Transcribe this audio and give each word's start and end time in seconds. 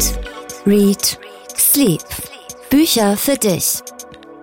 Eat, 0.00 0.18
Read, 0.64 1.18
Sleep. 1.58 2.00
Bücher 2.70 3.18
für 3.18 3.34
dich. 3.34 3.82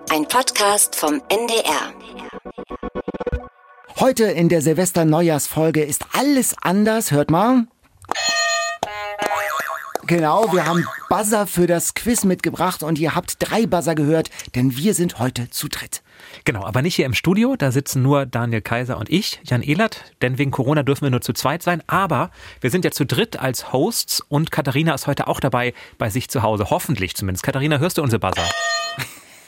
Ein 0.08 0.24
Podcast 0.28 0.94
vom 0.94 1.20
NDR. 1.28 1.92
Heute 3.98 4.26
in 4.26 4.48
der 4.48 4.62
Silvester-Neujahrsfolge 4.62 5.82
ist 5.82 6.04
alles 6.12 6.54
anders. 6.62 7.10
Hört 7.10 7.32
mal. 7.32 7.66
Genau, 10.08 10.50
wir 10.54 10.64
haben 10.64 10.86
Buzzer 11.10 11.46
für 11.46 11.66
das 11.66 11.92
Quiz 11.92 12.24
mitgebracht 12.24 12.82
und 12.82 12.98
ihr 12.98 13.14
habt 13.14 13.34
drei 13.40 13.66
Buzzer 13.66 13.94
gehört, 13.94 14.30
denn 14.54 14.74
wir 14.74 14.94
sind 14.94 15.18
heute 15.18 15.50
zu 15.50 15.68
dritt. 15.68 16.02
Genau, 16.44 16.64
aber 16.64 16.80
nicht 16.80 16.94
hier 16.94 17.04
im 17.04 17.12
Studio, 17.12 17.56
da 17.56 17.70
sitzen 17.70 18.00
nur 18.00 18.24
Daniel 18.24 18.62
Kaiser 18.62 18.96
und 18.96 19.10
ich, 19.10 19.38
Jan 19.44 19.60
Ehlert, 19.60 20.04
denn 20.22 20.38
wegen 20.38 20.50
Corona 20.50 20.82
dürfen 20.82 21.02
wir 21.02 21.10
nur 21.10 21.20
zu 21.20 21.34
zweit 21.34 21.62
sein, 21.62 21.82
aber 21.88 22.30
wir 22.62 22.70
sind 22.70 22.86
ja 22.86 22.90
zu 22.90 23.04
dritt 23.04 23.38
als 23.38 23.70
Hosts 23.70 24.22
und 24.22 24.50
Katharina 24.50 24.94
ist 24.94 25.06
heute 25.06 25.26
auch 25.26 25.40
dabei 25.40 25.74
bei 25.98 26.08
sich 26.08 26.30
zu 26.30 26.40
Hause, 26.40 26.70
hoffentlich 26.70 27.14
zumindest. 27.14 27.44
Katharina, 27.44 27.76
hörst 27.76 27.98
du 27.98 28.02
unsere 28.02 28.18
Buzzer? 28.18 28.48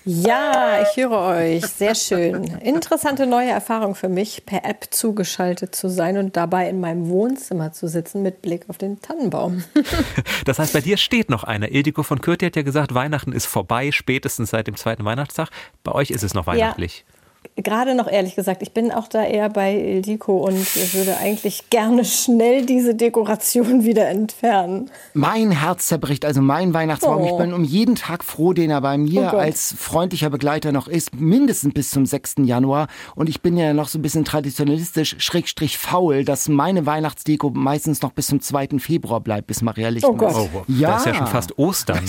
Ja, 0.04 0.82
ich 0.82 0.96
höre 0.96 1.18
euch. 1.18 1.66
Sehr 1.66 1.94
schön. 1.94 2.44
Interessante 2.62 3.26
neue 3.26 3.50
Erfahrung 3.50 3.94
für 3.94 4.08
mich, 4.08 4.44
per 4.46 4.64
App 4.64 4.86
zugeschaltet 4.90 5.74
zu 5.74 5.88
sein 5.88 6.16
und 6.16 6.36
dabei 6.36 6.68
in 6.68 6.80
meinem 6.80 7.08
Wohnzimmer 7.08 7.72
zu 7.72 7.86
sitzen 7.86 8.22
mit 8.22 8.40
Blick 8.42 8.64
auf 8.68 8.78
den 8.78 9.00
Tannenbaum. 9.00 9.64
Das 10.44 10.58
heißt, 10.58 10.72
bei 10.72 10.80
dir 10.80 10.96
steht 10.96 11.30
noch 11.30 11.44
einer. 11.44 11.70
Ildiko 11.70 12.02
von 12.02 12.20
Kürti 12.20 12.46
hat 12.46 12.56
ja 12.56 12.62
gesagt, 12.62 12.94
Weihnachten 12.94 13.32
ist 13.32 13.46
vorbei, 13.46 13.92
spätestens 13.92 14.50
seit 14.50 14.66
dem 14.66 14.76
zweiten 14.76 15.04
Weihnachtstag. 15.04 15.50
Bei 15.84 15.92
euch 15.92 16.10
ist 16.10 16.24
es 16.24 16.34
noch 16.34 16.46
weihnachtlich. 16.46 17.04
Ja 17.06 17.19
gerade 17.56 17.94
noch 17.94 18.08
ehrlich 18.08 18.36
gesagt, 18.36 18.62
ich 18.62 18.72
bin 18.72 18.92
auch 18.92 19.08
da 19.08 19.24
eher 19.24 19.48
bei 19.48 19.74
Ildiko 19.74 20.38
und 20.38 20.94
würde 20.94 21.16
eigentlich 21.18 21.70
gerne 21.70 22.04
schnell 22.04 22.64
diese 22.64 22.94
Dekoration 22.94 23.84
wieder 23.84 24.08
entfernen. 24.08 24.90
Mein 25.14 25.50
Herz 25.50 25.86
zerbricht, 25.86 26.24
also 26.24 26.40
mein 26.40 26.74
Weihnachtsbaum. 26.74 27.22
Oh. 27.22 27.26
Ich 27.26 27.36
bin 27.36 27.52
um 27.52 27.64
jeden 27.64 27.96
Tag 27.96 28.24
froh, 28.24 28.52
den 28.52 28.70
er 28.70 28.80
bei 28.80 28.96
mir 28.98 29.32
oh 29.34 29.36
als 29.36 29.74
freundlicher 29.76 30.30
Begleiter 30.30 30.72
noch 30.72 30.88
ist, 30.88 31.14
mindestens 31.14 31.74
bis 31.74 31.90
zum 31.90 32.06
6. 32.06 32.36
Januar. 32.44 32.88
Und 33.14 33.28
ich 33.28 33.40
bin 33.40 33.56
ja 33.56 33.72
noch 33.72 33.88
so 33.88 33.98
ein 33.98 34.02
bisschen 34.02 34.24
traditionalistisch, 34.24 35.16
schrägstrich 35.18 35.78
faul, 35.78 36.24
dass 36.24 36.48
meine 36.48 36.86
Weihnachtsdeko 36.86 37.50
meistens 37.50 38.02
noch 38.02 38.12
bis 38.12 38.28
zum 38.28 38.40
2. 38.40 38.78
Februar 38.78 39.20
bleibt, 39.20 39.46
bis 39.46 39.62
Maria 39.62 39.88
Licht 39.88 40.06
oh 40.06 40.14
Gott. 40.14 40.34
Oh, 40.34 40.62
ja. 40.68 40.92
Das 40.92 41.00
ist 41.00 41.06
ja 41.06 41.14
schon 41.14 41.26
fast 41.26 41.58
Ostern. 41.58 42.00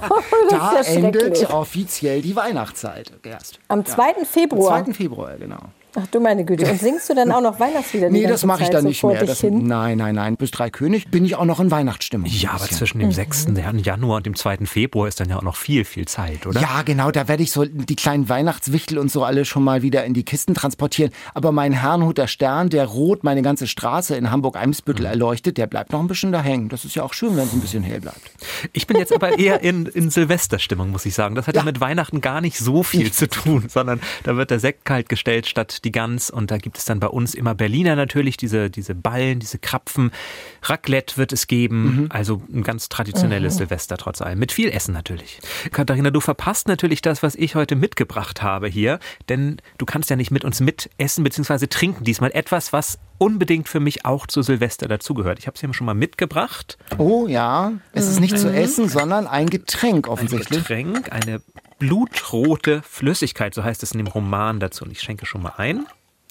da 0.50 0.74
ja 0.74 0.82
endet 0.82 1.50
offiziell 1.50 2.22
die 2.22 2.34
Weihnachtszeit 2.34 3.12
erst. 3.24 3.58
Am 3.68 3.84
2. 3.84 4.02
Ja. 4.02 4.24
Februar? 4.24 4.49
Am 4.52 4.84
2. 4.84 4.92
Februar, 4.92 5.36
genau. 5.36 5.60
Ach 5.96 6.06
du 6.06 6.20
meine 6.20 6.44
Güte. 6.44 6.70
Und 6.70 6.78
singst 6.78 7.10
du 7.10 7.14
dann 7.14 7.32
auch 7.32 7.40
noch 7.40 7.58
Weihnachtslieder? 7.60 8.10
nee, 8.10 8.26
das 8.26 8.44
mache 8.44 8.62
ich 8.62 8.70
dann 8.70 8.84
nicht 8.84 9.02
mehr. 9.02 9.24
Das, 9.24 9.42
nein, 9.42 9.98
nein, 9.98 10.14
nein. 10.14 10.36
Bis 10.36 10.50
drei 10.50 10.70
König 10.70 11.10
bin 11.10 11.24
ich 11.24 11.34
auch 11.36 11.44
noch 11.44 11.58
in 11.60 11.70
Weihnachtsstimmung. 11.70 12.28
Ja, 12.30 12.52
aber 12.52 12.66
zwischen 12.66 13.00
dem 13.00 13.08
mhm. 13.08 13.12
6. 13.12 13.48
Januar 13.82 14.18
und 14.18 14.26
dem 14.26 14.36
2. 14.36 14.58
Februar 14.66 15.08
ist 15.08 15.20
dann 15.20 15.28
ja 15.28 15.38
auch 15.38 15.42
noch 15.42 15.56
viel, 15.56 15.84
viel 15.84 16.06
Zeit, 16.06 16.46
oder? 16.46 16.60
Ja, 16.60 16.82
genau. 16.84 17.10
Da 17.10 17.28
werde 17.28 17.42
ich 17.42 17.50
so 17.50 17.64
die 17.64 17.96
kleinen 17.96 18.28
Weihnachtswichtel 18.28 18.98
und 18.98 19.10
so 19.10 19.24
alle 19.24 19.44
schon 19.44 19.64
mal 19.64 19.82
wieder 19.82 20.04
in 20.04 20.14
die 20.14 20.24
Kisten 20.24 20.54
transportieren. 20.54 21.12
Aber 21.34 21.50
mein 21.52 21.72
Herrnhuter 21.72 22.28
Stern, 22.28 22.70
der 22.70 22.86
rot 22.86 23.24
meine 23.24 23.42
ganze 23.42 23.66
Straße 23.66 24.14
in 24.14 24.30
Hamburg-Eimsbüttel 24.30 25.06
mhm. 25.06 25.12
erleuchtet, 25.12 25.58
der 25.58 25.66
bleibt 25.66 25.92
noch 25.92 26.00
ein 26.00 26.08
bisschen 26.08 26.30
da 26.32 26.40
hängen. 26.40 26.68
Das 26.68 26.84
ist 26.84 26.94
ja 26.94 27.02
auch 27.02 27.14
schön, 27.14 27.36
wenn 27.36 27.44
es 27.44 27.52
ein 27.52 27.60
bisschen 27.60 27.82
hell 27.82 28.00
bleibt. 28.00 28.30
Ich 28.72 28.86
bin 28.86 28.96
jetzt 28.98 29.12
aber 29.12 29.38
eher 29.38 29.62
in, 29.62 29.86
in 29.86 30.10
Silvesterstimmung, 30.10 30.90
muss 30.90 31.06
ich 31.06 31.14
sagen. 31.14 31.34
Das 31.34 31.46
hat 31.46 31.54
ja. 31.54 31.62
ja 31.62 31.64
mit 31.64 31.80
Weihnachten 31.80 32.20
gar 32.20 32.40
nicht 32.40 32.58
so 32.58 32.82
viel 32.82 33.12
zu 33.12 33.28
tun, 33.28 33.68
sondern 33.68 34.00
da 34.22 34.36
wird 34.36 34.50
der 34.50 34.60
Sekt 34.60 34.84
kalt 34.84 35.08
gestellt 35.08 35.46
statt 35.46 35.84
die 35.84 35.92
Gans 35.92 36.30
und 36.30 36.50
da 36.50 36.58
gibt 36.58 36.78
es 36.78 36.84
dann 36.84 37.00
bei 37.00 37.08
uns 37.08 37.34
immer 37.34 37.54
Berliner 37.54 37.96
natürlich, 37.96 38.36
diese, 38.36 38.70
diese 38.70 38.94
Ballen, 38.94 39.40
diese 39.40 39.58
Krapfen. 39.58 40.10
Raclette 40.62 41.16
wird 41.16 41.32
es 41.32 41.46
geben, 41.46 42.02
mhm. 42.02 42.06
also 42.10 42.42
ein 42.52 42.62
ganz 42.62 42.88
traditionelles 42.88 43.54
mhm. 43.54 43.58
Silvester 43.58 43.96
trotz 43.96 44.20
allem. 44.22 44.38
Mit 44.38 44.52
viel 44.52 44.70
Essen 44.70 44.92
natürlich. 44.92 45.40
Katharina, 45.70 46.10
du 46.10 46.20
verpasst 46.20 46.68
natürlich 46.68 47.02
das, 47.02 47.22
was 47.22 47.34
ich 47.34 47.54
heute 47.54 47.76
mitgebracht 47.76 48.42
habe 48.42 48.68
hier, 48.68 48.98
denn 49.28 49.60
du 49.78 49.86
kannst 49.86 50.10
ja 50.10 50.16
nicht 50.16 50.30
mit 50.30 50.44
uns 50.44 50.60
mitessen 50.60 51.24
bzw. 51.24 51.66
trinken. 51.66 52.04
Diesmal 52.04 52.30
etwas, 52.32 52.72
was 52.72 52.98
unbedingt 53.20 53.68
für 53.68 53.80
mich 53.80 54.06
auch 54.06 54.26
zu 54.26 54.40
Silvester 54.40 54.88
dazugehört. 54.88 55.38
Ich 55.38 55.46
habe 55.46 55.54
es 55.54 55.60
hier 55.60 55.72
schon 55.74 55.84
mal 55.84 55.94
mitgebracht. 55.94 56.78
Oh 56.96 57.26
ja, 57.28 57.72
es 57.92 58.08
ist 58.08 58.18
nicht 58.18 58.32
mhm. 58.32 58.38
zu 58.38 58.52
essen, 58.52 58.88
sondern 58.88 59.26
ein 59.26 59.50
Getränk 59.50 60.08
offensichtlich. 60.08 60.58
Ein 60.58 60.62
Getränk, 60.62 61.12
eine 61.12 61.42
blutrote 61.78 62.82
Flüssigkeit, 62.82 63.54
so 63.54 63.62
heißt 63.62 63.82
es 63.82 63.92
in 63.92 63.98
dem 63.98 64.06
Roman 64.06 64.58
dazu. 64.58 64.84
Und 64.84 64.90
ich 64.90 65.00
schenke 65.00 65.26
schon 65.26 65.42
mal 65.42 65.52
ein 65.58 65.86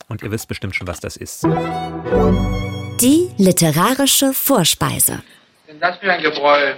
und 0.08 0.24
ihr 0.24 0.32
wisst 0.32 0.48
bestimmt 0.48 0.76
schon, 0.76 0.88
was 0.88 1.00
das 1.00 1.16
ist. 1.16 1.44
Die 3.02 3.30
literarische 3.38 4.34
Vorspeise. 4.34 5.22
Denn 5.68 5.80
das 5.80 5.98
für 6.00 6.12
ein 6.12 6.24
Gebräu? 6.24 6.74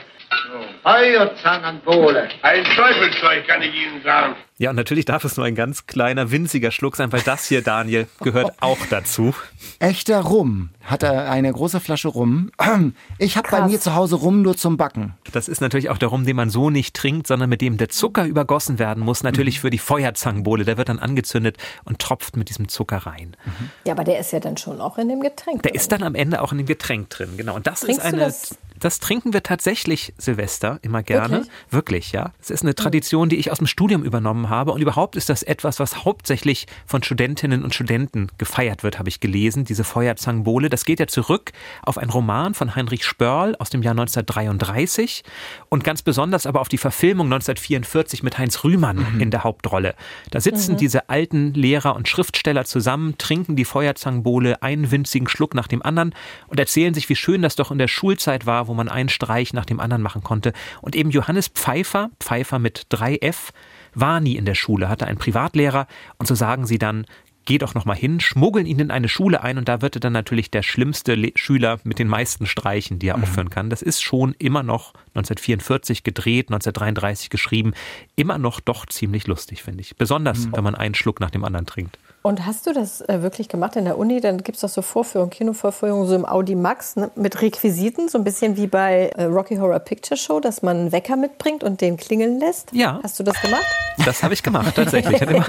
Feuerzangen 0.84 1.66
an 1.66 1.81
Bohle. 1.81 2.30
Ein 2.42 2.64
Teufelszeug, 2.64 3.47
kann 3.47 3.62
ich 3.62 3.74
Ihnen 3.74 4.02
sagen. 4.03 4.36
Ja, 4.58 4.69
und 4.69 4.75
natürlich 4.75 5.06
darf 5.06 5.25
es 5.25 5.38
nur 5.38 5.46
ein 5.46 5.56
ganz 5.56 5.88
kleiner, 5.88 6.31
winziger 6.31 6.72
Schluck 6.72 6.96
sein, 6.96 7.12
weil 7.12 7.22
das 7.22 7.46
hier, 7.47 7.62
Daniel, 7.62 8.08
gehört 8.22 8.53
auch 8.62 8.78
dazu. 8.90 9.34
Echter 9.80 10.19
Rum. 10.19 10.69
Hat 10.84 11.03
er 11.03 11.30
eine 11.30 11.52
große 11.52 11.80
Flasche 11.80 12.08
Rum. 12.08 12.52
Ich 13.18 13.38
habe 13.38 13.50
bei 13.52 13.62
mir 13.68 13.80
zu 13.80 13.94
Hause 13.94 14.16
Rum 14.16 14.42
nur 14.42 14.58
zum 14.58 14.78
Backen. 14.78 15.14
Das 15.31 15.47
ist 15.47 15.62
natürlich 15.62 15.90
auch 15.90 15.97
der 15.97 16.09
Rum, 16.09 16.25
den 16.25 16.36
man 16.36 16.50
so 16.50 16.69
nicht 16.69 16.96
trinkt, 16.96 17.28
sondern 17.28 17.50
mit 17.50 17.62
dem 17.62 17.78
der 17.78 17.90
Zucker 17.90 18.25
übergossen 18.25 18.80
werden 18.80 19.03
muss. 19.03 19.24
Natürlich 19.24 19.58
mhm. 19.58 19.62
für 19.62 19.69
die 19.69 19.78
Feuerzangenbowle. 19.78 20.66
Der 20.66 20.78
wird 20.78 20.90
dann 20.90 21.00
angezündet 21.00 21.58
und 21.84 22.00
tropft 22.00 22.36
mit 22.38 22.50
diesem 22.50 22.68
Zucker 22.68 22.98
rein. 22.98 23.36
Mhm. 23.46 23.69
Ja, 23.86 23.94
aber 23.94 24.03
der 24.03 24.19
ist 24.19 24.31
ja 24.31 24.40
dann 24.40 24.58
schon 24.58 24.81
auch 24.81 24.98
in 24.98 25.09
dem 25.09 25.22
Getränk. 25.22 25.62
Der 25.63 25.72
drin. 25.72 25.80
ist 25.80 25.92
dann 25.92 26.03
am 26.03 26.16
Ende 26.16 26.42
auch 26.42 26.52
in 26.52 26.59
dem 26.59 26.68
Getränk 26.68 27.09
drin, 27.09 27.38
genau. 27.38 27.56
Und 27.56 27.68
das 27.68 27.81
Trinkst 27.81 28.06
ist 28.06 28.13
eine. 28.13 28.34
Das? 28.81 29.00
trinken 29.00 29.34
wir 29.34 29.42
tatsächlich 29.42 30.14
Silvester 30.18 30.80
immer 30.84 31.02
gerne. 31.02 31.30
Wirklich? 31.38 31.52
Wirklich, 31.72 32.12
ja. 32.12 32.34
Es 32.40 32.52
ist 32.52 32.62
eine 32.62 32.75
Tradition, 32.75 33.30
die 33.30 33.38
ich 33.38 33.52
aus 33.52 33.58
dem 33.58 33.68
Studium 33.68 34.03
übernommen 34.03 34.50
habe 34.50 34.62
habe. 34.62 34.74
Und 34.74 34.81
überhaupt 34.81 35.16
ist 35.16 35.30
das 35.30 35.42
etwas, 35.42 35.80
was 35.80 36.06
hauptsächlich 36.06 36.68
von 36.86 37.02
Studentinnen 37.02 37.64
und 37.64 37.74
Studenten 37.74 38.28
gefeiert 38.38 38.84
wird, 38.84 39.00
habe 39.00 39.09
ich 39.09 39.19
gelesen, 39.19 39.66
diese 39.66 39.84
Feuerzangenbowle. 39.84 40.69
Das 40.69 40.86
geht 40.86 41.00
ja 41.00 41.08
zurück 41.08 41.52
auf 41.81 41.97
einen 41.97 42.12
Roman 42.12 42.53
von 42.53 42.75
Heinrich 42.75 43.03
Spörl 43.06 43.56
aus 43.56 43.72
dem 43.72 43.81
Jahr 43.81 43.94
1933 43.94 45.24
und 45.69 45.84
ganz 45.84 46.03
besonders 46.03 46.46
aber 46.46 46.62
auf 46.62 46.69
die 46.69 46.78
Verfilmung 46.78 47.25
1944 47.28 48.22
mit 48.22 48.38
Heinz 48.38 48.63
Rühmann 48.63 49.13
mhm. 49.13 49.22
in 49.22 49.31
der 49.31 49.44
Hauptrolle. 49.44 49.96
Da 50.30 50.40
sitzen 50.40 50.74
mhm. 50.74 50.78
diese 50.78 51.09
alten 51.09 51.53
Lehrer 51.53 51.96
und 51.96 52.08
Schriftsteller 52.08 52.66
zusammen, 52.66 53.18
trinken 53.18 53.56
die 53.56 53.66
Feuerzangenbowle 53.66 54.62
einen 54.62 54.92
winzigen 54.92 55.28
Schluck 55.28 55.56
nach 55.56 55.68
dem 55.68 55.81
anderen 55.81 56.13
und 56.48 56.59
erzählen 56.59 56.94
sich, 56.94 57.09
wie 57.09 57.16
schön 57.16 57.42
das 57.42 57.56
doch 57.56 57.72
in 57.72 57.78
der 57.78 57.88
Schulzeit 57.88 58.46
war, 58.46 58.68
wo 58.71 58.73
man 58.73 58.87
einen 58.87 59.09
Streich 59.09 59.51
nach 59.51 59.65
dem 59.65 59.81
anderen 59.81 60.01
machen 60.01 60.23
konnte. 60.23 60.53
Und 60.79 60.95
eben 60.95 61.11
Johannes 61.11 61.49
Pfeiffer, 61.49 62.09
Pfeiffer 62.21 62.57
mit 62.57 62.87
3F, 62.89 63.49
war 63.93 64.21
nie 64.21 64.37
in 64.37 64.45
der 64.45 64.55
Schule, 64.55 64.87
hatte 64.87 65.07
einen 65.07 65.17
Privatlehrer 65.17 65.87
und 66.17 66.25
so 66.25 66.35
sagen 66.35 66.65
sie 66.65 66.77
dann, 66.77 67.05
geh 67.43 67.57
doch 67.57 67.73
noch 67.73 67.83
mal 67.83 67.95
hin, 67.95 68.21
schmuggeln 68.21 68.65
ihn 68.65 68.79
in 68.79 68.89
eine 68.91 69.09
Schule 69.09 69.43
ein 69.43 69.57
und 69.57 69.67
da 69.67 69.81
wird 69.81 69.97
er 69.97 69.99
dann 69.99 70.13
natürlich 70.13 70.49
der 70.51 70.63
schlimmste 70.63 71.15
Le 71.15 71.33
Schüler 71.35 71.81
mit 71.83 71.99
den 71.99 72.07
meisten 72.07 72.45
Streichen, 72.45 72.97
die 72.97 73.09
er 73.09 73.17
mhm. 73.17 73.23
aufführen 73.23 73.49
kann. 73.49 73.69
Das 73.69 73.81
ist 73.81 74.01
schon 74.01 74.33
immer 74.39 74.63
noch 74.63 74.93
1944 75.15 76.03
gedreht, 76.03 76.47
1933 76.47 77.29
geschrieben, 77.29 77.73
immer 78.15 78.38
noch 78.38 78.61
doch 78.61 78.85
ziemlich 78.85 79.27
lustig, 79.27 79.63
finde 79.63 79.81
ich. 79.81 79.97
Besonders, 79.97 80.45
mhm. 80.45 80.55
wenn 80.55 80.63
man 80.63 80.75
einen 80.75 80.95
Schluck 80.95 81.19
nach 81.19 81.31
dem 81.31 81.43
anderen 81.43 81.65
trinkt. 81.65 81.97
Und 82.23 82.45
hast 82.45 82.67
du 82.67 82.73
das 82.73 83.01
äh, 83.01 83.23
wirklich 83.23 83.49
gemacht 83.49 83.75
in 83.75 83.85
der 83.85 83.97
Uni? 83.97 84.21
Dann 84.21 84.43
gibt 84.43 84.55
es 84.55 84.61
doch 84.61 84.69
so 84.69 84.83
Vorführungen, 84.83 85.31
Kinovorführungen, 85.31 86.07
so 86.07 86.13
im 86.13 86.25
Audi 86.25 86.53
Max 86.53 86.95
ne, 86.95 87.09
mit 87.15 87.41
Requisiten, 87.41 88.09
so 88.09 88.19
ein 88.19 88.23
bisschen 88.23 88.57
wie 88.57 88.67
bei 88.67 89.11
äh, 89.15 89.23
Rocky 89.23 89.55
Horror 89.57 89.79
Picture 89.79 90.17
Show, 90.17 90.39
dass 90.39 90.61
man 90.61 90.77
einen 90.77 90.91
Wecker 90.91 91.15
mitbringt 91.15 91.63
und 91.63 91.81
den 91.81 91.97
klingeln 91.97 92.39
lässt. 92.39 92.71
Ja. 92.73 92.99
Hast 93.01 93.19
du 93.19 93.23
das 93.23 93.41
gemacht? 93.41 93.65
Das 94.05 94.23
habe 94.23 94.33
ich 94.33 94.43
gemacht, 94.43 94.75
tatsächlich. 94.75 95.21
immer, 95.21 95.45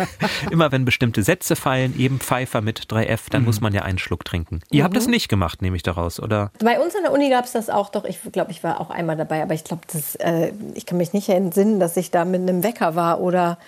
immer, 0.50 0.72
wenn 0.72 0.84
bestimmte 0.84 1.22
Sätze 1.22 1.56
fallen, 1.56 1.98
eben 1.98 2.20
Pfeifer 2.20 2.60
mit 2.60 2.80
3F, 2.90 3.30
dann 3.30 3.42
mhm. 3.42 3.46
muss 3.46 3.60
man 3.60 3.72
ja 3.72 3.82
einen 3.82 3.98
Schluck 3.98 4.24
trinken. 4.24 4.60
Ihr 4.70 4.80
mhm. 4.80 4.84
habt 4.84 4.96
das 4.96 5.06
nicht 5.06 5.28
gemacht, 5.28 5.62
nehme 5.62 5.76
ich 5.76 5.82
daraus, 5.82 6.20
oder? 6.20 6.50
Bei 6.58 6.80
uns 6.80 6.96
an 6.96 7.02
der 7.02 7.12
Uni 7.12 7.30
gab 7.30 7.44
es 7.44 7.52
das 7.52 7.70
auch 7.70 7.90
doch. 7.90 8.04
Ich 8.04 8.18
glaube, 8.32 8.50
ich 8.50 8.64
war 8.64 8.80
auch 8.80 8.90
einmal 8.90 9.16
dabei, 9.16 9.42
aber 9.42 9.54
ich 9.54 9.64
glaube, 9.64 9.82
äh, 10.18 10.52
ich 10.74 10.86
kann 10.86 10.98
mich 10.98 11.12
nicht 11.12 11.28
entsinnen, 11.28 11.80
dass 11.80 11.96
ich 11.96 12.10
da 12.10 12.24
mit 12.24 12.40
einem 12.40 12.62
Wecker 12.62 12.94
war 12.94 13.20
oder 13.20 13.58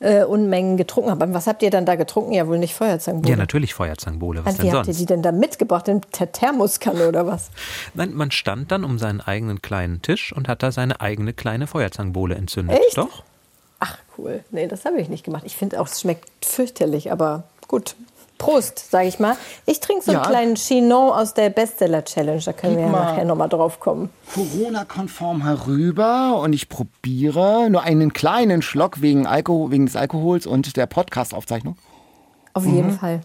äh, 0.00 0.24
Unmengen 0.24 0.76
getrunken 0.76 1.10
habe. 1.10 1.32
Was 1.34 1.46
habt 1.46 1.62
ihr 1.62 1.70
dann 1.70 1.84
da 1.86 1.96
getrunken? 1.96 2.32
Ja, 2.32 2.46
wohl 2.46 2.58
nicht 2.58 2.74
Feuerzangenbowle. 2.74 3.30
Ja, 3.30 3.36
natürlich 3.36 3.74
Feuerzangenbowle. 3.74 4.40
Was 4.40 4.46
also, 4.46 4.58
denn 4.58 4.66
wie 4.66 4.70
sonst? 4.70 4.88
habt 4.88 4.96
ihr 4.96 5.00
die 5.00 5.06
denn 5.06 5.22
da 5.22 5.32
mitgebracht? 5.32 5.88
In 5.88 6.00
der 6.18 6.32
Thermoskanne 6.32 7.08
oder 7.08 7.26
was? 7.26 7.50
Nein, 7.94 8.14
man 8.14 8.30
stand 8.30 8.70
dann 8.70 8.84
um 8.84 8.98
seinen 8.98 9.20
eigenen 9.20 9.60
kleinen 9.62 10.02
Tisch 10.02 10.32
und 10.32 10.48
hat 10.48 10.62
da 10.62 10.72
seine 10.72 11.00
eigene 11.00 11.32
kleine 11.32 11.66
Feuerzangenbowle 11.66 12.34
entzündet. 12.34 12.78
Echt? 12.86 12.98
Doch. 12.98 13.22
Ach, 13.80 13.98
cool. 14.16 14.44
Nee, 14.50 14.66
das 14.66 14.84
habe 14.84 15.00
ich 15.00 15.08
nicht 15.08 15.24
gemacht. 15.24 15.44
Ich 15.46 15.56
finde 15.56 15.80
auch, 15.80 15.86
es 15.86 16.00
schmeckt 16.00 16.44
fürchterlich, 16.44 17.12
aber 17.12 17.44
gut. 17.66 17.94
Prost, 18.38 18.90
sage 18.90 19.08
ich 19.08 19.18
mal. 19.18 19.36
Ich 19.66 19.80
trinke 19.80 20.04
so 20.04 20.12
einen 20.12 20.22
ja. 20.22 20.28
kleinen 20.28 20.54
Chinon 20.54 21.10
aus 21.10 21.34
der 21.34 21.50
Bestseller-Challenge. 21.50 22.40
Da 22.44 22.52
können 22.52 22.76
Gib 22.76 22.86
wir 22.86 22.92
ja 22.92 23.04
nachher 23.04 23.24
nochmal 23.24 23.48
drauf 23.48 23.80
kommen. 23.80 24.10
Corona-konform 24.32 25.44
herüber 25.44 26.40
und 26.40 26.52
ich 26.52 26.68
probiere 26.68 27.68
nur 27.70 27.82
einen 27.82 28.12
kleinen 28.12 28.62
Schluck 28.62 29.02
wegen, 29.02 29.26
Alkohol, 29.26 29.70
wegen 29.72 29.86
des 29.86 29.96
Alkohols 29.96 30.46
und 30.46 30.76
der 30.76 30.86
Podcast-Aufzeichnung. 30.86 31.76
Auf 32.54 32.64
jeden 32.64 32.92
mhm. 32.92 32.98
Fall. 32.98 33.20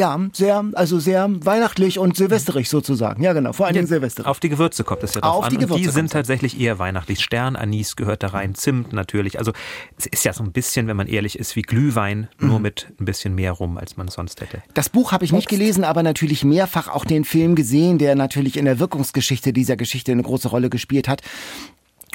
Ja, 0.00 0.18
sehr, 0.32 0.64
also 0.72 0.98
sehr 0.98 1.28
weihnachtlich 1.44 1.98
und 1.98 2.16
silvesterig 2.16 2.70
sozusagen. 2.70 3.22
Ja, 3.22 3.34
genau, 3.34 3.52
vor 3.52 3.66
allem 3.66 3.76
ja, 3.76 3.86
silvesterig. 3.86 4.26
Auf 4.26 4.40
die 4.40 4.48
Gewürze 4.48 4.82
kommt 4.82 5.02
es 5.02 5.12
ja 5.12 5.20
drauf 5.20 5.36
auf 5.36 5.44
an. 5.44 5.50
Die, 5.50 5.58
Gewürze 5.58 5.82
die 5.82 5.88
sind 5.90 6.10
tatsächlich 6.10 6.58
eher 6.58 6.78
weihnachtlich. 6.78 7.20
Stern, 7.20 7.54
Anis 7.54 7.96
gehört 7.96 8.22
da 8.22 8.28
rein, 8.28 8.54
Zimt 8.54 8.94
natürlich. 8.94 9.38
Also 9.38 9.52
es 9.98 10.06
ist 10.06 10.24
ja 10.24 10.32
so 10.32 10.42
ein 10.42 10.52
bisschen, 10.52 10.86
wenn 10.86 10.96
man 10.96 11.06
ehrlich 11.06 11.38
ist, 11.38 11.54
wie 11.54 11.60
Glühwein, 11.60 12.28
nur 12.38 12.56
mhm. 12.56 12.62
mit 12.62 12.92
ein 12.98 13.04
bisschen 13.04 13.34
mehr 13.34 13.52
rum, 13.52 13.76
als 13.76 13.98
man 13.98 14.08
sonst 14.08 14.40
hätte. 14.40 14.62
Das 14.72 14.88
Buch 14.88 15.12
habe 15.12 15.26
ich 15.26 15.32
nicht 15.32 15.50
gelesen, 15.50 15.84
aber 15.84 16.02
natürlich 16.02 16.44
mehrfach 16.44 16.88
auch 16.88 17.04
den 17.04 17.26
Film 17.26 17.54
gesehen, 17.54 17.98
der 17.98 18.14
natürlich 18.14 18.56
in 18.56 18.64
der 18.64 18.78
Wirkungsgeschichte 18.78 19.52
dieser 19.52 19.76
Geschichte 19.76 20.12
eine 20.12 20.22
große 20.22 20.48
Rolle 20.48 20.70
gespielt 20.70 21.08
hat 21.08 21.20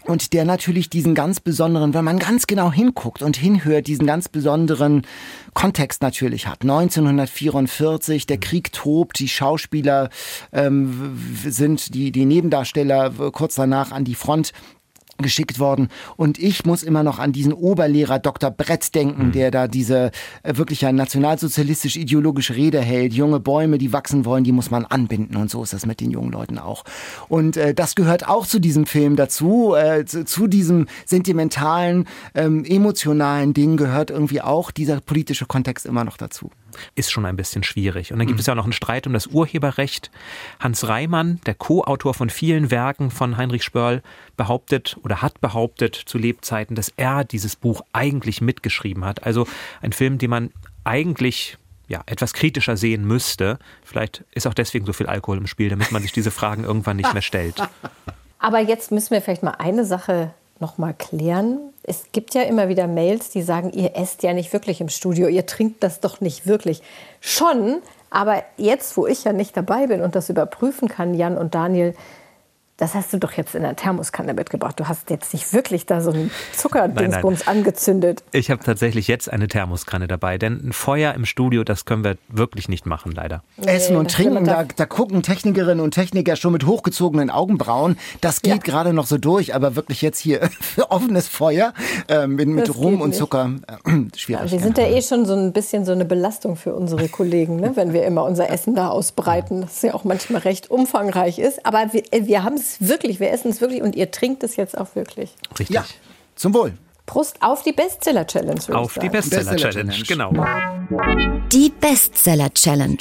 und 0.07 0.33
der 0.33 0.45
natürlich 0.45 0.89
diesen 0.89 1.15
ganz 1.15 1.39
besonderen, 1.39 1.93
wenn 1.93 2.05
man 2.05 2.19
ganz 2.19 2.47
genau 2.47 2.71
hinguckt 2.71 3.21
und 3.21 3.37
hinhört, 3.37 3.87
diesen 3.87 4.05
ganz 4.05 4.29
besonderen 4.29 5.03
Kontext 5.53 6.01
natürlich 6.01 6.47
hat. 6.47 6.61
1944, 6.61 8.25
der 8.25 8.37
Krieg 8.37 8.71
tobt, 8.71 9.19
die 9.19 9.27
Schauspieler 9.27 10.09
ähm, 10.51 11.17
sind 11.45 11.93
die, 11.93 12.11
die 12.11 12.25
Nebendarsteller 12.25 13.11
kurz 13.31 13.55
danach 13.55 13.91
an 13.91 14.03
die 14.05 14.15
Front 14.15 14.51
geschickt 15.17 15.59
worden. 15.59 15.89
Und 16.17 16.39
ich 16.39 16.65
muss 16.65 16.83
immer 16.83 17.03
noch 17.03 17.19
an 17.19 17.31
diesen 17.31 17.53
Oberlehrer 17.53 18.19
Dr. 18.19 18.51
Brett 18.51 18.94
denken, 18.95 19.27
mhm. 19.27 19.31
der 19.31 19.51
da 19.51 19.67
diese 19.67 20.12
äh, 20.44 20.57
wirklich 20.57 20.85
ein 20.85 20.95
nationalsozialistisch-ideologische 20.95 22.56
Rede 22.56 22.81
hält. 22.81 23.13
Junge 23.13 23.39
Bäume, 23.39 23.77
die 23.77 23.94
wachsen 23.94 24.25
wollen, 24.25 24.44
die 24.44 24.51
muss 24.51 24.71
man 24.71 24.85
anbinden. 24.85 25.38
Und 25.38 25.50
so 25.50 25.63
ist 25.63 25.73
das 25.73 25.85
mit 25.85 26.01
den 26.01 26.12
jungen 26.12 26.31
Leuten 26.31 26.57
auch. 26.57 26.83
Und 27.29 27.57
äh, 27.57 27.73
das 27.73 27.95
gehört 27.95 28.27
auch 28.27 28.45
zu 28.45 28.59
diesem 28.59 28.85
Film 28.85 29.15
dazu. 29.15 29.75
Äh, 29.75 30.06
zu, 30.06 30.25
zu, 30.25 30.47
diesem 30.47 30.88
sentimentalen, 31.06 32.07
ähm, 32.33 32.65
emotionalen 32.65 33.53
Ding 33.53 33.77
gehört 33.77 34.09
irgendwie 34.09 34.41
auch 34.41 34.71
dieser 34.71 35.01
politische 35.01 35.45
Kontext 35.45 35.85
immer 35.85 36.03
noch 36.03 36.17
dazu 36.17 36.51
ist 36.95 37.12
schon 37.12 37.25
ein 37.25 37.36
bisschen 37.36 37.63
schwierig. 37.63 38.12
Und 38.12 38.19
dann 38.19 38.27
gibt 38.27 38.38
mhm. 38.38 38.42
es 38.42 38.45
ja 38.45 38.54
auch 38.54 38.57
noch 38.57 38.66
einen 38.66 38.74
Streit 38.74 39.07
um 39.07 39.13
das 39.13 39.27
Urheberrecht. 39.27 40.12
Hans 40.60 40.88
Reimann, 40.88 41.39
der 41.45 41.56
Co-Autor 41.56 42.13
von 42.13 42.30
vielen 42.30 42.72
Werken 42.72 43.12
von 43.12 43.38
Heinrich 43.38 43.63
Spörl, 43.63 44.01
behauptet 44.38 44.98
oder 45.04 45.22
hat 45.22 45.42
behauptet 45.42 45.95
zu 45.95 46.18
Lebzeiten, 46.18 46.75
dass 46.75 46.89
er 46.98 47.24
dieses 47.24 47.56
Buch 47.56 47.81
eigentlich 47.94 48.42
mitgeschrieben 48.42 49.06
hat. 49.06 49.24
Also 49.24 49.48
ein 49.81 49.94
Film, 49.94 50.18
den 50.18 50.30
man 50.30 50.51
eigentlich 50.83 51.57
ja, 51.88 52.01
etwas 52.06 52.33
kritischer 52.33 52.77
sehen 52.77 53.06
müsste. 53.06 53.60
Vielleicht 53.83 54.24
ist 54.33 54.48
auch 54.48 54.54
deswegen 54.54 54.86
so 54.86 54.94
viel 54.94 55.07
Alkohol 55.07 55.38
im 55.38 55.48
Spiel, 55.48 55.69
damit 55.69 55.92
man 55.92 56.01
sich 56.01 56.12
diese 56.12 56.31
Fragen 56.31 56.63
irgendwann 56.63 56.98
nicht 56.98 57.13
mehr 57.13 57.22
stellt. 57.22 57.56
Aber 58.39 58.60
jetzt 58.60 58.92
müssen 58.92 59.12
wir 59.12 59.22
vielleicht 59.22 59.44
mal 59.44 59.51
eine 59.51 59.86
Sache 59.86 60.33
noch 60.59 60.77
mal 60.77 60.93
klären. 60.93 61.59
Es 61.83 62.05
gibt 62.11 62.33
ja 62.33 62.43
immer 62.43 62.69
wieder 62.69 62.87
Mails, 62.87 63.29
die 63.29 63.41
sagen, 63.41 63.71
ihr 63.71 63.95
esst 63.95 64.23
ja 64.23 64.33
nicht 64.33 64.53
wirklich 64.53 64.81
im 64.81 64.89
Studio, 64.89 65.27
ihr 65.27 65.45
trinkt 65.45 65.83
das 65.83 65.99
doch 65.99 66.21
nicht 66.21 66.47
wirklich. 66.47 66.81
Schon, 67.19 67.81
aber 68.09 68.43
jetzt, 68.57 68.95
wo 68.97 69.07
ich 69.07 69.23
ja 69.23 69.33
nicht 69.33 69.57
dabei 69.57 69.87
bin 69.87 70.01
und 70.01 70.15
das 70.15 70.29
überprüfen 70.29 70.87
kann, 70.87 71.13
Jan 71.13 71.37
und 71.37 71.55
Daniel, 71.55 71.93
das 72.77 72.94
hast 72.94 73.13
du 73.13 73.19
doch 73.19 73.31
jetzt 73.31 73.56
in 73.56 73.62
der 73.62 73.75
Thermoskanne 73.75 74.33
mitgebracht. 74.33 74.77
Du 74.77 74.88
hast 74.88 75.10
jetzt 75.10 75.33
nicht 75.33 75.54
wirklich 75.54 75.86
da 75.86 76.01
so 76.01 76.12
einen 76.12 76.30
Zuckerdingsbums 76.54 77.48
angezündet. 77.48 78.24
Ich 78.33 78.51
habe 78.51 78.63
tatsächlich 78.63 79.07
jetzt 79.07 79.31
eine 79.31 79.48
Thermoskanne 79.48 80.07
dabei, 80.07 80.38
denn 80.38 80.60
ein 80.68 80.74
Feuer 80.74 81.13
im 81.13 81.25
Studio, 81.25 81.63
das 81.63 81.86
können 81.86 82.04
wir 82.04 82.18
wirklich 82.27 82.68
nicht 82.68 82.86
machen, 82.86 83.13
leider. 83.13 83.44
Nee, 83.56 83.68
Essen 83.68 83.95
und 83.95 84.12
Trinken, 84.12 84.44
da, 84.44 84.66
da, 84.66 84.86
gucken 84.86 85.24
Technikerinnen 85.24 85.80
und 85.80 85.92
Techniker 85.92 86.36
schon 86.36 86.51
mit 86.51 86.66
hochgezogenen 86.66 87.30
Augenbrauen. 87.30 87.98
Das 88.19 88.42
geht 88.42 88.54
ja. 88.54 88.57
gerade 88.57 88.92
noch 88.92 89.06
so 89.06 89.18
durch, 89.18 89.56
aber 89.56 89.77
wirklich 89.77 90.01
jetzt 90.01 90.19
hier 90.19 90.50
für 90.60 90.92
offenes 90.92 91.30
Feuer 91.30 91.74
äh, 92.10 92.27
mit, 92.27 92.50
mit 92.50 92.75
Rum 92.75 93.00
und 93.00 93.16
Zucker, 93.16 93.51
äh, 93.86 93.92
schwierig. 94.18 94.45
Ja, 94.45 94.51
wir 94.51 94.60
sind 94.60 94.77
ja 94.77 94.88
eh 94.88 95.01
schon 95.01 95.25
so 95.25 95.33
ein 95.33 95.54
bisschen 95.54 95.86
so 95.86 95.94
eine 95.94 96.04
Belastung 96.04 96.57
für 96.57 96.75
unsere 96.75 97.07
Kollegen, 97.07 97.56
ne? 97.56 97.72
wenn 97.75 97.94
wir 97.94 98.06
immer 98.06 98.25
unser 98.25 98.50
Essen 98.50 98.75
da 98.75 98.89
ausbreiten, 98.89 99.62
das 99.62 99.81
ja 99.81 99.94
auch 99.94 100.04
manchmal 100.04 100.42
recht 100.42 100.69
umfangreich 100.69 101.39
ist. 101.39 101.66
Aber 101.66 101.94
wir, 101.94 102.04
wir 102.12 102.44
haben 102.44 102.56
es 102.56 102.64
es 102.65 102.88
wirklich, 102.88 103.19
wir 103.19 103.31
essen 103.31 103.51
es 103.51 103.62
wirklich 103.62 103.81
und 103.81 103.95
ihr 103.95 104.12
trinkt 104.12 104.44
es 104.44 104.56
jetzt 104.56 104.77
auch 104.77 104.95
wirklich. 104.95 105.35
Richtig. 105.57 105.75
Ja, 105.75 105.85
zum 106.35 106.53
Wohl. 106.53 106.73
Prost 107.06 107.38
auf 107.41 107.62
die 107.62 107.71
Bestseller-Challenge. 107.71 108.62
Auf 108.73 108.97
die 108.97 109.09
Bestseller-Challenge, 109.09 109.94
genau. 110.07 110.33
Die 111.51 111.69
Bestseller-Challenge. 111.69 112.97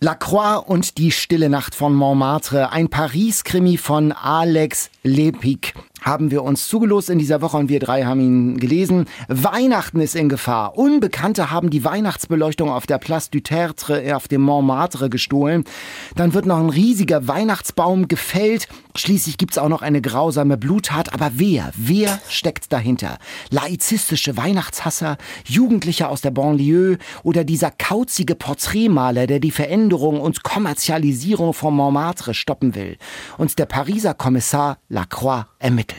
La 0.00 0.14
Croix 0.16 0.64
und 0.66 0.98
die 0.98 1.12
Stille 1.12 1.48
Nacht 1.48 1.74
von 1.74 1.94
Montmartre, 1.94 2.72
ein 2.72 2.88
Paris-Krimi 2.88 3.76
von 3.76 4.10
Alex 4.10 4.90
Lepik 5.04 5.74
haben 6.02 6.30
wir 6.30 6.42
uns 6.42 6.68
zugelost 6.68 7.10
in 7.10 7.18
dieser 7.18 7.40
Woche 7.40 7.56
und 7.56 7.68
wir 7.68 7.80
drei 7.80 8.04
haben 8.04 8.20
ihn 8.20 8.56
gelesen. 8.58 9.06
Weihnachten 9.28 10.00
ist 10.00 10.16
in 10.16 10.28
Gefahr. 10.28 10.76
Unbekannte 10.76 11.50
haben 11.50 11.70
die 11.70 11.84
Weihnachtsbeleuchtung 11.84 12.68
auf 12.68 12.86
der 12.86 12.98
Place 12.98 13.30
du 13.30 13.40
Tertre 13.40 14.02
äh, 14.02 14.12
auf 14.12 14.28
dem 14.28 14.42
Montmartre 14.42 15.08
gestohlen. 15.08 15.64
Dann 16.16 16.34
wird 16.34 16.46
noch 16.46 16.58
ein 16.58 16.70
riesiger 16.70 17.28
Weihnachtsbaum 17.28 18.08
gefällt. 18.08 18.68
Schließlich 18.96 19.38
gibt's 19.38 19.58
auch 19.58 19.68
noch 19.68 19.82
eine 19.82 20.02
grausame 20.02 20.56
Bluttat. 20.56 21.14
Aber 21.14 21.30
wer, 21.34 21.72
wer 21.76 22.20
steckt 22.28 22.72
dahinter? 22.72 23.18
Laizistische 23.50 24.36
Weihnachtshasser, 24.36 25.16
Jugendliche 25.44 26.08
aus 26.08 26.20
der 26.20 26.30
Banlieue 26.32 26.98
oder 27.22 27.44
dieser 27.44 27.70
kauzige 27.70 28.34
Porträtmaler, 28.34 29.26
der 29.26 29.38
die 29.38 29.50
Veränderung 29.50 30.20
und 30.20 30.42
Kommerzialisierung 30.42 31.54
von 31.54 31.74
Montmartre 31.74 32.34
stoppen 32.34 32.74
will? 32.74 32.96
Und 33.38 33.58
der 33.58 33.66
Pariser 33.66 34.14
Kommissar 34.14 34.78
Lacroix 34.88 35.46
ermittelt. 35.58 35.91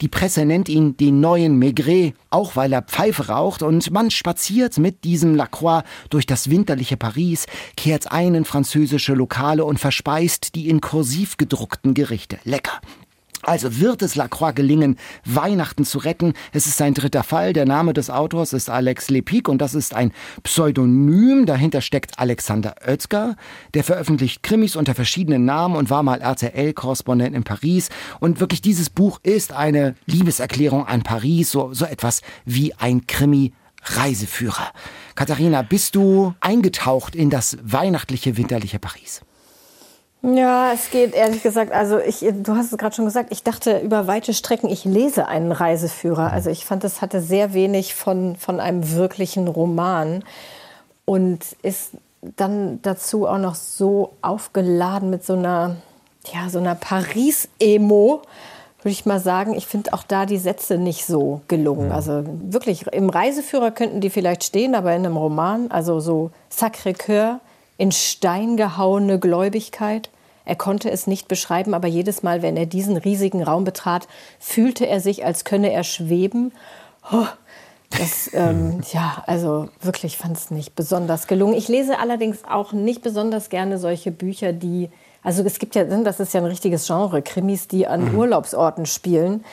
Die 0.00 0.08
Presse 0.08 0.44
nennt 0.44 0.68
ihn 0.68 0.96
den 0.96 1.20
neuen 1.20 1.58
Maigret, 1.58 2.14
auch 2.30 2.56
weil 2.56 2.72
er 2.72 2.82
Pfeife 2.82 3.28
raucht 3.28 3.62
und 3.62 3.90
man 3.90 4.10
spaziert 4.10 4.78
mit 4.78 5.04
diesem 5.04 5.34
Lacroix 5.34 5.84
durch 6.10 6.26
das 6.26 6.50
winterliche 6.50 6.96
Paris, 6.96 7.46
kehrt 7.76 8.10
ein 8.12 8.34
in 8.34 8.44
französische 8.44 9.14
Lokale 9.14 9.64
und 9.64 9.78
verspeist 9.78 10.54
die 10.54 10.68
in 10.68 10.80
kursiv 10.80 11.36
gedruckten 11.36 11.94
Gerichte. 11.94 12.38
Lecker. 12.44 12.80
Also 13.42 13.80
wird 13.80 14.02
es 14.02 14.16
Lacroix 14.16 14.54
gelingen, 14.54 14.96
Weihnachten 15.24 15.84
zu 15.84 15.98
retten. 15.98 16.34
Es 16.52 16.66
ist 16.66 16.76
sein 16.76 16.94
dritter 16.94 17.22
Fall. 17.22 17.52
Der 17.52 17.64
Name 17.64 17.94
des 17.94 18.10
Autors 18.10 18.52
ist 18.52 18.68
Alex 18.68 19.08
Lepik 19.08 19.48
und 19.48 19.58
das 19.58 19.74
ist 19.74 19.94
ein 19.94 20.12
Pseudonym. 20.42 21.46
Dahinter 21.46 21.80
steckt 21.80 22.18
Alexander 22.18 22.74
Oetzger. 22.86 23.36
Der 23.74 23.84
veröffentlicht 23.84 24.42
Krimis 24.42 24.76
unter 24.76 24.94
verschiedenen 24.94 25.46
Namen 25.46 25.76
und 25.76 25.88
war 25.88 26.02
mal 26.02 26.20
RTL-Korrespondent 26.20 27.34
in 27.34 27.44
Paris. 27.44 27.88
Und 28.20 28.40
wirklich 28.40 28.60
dieses 28.60 28.90
Buch 28.90 29.20
ist 29.22 29.52
eine 29.52 29.94
Liebeserklärung 30.04 30.86
an 30.86 31.02
Paris, 31.02 31.50
so, 31.50 31.72
so 31.72 31.86
etwas 31.86 32.20
wie 32.44 32.74
ein 32.74 33.06
Krimi 33.06 33.52
Reiseführer. 33.82 34.72
Katharina, 35.14 35.62
bist 35.62 35.94
du 35.94 36.34
eingetaucht 36.40 37.16
in 37.16 37.30
das 37.30 37.56
weihnachtliche, 37.62 38.36
winterliche 38.36 38.78
Paris? 38.78 39.22
Ja, 40.22 40.72
es 40.74 40.90
geht 40.90 41.14
ehrlich 41.14 41.42
gesagt, 41.42 41.72
also 41.72 41.98
ich, 41.98 42.18
du 42.20 42.54
hast 42.54 42.72
es 42.72 42.78
gerade 42.78 42.94
schon 42.94 43.06
gesagt, 43.06 43.32
ich 43.32 43.42
dachte 43.42 43.78
über 43.78 44.06
weite 44.06 44.34
Strecken, 44.34 44.68
ich 44.68 44.84
lese 44.84 45.26
einen 45.26 45.50
Reiseführer. 45.50 46.30
Also 46.30 46.50
ich 46.50 46.66
fand, 46.66 46.84
es 46.84 47.00
hatte 47.00 47.22
sehr 47.22 47.54
wenig 47.54 47.94
von, 47.94 48.36
von 48.36 48.60
einem 48.60 48.92
wirklichen 48.92 49.48
Roman 49.48 50.22
und 51.06 51.40
ist 51.62 51.92
dann 52.36 52.82
dazu 52.82 53.26
auch 53.26 53.38
noch 53.38 53.54
so 53.54 54.12
aufgeladen 54.20 55.08
mit 55.08 55.24
so 55.24 55.32
einer, 55.32 55.76
ja, 56.32 56.50
so 56.50 56.58
einer 56.58 56.74
Paris-Emo, 56.74 58.20
würde 58.82 58.92
ich 58.92 59.06
mal 59.06 59.20
sagen. 59.20 59.54
Ich 59.54 59.66
finde 59.66 59.94
auch 59.94 60.02
da 60.02 60.26
die 60.26 60.36
Sätze 60.36 60.76
nicht 60.76 61.06
so 61.06 61.40
gelungen. 61.48 61.92
Also 61.92 62.24
wirklich, 62.26 62.86
im 62.88 63.08
Reiseführer 63.08 63.70
könnten 63.70 64.02
die 64.02 64.10
vielleicht 64.10 64.44
stehen, 64.44 64.74
aber 64.74 64.94
in 64.94 65.06
einem 65.06 65.16
Roman, 65.16 65.70
also 65.70 65.98
so 65.98 66.30
Sacré-Cœur, 66.50 67.40
in 67.78 67.92
Stein 67.92 68.58
gehauene 68.58 69.18
Gläubigkeit. 69.18 70.10
Er 70.44 70.56
konnte 70.56 70.90
es 70.90 71.06
nicht 71.06 71.28
beschreiben, 71.28 71.74
aber 71.74 71.88
jedes 71.88 72.22
Mal, 72.22 72.42
wenn 72.42 72.56
er 72.56 72.66
diesen 72.66 72.96
riesigen 72.96 73.42
Raum 73.42 73.64
betrat, 73.64 74.08
fühlte 74.38 74.86
er 74.86 75.00
sich, 75.00 75.24
als 75.24 75.44
könne 75.44 75.72
er 75.72 75.84
schweben. 75.84 76.52
Oh, 77.12 77.26
das, 77.90 78.30
ähm, 78.32 78.80
ja, 78.92 79.22
also 79.26 79.68
wirklich 79.80 80.16
fand 80.16 80.36
es 80.36 80.50
nicht 80.50 80.74
besonders 80.74 81.26
gelungen. 81.26 81.54
Ich 81.54 81.68
lese 81.68 81.98
allerdings 81.98 82.44
auch 82.48 82.72
nicht 82.72 83.02
besonders 83.02 83.48
gerne 83.48 83.78
solche 83.78 84.10
Bücher, 84.10 84.52
die, 84.52 84.90
also 85.22 85.42
es 85.42 85.58
gibt 85.58 85.74
ja, 85.74 85.84
das 85.84 86.20
ist 86.20 86.34
ja 86.34 86.40
ein 86.40 86.46
richtiges 86.46 86.86
Genre, 86.86 87.22
Krimis, 87.22 87.68
die 87.68 87.86
an 87.86 88.12
mhm. 88.12 88.18
Urlaubsorten 88.18 88.86
spielen. 88.86 89.44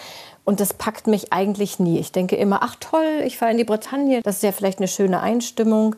Und 0.46 0.62
das 0.62 0.74
packt 0.74 1.08
mich 1.08 1.34
eigentlich 1.34 1.78
nie. 1.78 2.00
Ich 2.00 2.14
denke 2.14 2.38
immer, 2.38 2.64
ach 2.64 2.78
toll, 2.80 3.22
ich 3.26 3.38
fahre 3.38 3.52
in 3.52 3.58
die 3.58 3.66
Bretagne, 3.66 4.22
das 4.22 4.38
ist 4.38 4.44
ja 4.44 4.54
vielleicht 4.54 4.80
eine 4.80 4.88
schöne 4.88 5.20
Einstimmung, 5.20 5.98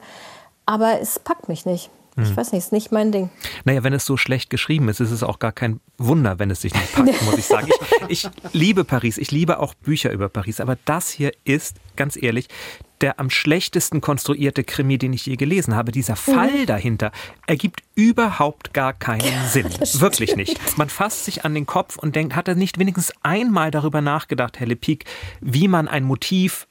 aber 0.66 1.00
es 1.00 1.20
packt 1.20 1.50
mich 1.50 1.68
nicht. 1.68 1.92
Ich 2.18 2.36
weiß 2.36 2.52
nicht, 2.52 2.64
ist 2.66 2.72
nicht 2.72 2.92
mein 2.92 3.12
Ding. 3.12 3.30
Naja, 3.64 3.84
wenn 3.84 3.94
es 3.94 4.06
so 4.06 4.18
schlecht 4.18 4.50
geschrieben 4.50 4.90
ist, 4.90 5.00
ist 5.00 5.12
es 5.12 5.24
auch 5.24 5.40
gar 5.40 5.52
kein 5.52 5.80
Wunder, 5.98 6.40
wenn 6.40 6.52
es 6.52 6.62
sich 6.62 6.74
nicht 6.74 6.94
packt, 6.94 7.22
muss 7.24 7.38
ich 7.38 7.46
sagen. 7.46 7.70
Ich, 8.08 8.26
ich 8.26 8.30
liebe 8.54 8.84
Paris, 8.84 9.18
ich 9.18 9.32
liebe 9.32 9.60
auch 9.60 9.74
Bücher 9.74 10.12
über 10.12 10.30
Paris, 10.30 10.60
aber 10.60 10.78
das 10.86 11.10
hier 11.10 11.32
ist, 11.46 11.78
ganz 11.96 12.22
ehrlich, 12.22 12.48
der 13.02 13.20
am 13.20 13.30
schlechtesten 13.30 14.02
konstruierte 14.02 14.64
Krimi, 14.64 14.98
den 14.98 15.14
ich 15.14 15.26
je 15.26 15.36
gelesen 15.36 15.76
habe. 15.76 15.92
Dieser 15.92 16.16
Fall 16.16 16.52
mhm. 16.52 16.66
dahinter 16.66 17.12
ergibt 17.48 17.82
überhaupt 17.96 18.74
gar 18.74 18.94
keinen 18.94 19.48
Sinn. 19.48 19.68
Wirklich 20.00 20.36
nicht. 20.36 20.78
Man 20.78 20.90
fasst 20.90 21.26
sich 21.26 21.46
an 21.46 21.54
den 21.54 21.66
Kopf 21.66 21.98
und 21.98 22.16
denkt, 22.16 22.36
hat 22.36 22.48
er 22.48 22.56
nicht 22.56 22.80
wenigstens 22.80 23.14
einmal 23.24 23.72
darüber 23.72 24.02
nachgedacht, 24.02 24.60
Helle 24.60 24.76
Pieck, 24.76 25.06
wie 25.42 25.68
man 25.68 25.88
ein 25.88 26.04
Motiv 26.04 26.68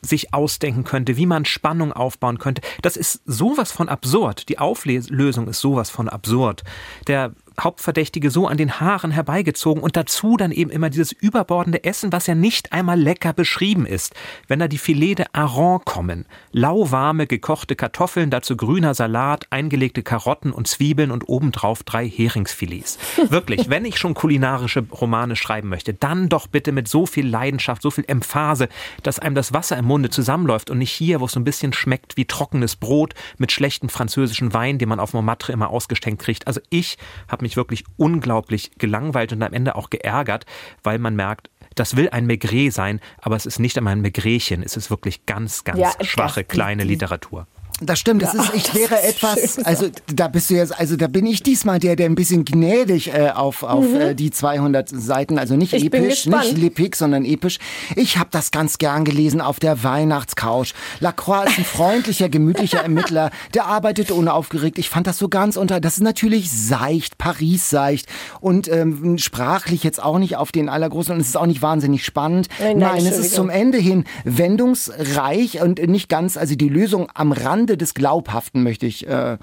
sich 0.00 0.32
ausdenken 0.32 0.84
könnte, 0.84 1.16
wie 1.16 1.26
man 1.26 1.44
Spannung 1.44 1.92
aufbauen 1.92 2.38
könnte. 2.38 2.62
Das 2.82 2.96
ist 2.96 3.20
sowas 3.24 3.72
von 3.72 3.88
absurd. 3.88 4.48
Die 4.48 4.58
Auflösung 4.58 5.48
ist 5.48 5.60
sowas 5.60 5.90
von 5.90 6.08
absurd. 6.08 6.62
Der 7.06 7.32
Hauptverdächtige 7.60 8.30
so 8.30 8.46
an 8.46 8.56
den 8.56 8.80
Haaren 8.80 9.10
herbeigezogen 9.10 9.82
und 9.82 9.96
dazu 9.96 10.36
dann 10.36 10.52
eben 10.52 10.70
immer 10.70 10.90
dieses 10.90 11.12
überbordende 11.12 11.84
Essen, 11.84 12.12
was 12.12 12.26
ja 12.26 12.34
nicht 12.34 12.72
einmal 12.72 12.98
lecker 12.98 13.32
beschrieben 13.32 13.86
ist. 13.86 14.14
Wenn 14.46 14.58
da 14.58 14.68
die 14.68 14.78
Filet 14.78 15.16
de 15.16 15.26
Aron 15.32 15.84
kommen, 15.84 16.26
lauwarme 16.52 17.26
gekochte 17.26 17.76
Kartoffeln, 17.76 18.30
dazu 18.30 18.56
grüner 18.56 18.94
Salat, 18.94 19.46
eingelegte 19.50 20.02
Karotten 20.02 20.52
und 20.52 20.68
Zwiebeln 20.68 21.10
und 21.10 21.28
obendrauf 21.28 21.82
drei 21.82 22.08
Heringsfilets. 22.08 22.98
Wirklich, 23.28 23.68
wenn 23.68 23.84
ich 23.84 23.98
schon 23.98 24.14
kulinarische 24.14 24.86
Romane 24.90 25.36
schreiben 25.36 25.68
möchte, 25.68 25.94
dann 25.94 26.28
doch 26.28 26.46
bitte 26.46 26.72
mit 26.72 26.88
so 26.88 27.06
viel 27.06 27.26
Leidenschaft, 27.26 27.82
so 27.82 27.90
viel 27.90 28.04
Emphase, 28.06 28.68
dass 29.02 29.18
einem 29.18 29.34
das 29.34 29.52
Wasser 29.52 29.76
im 29.76 29.84
Munde 29.84 30.10
zusammenläuft 30.10 30.70
und 30.70 30.78
nicht 30.78 30.92
hier, 30.92 31.20
wo 31.20 31.26
es 31.26 31.32
so 31.32 31.40
ein 31.40 31.44
bisschen 31.44 31.72
schmeckt 31.72 32.16
wie 32.16 32.24
trockenes 32.24 32.76
Brot 32.76 33.14
mit 33.38 33.52
schlechtem 33.52 33.88
französischen 33.88 34.52
Wein, 34.54 34.78
den 34.78 34.88
man 34.88 35.00
auf 35.00 35.12
Montmartre 35.12 35.52
immer 35.52 35.70
ausgestenkt 35.70 36.22
kriegt. 36.22 36.46
Also 36.46 36.60
ich 36.70 36.98
habe 37.28 37.44
mich 37.44 37.47
mich 37.48 37.56
wirklich 37.56 37.84
unglaublich 37.96 38.72
gelangweilt 38.76 39.32
und 39.32 39.42
am 39.42 39.54
Ende 39.54 39.74
auch 39.74 39.88
geärgert, 39.88 40.44
weil 40.82 40.98
man 40.98 41.16
merkt, 41.16 41.50
das 41.74 41.96
will 41.96 42.10
ein 42.10 42.26
Maigret 42.26 42.72
sein, 42.72 43.00
aber 43.20 43.36
es 43.36 43.46
ist 43.46 43.58
nicht 43.58 43.78
einmal 43.78 43.94
ein 43.94 44.02
Maigretchen. 44.02 44.62
Es 44.62 44.76
ist 44.76 44.90
wirklich 44.90 45.24
ganz, 45.26 45.64
ganz 45.64 45.78
ja, 45.78 45.92
schwache, 46.02 46.44
kleine 46.44 46.84
Literatur. 46.84 47.46
Das 47.80 48.00
stimmt, 48.00 48.22
das 48.22 48.32
ja, 48.32 48.42
ist, 48.42 48.54
ich 48.54 48.74
wäre 48.74 49.00
etwas, 49.04 49.58
also 49.60 49.86
da 50.12 50.26
bist 50.26 50.50
du 50.50 50.54
jetzt, 50.54 50.76
also 50.78 50.96
da 50.96 51.06
bin 51.06 51.26
ich 51.26 51.44
diesmal 51.44 51.78
der, 51.78 51.94
der 51.94 52.06
ein 52.06 52.16
bisschen 52.16 52.44
gnädig 52.44 53.14
äh, 53.14 53.30
auf, 53.30 53.62
auf 53.62 53.88
mhm. 53.88 54.00
äh, 54.00 54.14
die 54.16 54.32
200 54.32 54.88
Seiten, 54.88 55.38
also 55.38 55.54
nicht 55.54 55.72
ich 55.72 55.84
episch, 55.84 56.26
nicht 56.26 56.56
lipik, 56.56 56.96
sondern 56.96 57.24
episch. 57.24 57.58
Ich 57.94 58.18
habe 58.18 58.30
das 58.32 58.50
ganz 58.50 58.78
gern 58.78 59.04
gelesen 59.04 59.40
auf 59.40 59.60
der 59.60 59.84
Weihnachtscouch. 59.84 60.74
Lacroix 60.98 61.48
ist 61.48 61.58
ein 61.58 61.64
freundlicher, 61.64 62.28
gemütlicher 62.28 62.82
Ermittler, 62.82 63.30
der 63.54 63.66
arbeitet 63.66 64.10
unaufgeregt. 64.10 64.78
Ich 64.78 64.88
fand 64.88 65.06
das 65.06 65.18
so 65.18 65.28
ganz 65.28 65.56
unter, 65.56 65.78
das 65.78 65.98
ist 65.98 66.02
natürlich 66.02 66.50
seicht, 66.50 67.16
Paris 67.16 67.70
seicht 67.70 68.08
und 68.40 68.66
ähm, 68.66 69.18
sprachlich 69.18 69.84
jetzt 69.84 70.02
auch 70.02 70.18
nicht 70.18 70.34
auf 70.34 70.50
den 70.50 70.68
allergroßen 70.68 71.14
und 71.14 71.20
es 71.20 71.28
ist 71.28 71.36
auch 71.36 71.46
nicht 71.46 71.62
wahnsinnig 71.62 72.04
spannend. 72.04 72.48
Nein, 72.58 72.78
nein, 72.78 73.04
nein 73.04 73.06
es 73.06 73.18
ist 73.18 73.34
zum 73.34 73.50
Ende 73.50 73.78
hin 73.78 74.04
wendungsreich 74.24 75.60
und 75.62 75.78
nicht 75.86 76.08
ganz, 76.08 76.36
also 76.36 76.56
die 76.56 76.68
Lösung 76.68 77.08
am 77.14 77.30
Rand 77.30 77.67
Rande 77.68 77.76
des 77.76 77.94
Glaubhaften, 77.94 78.62
möchte 78.62 78.86
ich 78.86 79.06
äh, 79.06 79.36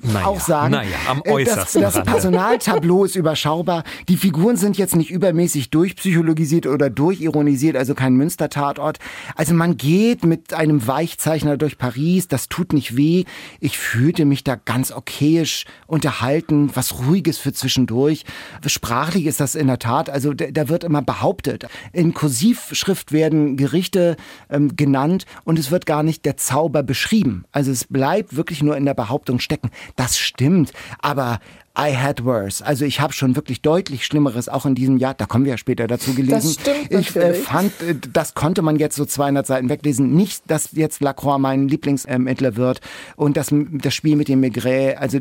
naja, 0.00 0.26
auch 0.26 0.40
sagen. 0.40 0.72
Naja, 0.72 0.96
am 1.08 1.22
äh, 1.24 1.32
äußersten 1.32 1.82
das, 1.82 1.94
das 1.94 2.04
Personaltableau 2.04 3.04
ist 3.04 3.16
überschaubar. 3.16 3.82
Die 4.08 4.16
Figuren 4.16 4.56
sind 4.56 4.78
jetzt 4.78 4.94
nicht 4.94 5.10
übermäßig 5.10 5.70
durchpsychologisiert 5.70 6.66
oder 6.66 6.88
durchironisiert, 6.88 7.76
also 7.76 7.94
kein 7.94 8.14
Münster-Tatort. 8.14 8.98
Also 9.34 9.54
man 9.54 9.76
geht 9.76 10.24
mit 10.24 10.54
einem 10.54 10.86
Weichzeichner 10.86 11.56
durch 11.56 11.78
Paris, 11.78 12.28
das 12.28 12.48
tut 12.48 12.72
nicht 12.72 12.96
weh. 12.96 13.24
Ich 13.58 13.76
fühlte 13.76 14.24
mich 14.24 14.44
da 14.44 14.54
ganz 14.54 14.92
okayisch 14.92 15.64
unterhalten, 15.88 16.70
was 16.74 17.00
Ruhiges 17.00 17.38
für 17.38 17.52
zwischendurch. 17.52 18.24
Sprachlich 18.66 19.26
ist 19.26 19.40
das 19.40 19.56
in 19.56 19.66
der 19.66 19.80
Tat, 19.80 20.10
also 20.10 20.32
da 20.32 20.68
wird 20.68 20.84
immer 20.84 21.02
behauptet. 21.02 21.66
In 21.92 22.14
Kursivschrift 22.14 23.10
werden 23.10 23.56
Gerichte 23.56 24.16
ähm, 24.48 24.76
genannt 24.76 25.24
und 25.42 25.58
es 25.58 25.72
wird 25.72 25.86
gar 25.86 26.04
nicht 26.04 26.24
der 26.24 26.36
Zauber 26.36 26.84
beschrieben. 26.84 27.44
Also 27.50 27.72
es 27.72 27.84
bleibt 27.84 28.36
wirklich 28.36 28.62
nur 28.62 28.76
in 28.76 28.84
der 28.84 28.94
Behauptung 28.94 29.40
stecken. 29.40 29.70
Das 29.96 30.18
stimmt, 30.18 30.72
aber 31.00 31.40
I 31.78 31.94
had 31.96 32.24
worse. 32.24 32.64
Also 32.64 32.84
ich 32.84 33.00
habe 33.00 33.12
schon 33.12 33.36
wirklich 33.36 33.62
deutlich 33.62 34.04
Schlimmeres 34.04 34.48
auch 34.48 34.66
in 34.66 34.74
diesem 34.74 34.96
Jahr, 34.96 35.14
da 35.14 35.26
kommen 35.26 35.44
wir 35.44 35.52
ja 35.52 35.58
später 35.58 35.86
dazu 35.86 36.12
gelesen. 36.12 36.32
Das 36.32 36.54
stimmt 36.54 36.92
ich 36.92 37.16
äh, 37.16 37.34
fand, 37.34 37.72
äh, 37.82 37.94
das 38.12 38.34
konnte 38.34 38.62
man 38.62 38.76
jetzt 38.76 38.96
so 38.96 39.04
200 39.04 39.46
Seiten 39.46 39.68
weglesen. 39.68 40.14
Nicht, 40.14 40.42
dass 40.48 40.72
jetzt 40.72 41.00
Lacroix 41.00 41.38
mein 41.38 41.68
Lieblingsermittler 41.68 42.56
wird 42.56 42.80
und 43.14 43.36
das, 43.36 43.48
das 43.52 43.94
Spiel 43.94 44.16
mit 44.16 44.26
dem 44.26 44.40
Maigret, 44.40 44.98
also 44.98 45.20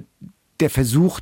der 0.60 0.72
Versuch, 0.72 1.20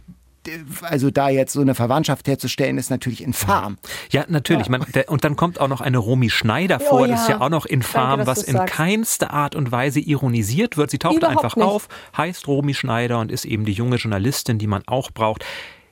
also 0.83 1.11
da 1.11 1.29
jetzt 1.29 1.53
so 1.53 1.61
eine 1.61 1.75
Verwandtschaft 1.75 2.27
herzustellen, 2.27 2.77
ist 2.77 2.89
natürlich 2.89 3.23
infam. 3.23 3.77
Ja, 4.11 4.25
natürlich. 4.27 4.67
Ja. 4.67 4.71
Man, 4.71 4.85
der, 4.93 5.09
und 5.09 5.23
dann 5.23 5.35
kommt 5.35 5.59
auch 5.59 5.67
noch 5.67 5.81
eine 5.81 5.97
Romy 5.97 6.29
Schneider 6.29 6.79
vor. 6.79 7.01
Oh, 7.01 7.05
ja. 7.05 7.11
Das 7.11 7.21
ist 7.23 7.29
ja 7.29 7.41
auch 7.41 7.49
noch 7.49 7.65
infam, 7.65 8.19
Danke, 8.19 8.27
was 8.27 8.43
in 8.43 8.55
sagst. 8.55 8.73
keinster 8.73 9.31
Art 9.31 9.55
und 9.55 9.71
Weise 9.71 9.99
ironisiert 9.99 10.77
wird. 10.77 10.91
Sie 10.91 10.99
taucht 10.99 11.17
Überhaupt 11.17 11.37
einfach 11.37 11.55
nicht. 11.55 11.65
auf, 11.65 11.87
heißt 12.15 12.47
Romy 12.47 12.73
Schneider 12.73 13.19
und 13.19 13.31
ist 13.31 13.45
eben 13.45 13.65
die 13.65 13.73
junge 13.73 13.97
Journalistin, 13.97 14.57
die 14.57 14.67
man 14.67 14.83
auch 14.87 15.11
braucht. 15.11 15.45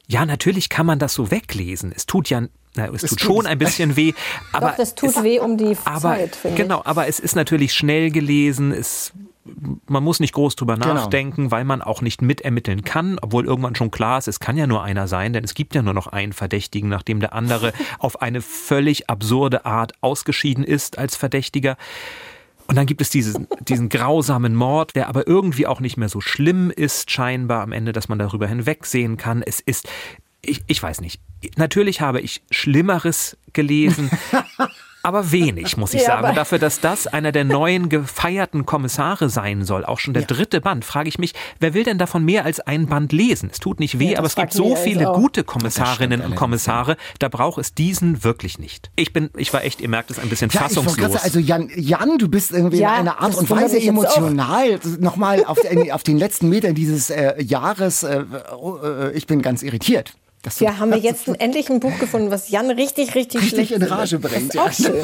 Ja, 0.07 0.25
natürlich 0.25 0.69
kann 0.69 0.85
man 0.85 0.99
das 0.99 1.13
so 1.13 1.31
weglesen. 1.31 1.93
Es 1.95 2.05
tut 2.05 2.29
ja 2.29 2.41
na, 2.75 2.87
es, 2.87 3.03
es 3.03 3.11
tut 3.11 3.21
schon 3.21 3.45
ein 3.45 3.59
bisschen 3.59 3.95
weh, 3.95 4.13
aber 4.51 4.69
Doch, 4.69 4.77
das 4.77 4.95
tut 4.95 5.09
es, 5.11 5.23
weh 5.23 5.39
um 5.39 5.57
die 5.57 5.77
aber, 5.85 5.99
Zeit. 5.99 6.37
Genau, 6.55 6.79
ich. 6.79 6.87
aber 6.87 7.07
es 7.07 7.19
ist 7.19 7.35
natürlich 7.35 7.73
schnell 7.73 8.09
gelesen. 8.09 8.71
Es 8.71 9.13
man 9.87 10.03
muss 10.03 10.19
nicht 10.19 10.33
groß 10.33 10.55
drüber 10.55 10.75
genau. 10.75 10.93
nachdenken, 10.93 11.51
weil 11.51 11.65
man 11.65 11.81
auch 11.81 12.01
nicht 12.01 12.21
mitermitteln 12.21 12.83
kann, 12.83 13.19
obwohl 13.21 13.45
irgendwann 13.45 13.75
schon 13.75 13.91
klar 13.91 14.17
ist, 14.17 14.27
es 14.27 14.39
kann 14.39 14.57
ja 14.57 14.67
nur 14.67 14.83
einer 14.83 15.07
sein, 15.07 15.33
denn 15.33 15.43
es 15.43 15.53
gibt 15.53 15.75
ja 15.75 15.81
nur 15.81 15.93
noch 15.93 16.07
einen 16.07 16.33
Verdächtigen, 16.33 16.89
nachdem 16.89 17.19
der 17.19 17.33
andere 17.33 17.73
auf 17.99 18.21
eine 18.21 18.41
völlig 18.41 19.09
absurde 19.09 19.65
Art 19.65 19.93
ausgeschieden 20.01 20.63
ist 20.63 20.97
als 20.97 21.15
Verdächtiger. 21.15 21.77
Und 22.67 22.77
dann 22.77 22.85
gibt 22.85 23.01
es 23.01 23.09
diesen, 23.09 23.47
diesen 23.59 23.89
grausamen 23.89 24.55
Mord, 24.55 24.95
der 24.95 25.09
aber 25.09 25.27
irgendwie 25.27 25.67
auch 25.67 25.81
nicht 25.81 25.97
mehr 25.97 26.07
so 26.07 26.21
schlimm 26.21 26.71
ist, 26.71 27.11
scheinbar 27.11 27.61
am 27.61 27.73
Ende, 27.73 27.91
dass 27.91 28.07
man 28.07 28.19
darüber 28.19 28.47
hinwegsehen 28.47 29.17
kann. 29.17 29.43
Es 29.43 29.59
ist, 29.59 29.89
ich, 30.41 30.63
ich 30.67 30.81
weiß 30.81 31.01
nicht. 31.01 31.19
Natürlich 31.57 31.99
habe 31.99 32.21
ich 32.21 32.41
Schlimmeres 32.49 33.37
gelesen. 33.51 34.09
aber 35.03 35.33
wenig, 35.33 35.75
muss 35.75 35.93
ich 35.93 36.01
ja, 36.01 36.21
sagen. 36.21 36.33
Dafür, 36.33 36.59
dass 36.59 36.79
das 36.79 37.07
einer 37.07 37.33
der 37.33 37.43
neuen 37.43 37.89
gefeierten 37.89 38.65
Kommissare 38.65 39.29
sein 39.29 39.65
soll, 39.65 39.83
auch 39.83 39.99
schon 39.99 40.13
der 40.13 40.23
ja. 40.23 40.27
dritte 40.27 40.61
Band, 40.61 40.85
frage 40.85 41.09
ich 41.09 41.19
mich, 41.19 41.33
wer 41.59 41.73
will 41.73 41.83
denn 41.83 41.97
davon 41.97 42.23
mehr 42.23 42.45
als 42.45 42.61
ein 42.61 42.87
Band 42.87 43.11
lesen? 43.11 43.49
Es 43.51 43.59
tut 43.59 43.81
nicht 43.81 43.99
weh, 43.99 44.13
ja, 44.13 44.19
aber 44.19 44.27
es 44.27 44.35
gibt 44.35 44.53
so 44.53 44.77
viele 44.77 45.05
gute 45.11 45.43
Kommissarinnen 45.43 46.21
und 46.21 46.35
Kommissare, 46.35 46.95
da 47.19 47.27
braucht 47.27 47.59
es 47.59 47.73
diesen 47.73 48.23
wirklich 48.23 48.59
nicht. 48.59 48.91
Ich 48.95 49.11
bin, 49.11 49.29
ich 49.35 49.53
war 49.53 49.65
echt, 49.65 49.81
ihr 49.81 49.89
merkt 49.89 50.09
es, 50.09 50.19
ein 50.19 50.29
bisschen 50.29 50.49
fassungslos. 50.49 51.11
Sagen, 51.11 51.23
also 51.23 51.39
Jan, 51.39 51.69
Jan, 51.75 52.17
du 52.17 52.29
bist 52.29 52.53
irgendwie 52.53 52.79
in 52.79 52.85
einer 52.85 53.19
Art 53.21 53.35
und 53.35 53.49
Weise 53.49 53.79
emotional. 53.81 54.79
Nochmal 54.99 55.43
auf, 55.43 55.59
auf, 55.91 56.03
den 56.03 56.17
letzten 56.17 56.47
Metern 56.47 56.75
dieses 56.75 57.09
äh, 57.09 57.43
Jahres, 57.43 58.03
äh, 58.03 58.23
äh, 58.83 59.11
ich 59.11 59.27
bin 59.27 59.41
ganz 59.41 59.63
irritiert. 59.63 60.13
Das 60.43 60.59
ja, 60.59 60.77
haben 60.77 60.91
wir 60.91 60.97
jetzt 60.97 61.29
ein, 61.29 61.35
endlich 61.35 61.69
ein 61.69 61.79
Buch 61.79 61.97
gefunden, 61.99 62.29
was 62.29 62.49
Jan 62.49 62.69
richtig, 62.69 63.15
richtig, 63.15 63.41
richtig 63.41 63.49
schlecht 63.49 63.71
in 63.71 63.83
Rage 63.83 64.19
bringt. 64.19 64.53
Ja. 64.53 64.69
schön. 64.73 65.01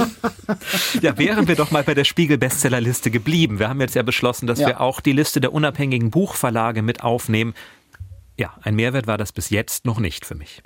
ja, 1.01 1.17
wären 1.17 1.48
wir 1.48 1.55
doch 1.55 1.72
mal 1.72 1.81
bei 1.81 1.93
der 1.93 2.03
Spiegel-Bestsellerliste 2.03 3.10
geblieben. 3.10 3.58
Wir 3.58 3.69
haben 3.69 3.79
jetzt 3.79 3.96
ja 3.96 4.03
beschlossen, 4.03 4.48
dass 4.48 4.60
ja. 4.60 4.67
wir 4.67 4.81
auch 4.81 5.00
die 5.00 5.13
Liste 5.13 5.39
der 5.39 5.53
unabhängigen 5.53 6.12
Buchverlage 6.12 6.81
mit 6.81 7.03
aufnehmen. 7.03 7.53
Ja, 8.39 8.53
ein 8.62 8.74
Mehrwert 8.75 9.05
war 9.05 9.17
das 9.17 9.34
bis 9.34 9.50
jetzt 9.50 9.84
noch 9.84 10.00
nicht 10.00 10.25
für 10.25 10.34
mich. 10.34 10.63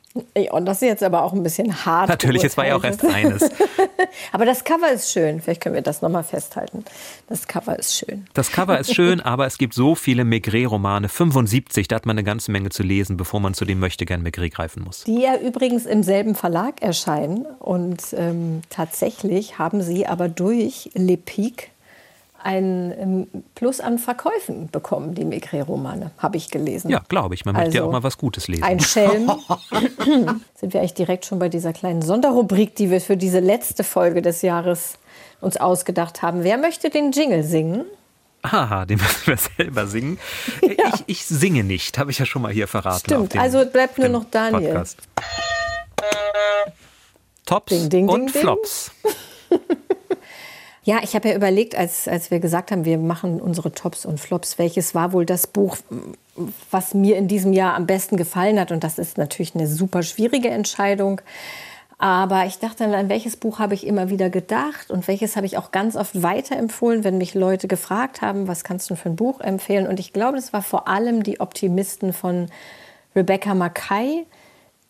und 0.52 0.66
das 0.66 0.84
ist 0.84 0.88
jetzt 0.88 1.02
aber 1.02 1.24
auch 1.24 1.34
ein 1.34 1.42
bisschen 1.42 1.88
hart. 1.88 2.08
Natürlich, 2.08 2.44
es 2.44 2.56
war 2.56 2.68
ja 2.68 2.76
auch 2.76 2.84
erst 2.84 3.04
eines. 3.04 3.50
aber 4.32 4.46
das 4.46 4.64
Cover 4.64 4.92
ist 4.92 5.12
schön. 5.12 5.42
Vielleicht 5.42 5.60
können 5.60 5.74
wir 5.74 5.82
das 5.82 6.04
nochmal 6.04 6.24
festhalten. 6.24 6.86
Das 7.30 7.48
Cover 7.48 7.80
ist 7.80 7.96
schön. 7.96 8.28
Das 8.36 8.52
Cover 8.52 8.78
ist 8.78 8.94
schön, 8.94 9.22
aber 9.22 9.48
es 9.48 9.58
gibt 9.58 9.74
so 9.74 9.96
viele 9.96 10.24
Maigret-Romane. 10.24 11.10
75, 11.10 11.88
da 11.88 11.96
hat 11.96 12.06
man 12.06 12.16
eine 12.16 12.24
ganze 12.24 12.52
Menge 12.52 12.70
zu 12.70 12.84
lesen, 12.84 13.18
bevor 13.18 13.40
man 13.40 13.56
zu 13.56 13.66
dem 13.66 13.80
möchte 13.80 14.06
gern 14.06 14.22
Maigret 14.22 14.54
greifen 14.54 14.84
muss. 14.84 15.06
Die 15.06 15.22
ja 15.22 15.36
übrigens 15.36 15.88
im 15.88 16.04
selben 16.04 16.36
Verlag 16.36 16.80
erscheinen. 16.84 17.48
Und 17.58 18.04
ähm, 18.16 18.62
tatsächlich 18.70 19.58
haben 19.58 19.82
sie 19.82 20.06
aber 20.06 20.30
durch 20.30 20.92
Le 20.94 21.18
Pic 21.18 21.72
ein 22.44 22.94
ähm, 22.98 23.28
Plus 23.56 23.80
an 23.80 23.98
Verkäufen 23.98 24.70
bekommen, 24.72 25.16
die 25.16 25.26
Maigret-Romane, 25.26 26.12
habe 26.18 26.38
ich 26.38 26.50
gelesen. 26.50 26.90
Ja, 26.90 27.02
glaube 27.08 27.36
ich. 27.36 27.46
Man 27.46 27.56
möchte 27.56 27.68
also, 27.68 27.78
ja 27.78 27.84
auch 27.86 27.92
mal 27.92 28.04
was 28.04 28.18
Gutes 28.18 28.48
lesen. 28.48 28.64
Ein 28.64 28.80
Schelm. 28.80 29.32
Sind 30.56 30.74
wir 30.74 30.80
eigentlich 30.80 30.94
direkt 30.94 31.26
schon 31.26 31.40
bei 31.40 31.50
dieser 31.50 31.74
kleinen 31.74 32.02
Sonderrubrik, 32.02 32.76
die 32.76 32.92
wir 32.92 33.02
für 33.02 33.18
diese 33.18 33.40
letzte 33.40 33.84
Folge 33.84 34.22
des 34.22 34.42
Jahres 34.42 34.98
uns 35.42 35.58
ausgedacht 35.58 36.22
haben. 36.22 36.44
Wer 36.44 36.58
möchte 36.58 36.90
den 36.90 37.12
Jingle 37.12 37.44
singen? 37.44 37.86
Haha, 38.46 38.86
den 38.86 38.98
müssen 38.98 39.28
wir 39.28 39.38
selber 39.38 39.88
singen. 39.88 40.20
Ja. 40.62 40.92
Ich, 40.96 41.04
ich, 41.08 41.26
singe 41.26 41.64
nicht, 41.64 41.98
habe 41.98 42.12
ich 42.12 42.20
ja 42.20 42.26
schon 42.26 42.42
mal 42.42 42.52
hier 42.52 42.68
verraten. 42.68 43.06
Stimmt, 43.06 43.38
also 43.38 43.66
bleibt 43.66 43.98
nur 43.98 44.10
noch 44.10 44.26
Daniel. 44.30 44.72
Podcast. 44.72 44.98
Tops 47.46 47.70
ding, 47.70 47.90
ding, 47.90 48.10
und 48.10 48.34
ding, 48.34 48.42
Flops. 48.42 48.92
Ja, 50.86 51.00
ich 51.02 51.16
habe 51.16 51.30
ja 51.30 51.36
überlegt, 51.36 51.76
als, 51.76 52.10
als 52.10 52.30
wir 52.30 52.40
gesagt 52.40 52.72
haben, 52.72 52.84
wir 52.84 52.98
machen 52.98 53.40
unsere 53.40 53.72
Tops 53.72 54.06
und 54.06 54.20
Flops, 54.20 54.60
welches 54.60 54.94
war 54.94 55.14
wohl 55.14 55.26
das 55.26 55.48
Buch, 55.48 55.78
was 56.72 56.94
mir 56.94 57.16
in 57.16 57.30
diesem 57.30 57.54
Jahr 57.54 57.76
am 57.76 57.86
besten 57.86 58.18
gefallen 58.18 58.60
hat. 58.60 58.72
Und 58.72 58.84
das 58.84 59.00
ist 59.00 59.18
natürlich 59.18 59.56
eine 59.56 59.68
super 59.68 60.04
schwierige 60.04 60.50
Entscheidung. 60.50 61.22
Aber 62.00 62.46
ich 62.46 62.60
dachte 62.60 62.84
dann, 62.84 62.94
an 62.94 63.08
welches 63.08 63.38
Buch 63.38 63.60
habe 63.60 63.76
ich 63.76 63.88
immer 63.88 64.10
wieder 64.10 64.30
gedacht 64.30 64.92
und 64.92 65.08
welches 65.08 65.38
habe 65.38 65.46
ich 65.46 65.58
auch 65.58 65.72
ganz 65.72 65.96
oft 65.96 66.22
weiterempfohlen, 66.22 67.06
wenn 67.06 67.18
mich 67.18 67.34
Leute 67.34 67.70
gefragt 67.70 68.22
haben, 68.22 68.50
was 68.50 68.66
kannst 68.66 68.90
du 68.90 68.96
für 68.96 69.08
ein 69.08 69.16
Buch 69.16 69.40
empfehlen? 69.40 69.88
Und 69.88 70.02
ich 70.02 70.12
glaube, 70.12 70.36
das 70.36 70.52
war 70.52 70.64
vor 70.64 70.90
allem 70.90 71.24
die 71.24 71.40
Optimisten 71.40 72.12
von 72.12 72.48
Rebecca 73.16 73.54
Mackay 73.54 74.26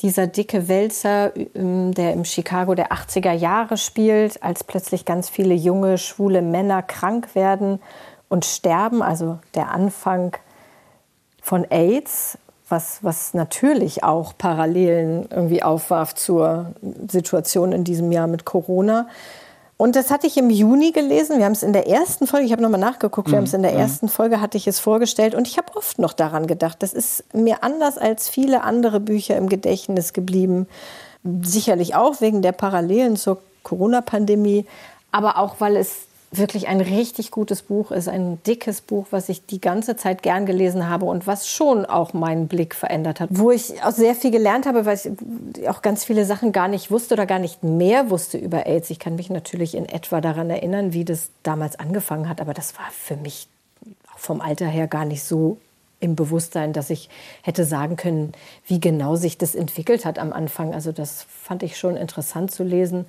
dieser 0.04 0.28
dicke 0.28 0.68
Wälzer, 0.68 1.32
ähm, 1.56 1.94
der 1.94 2.14
im 2.14 2.26
Chicago 2.26 2.76
der 2.76 2.92
80er 2.92 3.32
Jahre 3.32 3.78
spielt, 3.78 4.44
als 4.44 4.64
plötzlich 4.64 5.06
ganz 5.06 5.30
viele 5.30 5.56
junge, 5.56 5.98
schwule 5.98 6.42
Männer 6.42 6.84
krank 6.84 7.34
werden 7.34 7.80
und 8.28 8.46
sterben. 8.46 9.02
Also 9.02 9.40
der 9.56 9.72
Anfang 9.72 10.36
von 11.42 11.66
AIDS, 11.70 12.38
was, 12.68 13.04
was 13.04 13.34
natürlich 13.34 14.04
auch 14.04 14.38
Parallelen 14.38 15.28
irgendwie 15.32 15.64
aufwarf 15.64 16.14
zur 16.16 16.74
Situation 17.10 17.72
in 17.72 17.84
diesem 17.84 18.12
Jahr 18.12 18.28
mit 18.28 18.46
Corona. 18.46 19.08
Und 19.77 19.96
das 19.96 20.12
hatte 20.12 20.27
ich 20.27 20.38
im 20.38 20.50
Juni 20.50 20.92
gelesen. 20.92 21.39
Wir 21.39 21.46
haben 21.46 21.53
es 21.53 21.63
in 21.63 21.74
der 21.74 21.88
ersten 21.88 22.27
Folge, 22.27 22.46
ich 22.46 22.51
habe 22.51 22.62
nochmal 22.62 22.80
nachgeguckt, 22.80 23.32
wir 23.32 23.38
haben 23.38 23.46
es 23.46 23.53
in 23.53 23.63
der 23.63 23.74
mhm. 23.74 23.80
ersten 23.80 24.08
Folge, 24.08 24.39
hatte 24.39 24.58
ich 24.58 24.68
es 24.68 24.80
vorgestellt. 24.80 25.36
Und 25.36 25.48
ich 25.48 25.58
habe 25.58 25.75
oft 25.75 26.00
noch 26.00 26.13
daran 26.13 26.48
gedacht. 26.48 26.84
Das 26.84 26.94
ist 26.94 27.24
mir 27.34 27.63
anders 27.63 27.98
als 27.98 28.30
viele 28.30 28.63
andere 28.63 29.00
Bücher 29.00 29.36
im 29.36 29.50
Gedächtnis 29.50 30.13
geblieben. 30.13 30.68
Sicherlich 31.42 31.96
auch 31.96 32.22
wegen 32.22 32.42
der 32.42 32.51
Parallelen 32.51 33.15
zur 33.15 33.39
Corona-Pandemie, 33.63 34.65
aber 35.12 35.38
auch, 35.38 35.56
weil 35.60 35.77
es 35.77 36.06
wirklich 36.38 36.68
ein 36.68 36.82
richtig 36.82 37.32
gutes 37.32 37.62
Buch 37.62 37.92
ist, 37.92 38.08
ein 38.08 38.42
dickes 38.44 38.82
Buch, 38.82 39.08
was 39.12 39.30
ich 39.30 39.46
die 39.46 39.62
ganze 39.62 39.96
Zeit 39.96 40.24
gern 40.24 40.46
gelesen 40.46 40.90
habe 40.90 41.06
und 41.06 41.28
was 41.28 41.48
schon 41.48 41.86
auch 41.86 42.13
meinen 42.13 42.48
Blick 42.48 42.75
verändert 42.75 43.20
hat. 43.20 43.30
Wo 43.32 43.52
ich 43.52 43.84
auch 43.84 43.92
sehr 43.92 44.16
viel 44.16 44.32
gelernt 44.32 44.66
habe, 44.66 44.86
weil 44.86 44.98
ich 44.98 45.70
auch 45.70 45.82
ganz 45.82 46.04
viele 46.04 46.25
Sachen 46.25 46.52
gar 46.52 46.68
nicht 46.68 46.92
wusste 46.92 47.13
oder 47.13 47.25
gar 47.25 47.40
nicht 47.40 47.63
mehr 47.63 48.10
wusste 48.10 48.38
über 48.38 48.66
AIDS. 48.66 48.90
Ich 48.90 49.00
kann 49.00 49.16
mich 49.16 49.30
natürlich 49.30 49.75
in 49.75 49.88
etwa 49.88 50.22
daran 50.22 50.50
erinnern, 50.50 50.94
wie 50.94 51.06
das 51.06 51.30
damals 51.44 51.78
angefangen 51.78 52.28
hat, 52.28 52.42
aber 52.42 52.54
das 52.54 52.78
war 52.78 52.90
für 52.92 53.16
mich 53.16 53.48
vom 54.16 54.42
Alter 54.42 54.68
her 54.68 54.88
gar 54.88 55.06
nicht 55.06 55.24
so 55.24 55.58
im 56.00 56.16
Bewusstsein, 56.16 56.74
dass 56.74 56.90
ich 56.90 57.10
hätte 57.44 57.63
sagen 57.63 57.96
können, 57.96 58.34
wie 58.68 58.80
genau 58.80 59.16
sich 59.16 59.38
das 59.38 59.56
entwickelt 59.56 60.06
hat 60.06 60.20
am 60.20 60.34
Anfang. 60.34 60.74
Also 60.74 60.92
das 60.92 61.25
fand 61.30 61.63
ich 61.63 61.78
schon 61.78 61.96
interessant 61.96 62.52
zu 62.52 62.63
lesen 62.63 63.06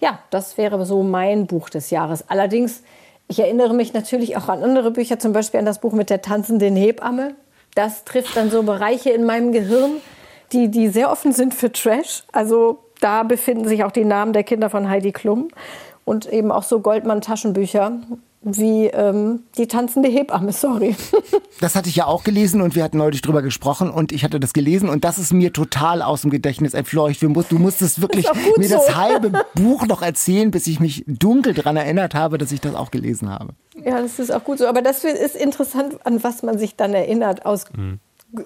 ja, 0.00 0.20
das 0.30 0.56
wäre 0.56 0.84
so 0.84 1.02
mein 1.02 1.46
Buch 1.46 1.70
des 1.70 1.90
Jahres. 1.90 2.24
Allerdings, 2.28 2.82
ich 3.26 3.40
erinnere 3.40 3.74
mich 3.74 3.92
natürlich 3.92 4.36
auch 4.36 4.48
an 4.48 4.62
andere 4.62 4.90
Bücher, 4.90 5.18
zum 5.18 5.32
Beispiel 5.32 5.60
an 5.60 5.66
das 5.66 5.80
Buch 5.80 5.92
mit 5.92 6.10
der 6.10 6.22
tanzenden 6.22 6.76
Hebamme. 6.76 7.34
Das 7.74 8.04
trifft 8.04 8.36
dann 8.36 8.50
so 8.50 8.62
Bereiche 8.62 9.10
in 9.10 9.24
meinem 9.24 9.52
Gehirn, 9.52 9.96
die, 10.52 10.68
die 10.68 10.88
sehr 10.88 11.10
offen 11.10 11.32
sind 11.32 11.54
für 11.54 11.72
Trash. 11.72 12.24
Also 12.32 12.78
da 13.00 13.22
befinden 13.22 13.68
sich 13.68 13.84
auch 13.84 13.92
die 13.92 14.04
Namen 14.04 14.32
der 14.32 14.44
Kinder 14.44 14.70
von 14.70 14.88
Heidi 14.88 15.12
Klum 15.12 15.48
und 16.04 16.26
eben 16.32 16.50
auch 16.50 16.62
so 16.62 16.80
Goldmann-Taschenbücher 16.80 18.00
wie 18.40 18.86
ähm, 18.86 19.42
die 19.56 19.66
tanzende 19.66 20.08
Hebamme, 20.08 20.52
sorry. 20.52 20.94
das 21.60 21.74
hatte 21.74 21.88
ich 21.88 21.96
ja 21.96 22.06
auch 22.06 22.22
gelesen 22.22 22.60
und 22.60 22.76
wir 22.76 22.84
hatten 22.84 22.98
neulich 22.98 23.20
drüber 23.20 23.42
gesprochen 23.42 23.90
und 23.90 24.12
ich 24.12 24.22
hatte 24.22 24.38
das 24.38 24.52
gelesen 24.52 24.88
und 24.88 25.04
das 25.04 25.18
ist 25.18 25.32
mir 25.32 25.52
total 25.52 26.02
aus 26.02 26.22
dem 26.22 26.30
Gedächtnis 26.30 26.72
entfleucht. 26.74 27.20
Du 27.22 27.58
musstest 27.58 28.00
wirklich 28.00 28.26
mir 28.56 28.68
so. 28.68 28.76
das 28.76 28.96
halbe 28.96 29.44
Buch 29.54 29.86
noch 29.86 30.02
erzählen, 30.02 30.50
bis 30.50 30.66
ich 30.68 30.78
mich 30.78 31.04
dunkel 31.06 31.52
daran 31.52 31.76
erinnert 31.76 32.14
habe, 32.14 32.38
dass 32.38 32.52
ich 32.52 32.60
das 32.60 32.74
auch 32.74 32.90
gelesen 32.92 33.28
habe. 33.28 33.54
Ja, 33.84 34.00
das 34.00 34.18
ist 34.18 34.30
auch 34.30 34.44
gut 34.44 34.58
so. 34.58 34.66
Aber 34.66 34.82
das 34.82 35.02
ist 35.04 35.34
interessant, 35.34 35.94
an 36.06 36.22
was 36.22 36.42
man 36.42 36.58
sich 36.58 36.76
dann 36.76 36.94
erinnert, 36.94 37.44
aus 37.44 37.64
mhm. 37.76 37.98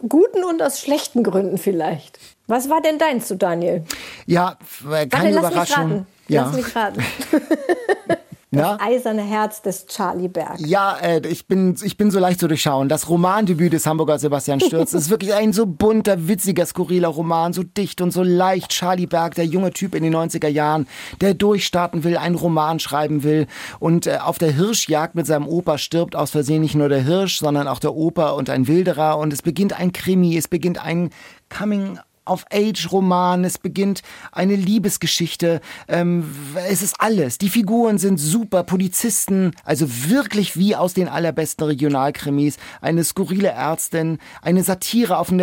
guten 0.08 0.42
und 0.44 0.62
aus 0.62 0.80
schlechten 0.80 1.22
Gründen 1.22 1.58
vielleicht. 1.58 2.18
Was 2.46 2.70
war 2.70 2.80
denn 2.80 2.98
dein 2.98 3.20
zu 3.20 3.36
Daniel? 3.36 3.84
Ja, 4.26 4.56
keine 4.88 5.10
Warte, 5.10 5.30
lass 5.30 5.52
Überraschung. 5.52 5.88
Mich 5.88 5.96
raten. 5.96 6.06
Ja. 6.28 6.42
Lass 6.44 6.56
mich 6.56 6.76
raten. 6.76 7.02
Das 8.60 8.80
eiserne 8.80 9.22
Herz 9.22 9.62
des 9.62 9.86
Charlie 9.86 10.28
Berg. 10.28 10.60
Ja, 10.60 10.98
äh, 10.98 11.26
ich, 11.26 11.46
bin, 11.46 11.74
ich 11.82 11.96
bin 11.96 12.10
so 12.10 12.18
leicht 12.18 12.38
zu 12.38 12.48
durchschauen. 12.48 12.90
Das 12.90 13.08
Romandebüt 13.08 13.72
des 13.72 13.86
Hamburger 13.86 14.18
Sebastian 14.18 14.60
Stürz 14.60 14.92
ist 14.92 15.08
wirklich 15.08 15.32
ein 15.32 15.54
so 15.54 15.64
bunter, 15.64 16.28
witziger, 16.28 16.66
skurriler 16.66 17.08
Roman, 17.08 17.54
so 17.54 17.62
dicht 17.62 18.02
und 18.02 18.10
so 18.10 18.22
leicht. 18.22 18.70
Charlie 18.70 19.06
Berg, 19.06 19.36
der 19.36 19.46
junge 19.46 19.70
Typ 19.70 19.94
in 19.94 20.02
den 20.02 20.14
90er 20.14 20.48
Jahren, 20.48 20.86
der 21.22 21.32
durchstarten 21.32 22.04
will, 22.04 22.18
einen 22.18 22.34
Roman 22.34 22.78
schreiben 22.78 23.22
will 23.22 23.46
und 23.80 24.06
äh, 24.06 24.18
auf 24.22 24.36
der 24.36 24.52
Hirschjagd 24.52 25.14
mit 25.14 25.26
seinem 25.26 25.48
Opa 25.48 25.78
stirbt 25.78 26.14
aus 26.14 26.30
Versehen 26.30 26.60
nicht 26.60 26.74
nur 26.74 26.90
der 26.90 27.02
Hirsch, 27.02 27.38
sondern 27.38 27.66
auch 27.66 27.78
der 27.78 27.94
Opa 27.94 28.30
und 28.30 28.50
ein 28.50 28.68
Wilderer 28.68 29.16
und 29.16 29.32
es 29.32 29.40
beginnt 29.40 29.78
ein 29.78 29.92
Krimi, 29.92 30.36
es 30.36 30.48
beginnt 30.48 30.84
ein 30.84 31.08
Coming 31.48 31.98
auf-Age-Roman, 32.24 33.44
es 33.44 33.58
beginnt 33.58 34.02
eine 34.30 34.54
Liebesgeschichte, 34.54 35.60
ähm, 35.88 36.30
es 36.68 36.82
ist 36.82 36.96
alles. 36.98 37.38
Die 37.38 37.48
Figuren 37.48 37.98
sind 37.98 38.18
super, 38.18 38.62
Polizisten, 38.62 39.52
also 39.64 39.86
wirklich 40.08 40.56
wie 40.56 40.76
aus 40.76 40.94
den 40.94 41.08
allerbesten 41.08 41.66
Regionalkrimis, 41.66 42.56
eine 42.80 43.04
skurrile 43.04 43.48
Ärztin, 43.48 44.18
eine 44.40 44.62
Satire 44.62 45.18
auf 45.18 45.28
den 45.28 45.38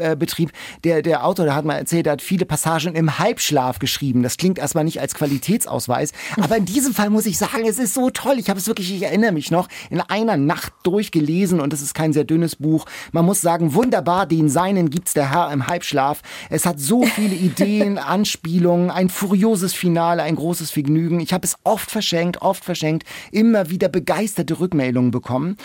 Literaturbetrieb. 0.00 0.52
Der, 0.84 1.02
der 1.02 1.24
Autor, 1.24 1.44
der 1.44 1.54
hat 1.54 1.64
mal 1.64 1.76
erzählt, 1.76 2.06
der 2.06 2.14
hat 2.14 2.22
viele 2.22 2.44
Passagen 2.44 2.94
im 2.94 3.18
Halbschlaf 3.18 3.78
geschrieben. 3.78 4.22
Das 4.22 4.36
klingt 4.36 4.58
erstmal 4.58 4.84
nicht 4.84 5.00
als 5.00 5.14
Qualitätsausweis, 5.14 6.12
aber 6.40 6.56
in 6.56 6.64
diesem 6.64 6.94
Fall 6.94 7.10
muss 7.10 7.26
ich 7.26 7.38
sagen, 7.38 7.64
es 7.66 7.78
ist 7.78 7.94
so 7.94 8.10
toll. 8.10 8.36
Ich 8.38 8.48
habe 8.48 8.58
es 8.58 8.66
wirklich, 8.66 8.92
ich 8.94 9.02
erinnere 9.02 9.32
mich 9.32 9.50
noch, 9.50 9.68
in 9.90 10.00
einer 10.00 10.36
Nacht 10.36 10.72
durchgelesen 10.82 11.60
und 11.60 11.72
es 11.72 11.82
ist 11.82 11.94
kein 11.94 12.12
sehr 12.12 12.24
dünnes 12.24 12.56
Buch. 12.56 12.86
Man 13.12 13.24
muss 13.24 13.40
sagen, 13.40 13.74
wunderbar, 13.74 14.26
den 14.26 14.48
Seinen 14.48 14.90
gibt's 14.90 15.14
der 15.14 15.30
Herr 15.30 15.52
im 15.52 15.66
Halbschlaf 15.66 15.90
Schlaf. 15.90 16.22
Es 16.48 16.66
hat 16.66 16.78
so 16.78 17.04
viele 17.04 17.34
Ideen, 17.34 17.98
Anspielungen, 18.10 18.90
ein 18.90 19.08
furioses 19.08 19.74
Finale, 19.74 20.22
ein 20.22 20.36
großes 20.36 20.70
Vergnügen. 20.70 21.20
Ich 21.20 21.32
habe 21.32 21.46
es 21.46 21.56
oft 21.64 21.90
verschenkt, 21.90 22.42
oft 22.42 22.64
verschenkt, 22.64 23.06
immer 23.32 23.70
wieder 23.70 23.88
begeisterte 23.88 24.58
Rückmeldungen 24.58 25.10
bekommen. 25.10 25.56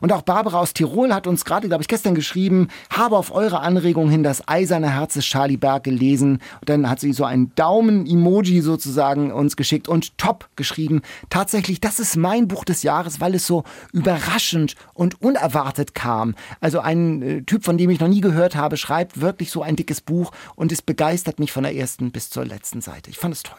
Und 0.00 0.12
auch 0.12 0.22
Barbara 0.22 0.60
aus 0.60 0.72
Tirol 0.72 1.14
hat 1.14 1.26
uns 1.26 1.44
gerade, 1.44 1.68
glaube 1.68 1.82
ich, 1.82 1.88
gestern 1.88 2.14
geschrieben, 2.14 2.68
habe 2.90 3.16
auf 3.16 3.32
eure 3.32 3.60
Anregung 3.60 3.83
hin 3.84 4.22
das 4.22 4.48
eiserne 4.48 4.94
Herz 4.94 5.14
des 5.14 5.24
Charlie 5.24 5.56
Berg 5.56 5.84
gelesen. 5.84 6.40
Und 6.60 6.68
dann 6.68 6.88
hat 6.88 7.00
sie 7.00 7.12
so 7.12 7.24
ein 7.24 7.52
Daumen-Emoji 7.54 8.60
sozusagen 8.62 9.32
uns 9.32 9.56
geschickt 9.56 9.88
und 9.88 10.16
top 10.18 10.48
geschrieben. 10.56 11.02
Tatsächlich, 11.30 11.80
das 11.80 12.00
ist 12.00 12.16
mein 12.16 12.48
Buch 12.48 12.64
des 12.64 12.82
Jahres, 12.82 13.20
weil 13.20 13.34
es 13.34 13.46
so 13.46 13.64
überraschend 13.92 14.74
und 14.94 15.20
unerwartet 15.20 15.94
kam. 15.94 16.34
Also 16.60 16.80
ein 16.80 17.22
äh, 17.22 17.42
Typ, 17.42 17.64
von 17.64 17.78
dem 17.78 17.90
ich 17.90 18.00
noch 18.00 18.08
nie 18.08 18.20
gehört 18.20 18.56
habe, 18.56 18.76
schreibt 18.76 19.20
wirklich 19.20 19.50
so 19.50 19.62
ein 19.62 19.76
dickes 19.76 20.00
Buch 20.00 20.32
und 20.56 20.72
es 20.72 20.82
begeistert 20.82 21.38
mich 21.38 21.52
von 21.52 21.64
der 21.64 21.74
ersten 21.74 22.10
bis 22.10 22.30
zur 22.30 22.44
letzten 22.44 22.80
Seite. 22.80 23.10
Ich 23.10 23.18
fand 23.18 23.34
es 23.34 23.42
toll. 23.42 23.58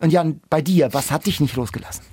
Und 0.00 0.12
Jan, 0.12 0.40
bei 0.48 0.62
dir, 0.62 0.94
was 0.94 1.10
hat 1.10 1.26
dich 1.26 1.40
nicht 1.40 1.56
losgelassen? 1.56 2.04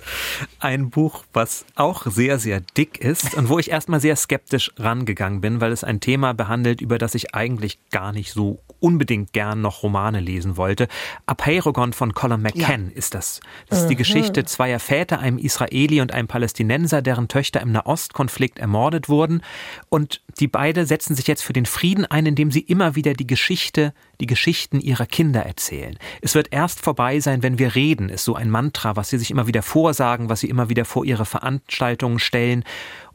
Ein 0.58 0.90
Buch, 0.90 1.24
was 1.32 1.64
auch 1.76 2.06
sehr, 2.06 2.40
sehr 2.40 2.60
dick 2.60 2.98
ist 2.98 3.34
und 3.34 3.48
wo 3.48 3.60
ich 3.60 3.70
erstmal 3.70 4.00
sehr 4.00 4.16
skeptisch 4.16 4.72
rangegangen 4.76 5.40
bin, 5.40 5.60
weil 5.60 5.70
es 5.70 5.84
ein 5.84 6.00
Thema 6.00 6.34
behandelt, 6.34 6.80
über 6.80 6.98
das 6.98 7.14
ich 7.14 7.34
eigentlich 7.34 7.78
gar 7.90 8.12
nicht 8.12 8.32
so 8.32 8.58
unbedingt 8.80 9.32
gern 9.32 9.60
noch 9.60 9.82
Romane 9.82 10.20
lesen 10.20 10.56
wollte. 10.56 10.88
Apeirogon 11.26 11.92
von 11.92 12.14
Colin 12.14 12.42
McCann 12.42 12.90
ja. 12.90 12.96
ist 12.96 13.14
das. 13.14 13.40
Das 13.68 13.80
ist 13.80 13.88
die 13.88 13.96
Geschichte 13.96 14.44
zweier 14.44 14.78
Väter, 14.80 15.20
einem 15.20 15.38
Israeli 15.38 16.00
und 16.00 16.12
einem 16.12 16.28
Palästinenser, 16.28 17.02
deren 17.02 17.28
Töchter 17.28 17.60
im 17.60 17.72
Nahostkonflikt 17.72 18.58
ermordet 18.58 19.08
wurden. 19.08 19.42
Und 19.88 20.22
die 20.38 20.48
beide 20.48 20.86
setzen 20.86 21.14
sich 21.14 21.26
jetzt 21.26 21.42
für 21.42 21.52
den 21.52 21.66
Frieden 21.66 22.04
ein, 22.04 22.26
indem 22.26 22.50
sie 22.50 22.60
immer 22.60 22.94
wieder 22.94 23.14
die 23.14 23.26
Geschichte, 23.26 23.94
die 24.20 24.26
Geschichten 24.26 24.80
ihrer 24.80 25.06
Kinder 25.06 25.42
erzählen. 25.42 25.98
Es 26.20 26.34
wird 26.34 26.52
erst 26.52 26.80
vorbei 26.80 27.20
sein, 27.20 27.42
wenn 27.42 27.58
wir 27.58 27.74
reden, 27.74 28.08
ist 28.08 28.24
so 28.24 28.34
ein 28.34 28.50
Mantra, 28.50 28.96
was 28.96 29.10
sie 29.10 29.18
sich 29.18 29.30
immer 29.30 29.46
wieder 29.46 29.62
vorsagen, 29.62 30.28
was 30.28 30.40
sie 30.40 30.48
immer 30.48 30.68
wieder 30.68 30.84
vor 30.84 31.04
ihre 31.04 31.24
Veranstaltungen 31.26 32.18
stellen. 32.18 32.64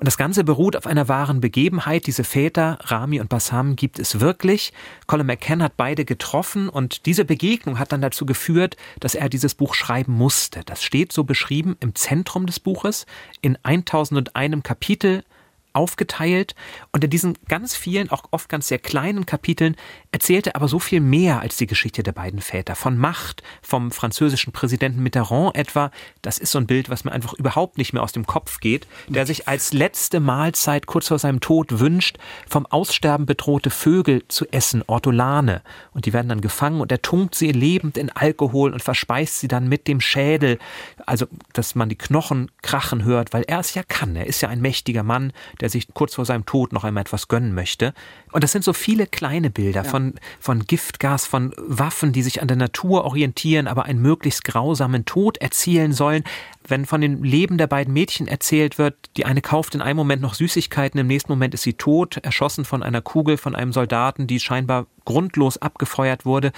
Und 0.01 0.07
das 0.07 0.17
Ganze 0.17 0.43
beruht 0.43 0.75
auf 0.75 0.87
einer 0.87 1.07
wahren 1.09 1.41
Begebenheit. 1.41 2.07
Diese 2.07 2.23
Väter, 2.23 2.79
Rami 2.81 3.19
und 3.19 3.29
Bassam, 3.29 3.75
gibt 3.75 3.99
es 3.99 4.19
wirklich. 4.19 4.73
Colin 5.05 5.27
McCann 5.27 5.61
hat 5.61 5.77
beide 5.77 6.05
getroffen 6.05 6.69
und 6.69 7.05
diese 7.05 7.23
Begegnung 7.23 7.77
hat 7.77 7.91
dann 7.91 8.01
dazu 8.01 8.25
geführt, 8.25 8.77
dass 8.99 9.13
er 9.13 9.29
dieses 9.29 9.53
Buch 9.53 9.75
schreiben 9.75 10.13
musste. 10.13 10.61
Das 10.65 10.81
steht 10.81 11.13
so 11.13 11.23
beschrieben 11.23 11.77
im 11.81 11.93
Zentrum 11.93 12.47
des 12.47 12.59
Buches 12.59 13.05
in 13.41 13.59
1001 13.61 14.63
Kapitel 14.63 15.23
aufgeteilt 15.73 16.55
und 16.91 17.03
in 17.03 17.09
diesen 17.09 17.37
ganz 17.47 17.75
vielen, 17.75 18.09
auch 18.09 18.23
oft 18.31 18.49
ganz 18.49 18.67
sehr 18.67 18.79
kleinen 18.79 19.25
Kapiteln 19.25 19.75
erzählte 20.11 20.55
aber 20.55 20.67
so 20.67 20.79
viel 20.79 21.01
mehr 21.01 21.39
als 21.39 21.57
die 21.57 21.67
Geschichte 21.67 22.03
der 22.03 22.11
beiden 22.11 22.41
Väter. 22.41 22.75
Von 22.75 22.97
Macht, 22.97 23.43
vom 23.61 23.91
französischen 23.91 24.51
Präsidenten 24.51 25.01
Mitterrand 25.01 25.55
etwa, 25.55 25.91
das 26.21 26.37
ist 26.37 26.51
so 26.51 26.59
ein 26.59 26.67
Bild, 26.67 26.89
was 26.89 27.03
mir 27.03 27.11
einfach 27.11 27.33
überhaupt 27.33 27.77
nicht 27.77 27.93
mehr 27.93 28.03
aus 28.03 28.11
dem 28.11 28.25
Kopf 28.25 28.59
geht, 28.59 28.87
der 29.07 29.25
sich 29.25 29.47
als 29.47 29.73
letzte 29.73 30.19
Mahlzeit 30.19 30.85
kurz 30.87 31.07
vor 31.07 31.19
seinem 31.19 31.39
Tod 31.39 31.79
wünscht, 31.79 32.17
vom 32.47 32.65
Aussterben 32.65 33.25
bedrohte 33.25 33.69
Vögel 33.69 34.27
zu 34.27 34.45
essen, 34.51 34.83
Ortolane. 34.87 35.61
Und 35.93 36.05
die 36.05 36.13
werden 36.13 36.29
dann 36.29 36.41
gefangen 36.41 36.81
und 36.81 36.91
er 36.91 37.01
tunkt 37.01 37.35
sie 37.35 37.51
lebend 37.51 37.97
in 37.97 38.09
Alkohol 38.09 38.73
und 38.73 38.83
verspeist 38.83 39.39
sie 39.39 39.47
dann 39.47 39.67
mit 39.67 39.87
dem 39.87 40.01
Schädel, 40.01 40.59
also 41.05 41.27
dass 41.53 41.75
man 41.75 41.89
die 41.89 41.97
Knochen 41.97 42.51
krachen 42.61 43.03
hört, 43.03 43.33
weil 43.33 43.43
er 43.43 43.59
es 43.59 43.73
ja 43.73 43.83
kann. 43.83 44.15
Er 44.15 44.27
ist 44.27 44.41
ja 44.41 44.49
ein 44.49 44.61
mächtiger 44.61 45.03
Mann, 45.03 45.33
der 45.61 45.69
sich 45.69 45.93
kurz 45.93 46.15
vor 46.15 46.25
seinem 46.25 46.45
Tod 46.45 46.73
noch 46.73 46.83
einmal 46.83 47.01
etwas 47.01 47.27
gönnen 47.27 47.53
möchte. 47.53 47.93
Und 48.31 48.43
das 48.43 48.51
sind 48.51 48.63
so 48.63 48.73
viele 48.73 49.05
kleine 49.05 49.49
Bilder 49.49 49.83
ja. 49.83 49.89
von, 49.89 50.15
von 50.39 50.65
Giftgas, 50.65 51.25
von 51.25 51.53
Waffen, 51.57 52.11
die 52.11 52.23
sich 52.23 52.41
an 52.41 52.47
der 52.47 52.57
Natur 52.57 53.05
orientieren, 53.05 53.67
aber 53.67 53.85
einen 53.85 54.01
möglichst 54.01 54.43
grausamen 54.43 55.05
Tod 55.05 55.37
erzielen 55.37 55.93
sollen. 55.93 56.23
Wenn 56.67 56.85
von 56.85 57.01
dem 57.01 57.23
Leben 57.23 57.57
der 57.57 57.67
beiden 57.67 57.93
Mädchen 57.93 58.27
erzählt 58.27 58.77
wird, 58.77 58.95
die 59.17 59.25
eine 59.25 59.41
kauft 59.41 59.75
in 59.75 59.81
einem 59.81 59.97
Moment 59.97 60.21
noch 60.21 60.33
Süßigkeiten, 60.33 60.99
im 60.99 61.07
nächsten 61.07 61.31
Moment 61.31 61.53
ist 61.53 61.63
sie 61.63 61.73
tot, 61.73 62.17
erschossen 62.17 62.65
von 62.65 62.83
einer 62.83 63.01
Kugel 63.01 63.37
von 63.37 63.55
einem 63.55 63.71
Soldaten, 63.71 64.27
die 64.27 64.39
scheinbar 64.39 64.87
grundlos 65.05 65.57
abgefeuert 65.57 66.25
wurde. 66.25 66.51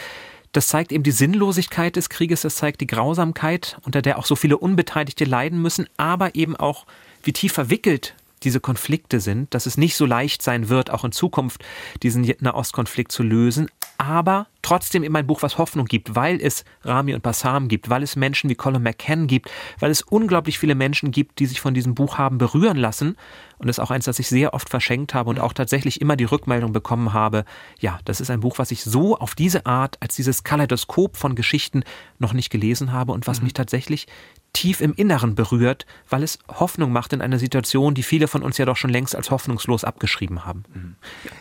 Das 0.53 0.67
zeigt 0.67 0.91
eben 0.91 1.03
die 1.03 1.11
Sinnlosigkeit 1.11 1.95
des 1.95 2.09
Krieges, 2.09 2.41
das 2.41 2.55
zeigt 2.55 2.79
die 2.79 2.87
Grausamkeit, 2.87 3.77
unter 3.85 4.01
der 4.01 4.19
auch 4.19 4.25
so 4.25 4.35
viele 4.35 4.57
Unbeteiligte 4.57 5.25
leiden 5.25 5.61
müssen, 5.61 5.87
aber 5.97 6.35
eben 6.35 6.55
auch, 6.55 6.85
wie 7.23 7.33
tief 7.33 7.53
verwickelt 7.53 8.13
diese 8.43 8.59
Konflikte 8.59 9.19
sind, 9.19 9.53
dass 9.53 9.65
es 9.65 9.77
nicht 9.77 9.95
so 9.95 10.05
leicht 10.05 10.41
sein 10.41 10.69
wird, 10.69 10.89
auch 10.91 11.03
in 11.03 11.11
Zukunft 11.11 11.63
diesen 12.01 12.31
Nahostkonflikt 12.39 13.11
zu 13.11 13.23
lösen, 13.23 13.69
aber 13.97 14.47
trotzdem 14.61 15.03
in 15.03 15.11
mein 15.11 15.27
Buch 15.27 15.41
was 15.41 15.57
Hoffnung 15.57 15.85
gibt, 15.85 16.15
weil 16.15 16.41
es 16.41 16.63
Rami 16.83 17.13
und 17.13 17.23
Bassam 17.23 17.67
gibt, 17.67 17.89
weil 17.89 18.03
es 18.03 18.15
Menschen 18.15 18.49
wie 18.49 18.55
Colin 18.55 18.81
McCann 18.81 19.27
gibt, 19.27 19.51
weil 19.79 19.91
es 19.91 20.01
unglaublich 20.01 20.59
viele 20.59 20.75
Menschen 20.75 21.11
gibt, 21.11 21.39
die 21.39 21.45
sich 21.45 21.61
von 21.61 21.73
diesem 21.73 21.95
Buch 21.95 22.17
haben 22.17 22.37
berühren 22.37 22.77
lassen 22.77 23.15
und 23.63 23.69
es 23.69 23.77
ist 23.77 23.83
auch 23.83 23.91
eins, 23.91 24.05
das 24.05 24.19
ich 24.19 24.27
sehr 24.27 24.53
oft 24.53 24.69
verschenkt 24.69 25.13
habe 25.13 25.29
und 25.29 25.39
auch 25.39 25.53
tatsächlich 25.53 26.01
immer 26.01 26.15
die 26.15 26.25
Rückmeldung 26.25 26.73
bekommen 26.73 27.13
habe, 27.13 27.45
ja, 27.79 27.99
das 28.03 28.19
ist 28.19 28.29
ein 28.29 28.41
Buch, 28.41 28.59
was 28.59 28.71
ich 28.71 28.83
so 28.83 29.17
auf 29.17 29.35
diese 29.35 29.65
Art 29.65 29.97
als 30.01 30.15
dieses 30.15 30.43
Kaleidoskop 30.43 31.15
von 31.15 31.35
Geschichten 31.35 31.83
noch 32.19 32.33
nicht 32.33 32.49
gelesen 32.49 32.91
habe 32.91 33.13
und 33.13 33.25
was 33.25 33.39
mhm. 33.39 33.45
mich 33.45 33.53
tatsächlich 33.53 34.07
tief 34.53 34.81
im 34.81 34.93
Inneren 34.93 35.35
berührt, 35.35 35.85
weil 36.09 36.23
es 36.23 36.39
Hoffnung 36.47 36.91
macht 36.91 37.11
in 37.11 37.21
einer 37.21 37.39
Situation, 37.39 37.95
die 37.95 38.03
viele 38.03 38.27
von 38.27 38.43
uns 38.43 38.57
ja 38.57 38.65
doch 38.65 38.77
schon 38.77 38.91
längst 38.91 39.15
als 39.15 39.31
hoffnungslos 39.31 39.83
abgeschrieben 39.83 40.45
haben. 40.45 40.63
Mhm. 40.73 40.95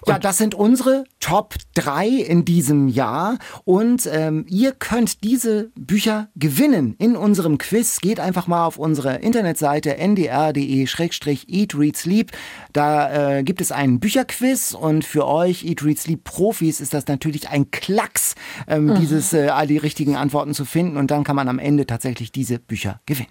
ja, 0.06 0.18
das 0.18 0.38
sind 0.38 0.54
unsere 0.54 1.04
Top 1.20 1.54
3 1.74 2.08
in 2.08 2.44
diesem 2.44 2.88
Jahr 2.88 3.38
und 3.64 4.08
ähm, 4.10 4.46
ihr 4.48 4.72
könnt 4.72 5.22
diese 5.22 5.70
Bücher 5.76 6.28
gewinnen 6.36 6.94
in 6.98 7.16
unserem 7.16 7.58
Quiz. 7.58 8.00
Geht 8.00 8.18
einfach 8.18 8.46
mal 8.46 8.64
auf 8.66 8.78
unsere 8.78 9.16
Internetseite 9.16 9.98
ndr.de-eat 9.98 11.74
read 11.74 11.96
sleep. 11.96 12.32
Da 12.72 13.38
äh, 13.38 13.42
gibt 13.42 13.60
es 13.60 13.72
einen 13.72 14.00
Bücherquiz 14.00 14.72
und 14.72 15.04
für 15.04 15.26
euch 15.26 15.64
Eat 15.64 15.84
Read 15.84 15.98
Sleep 15.98 16.24
Profis 16.24 16.80
ist 16.80 16.94
das 16.94 17.06
natürlich 17.06 17.50
ein 17.50 17.70
Klacks, 17.70 18.34
ähm, 18.66 18.86
mhm. 18.86 18.94
dieses 19.00 19.32
äh, 19.32 19.48
all 19.48 19.66
die 19.66 19.76
richtigen 19.76 20.16
Antworten 20.16 20.54
zu 20.54 20.64
finden 20.64 20.96
und 20.96 21.10
dann 21.10 21.24
kann 21.24 21.36
man 21.36 21.48
am 21.48 21.58
Ende 21.58 21.86
tatsächlich 21.86 22.32
diese 22.32 22.58
Bücher 22.58 23.01
gewinnen. 23.06 23.30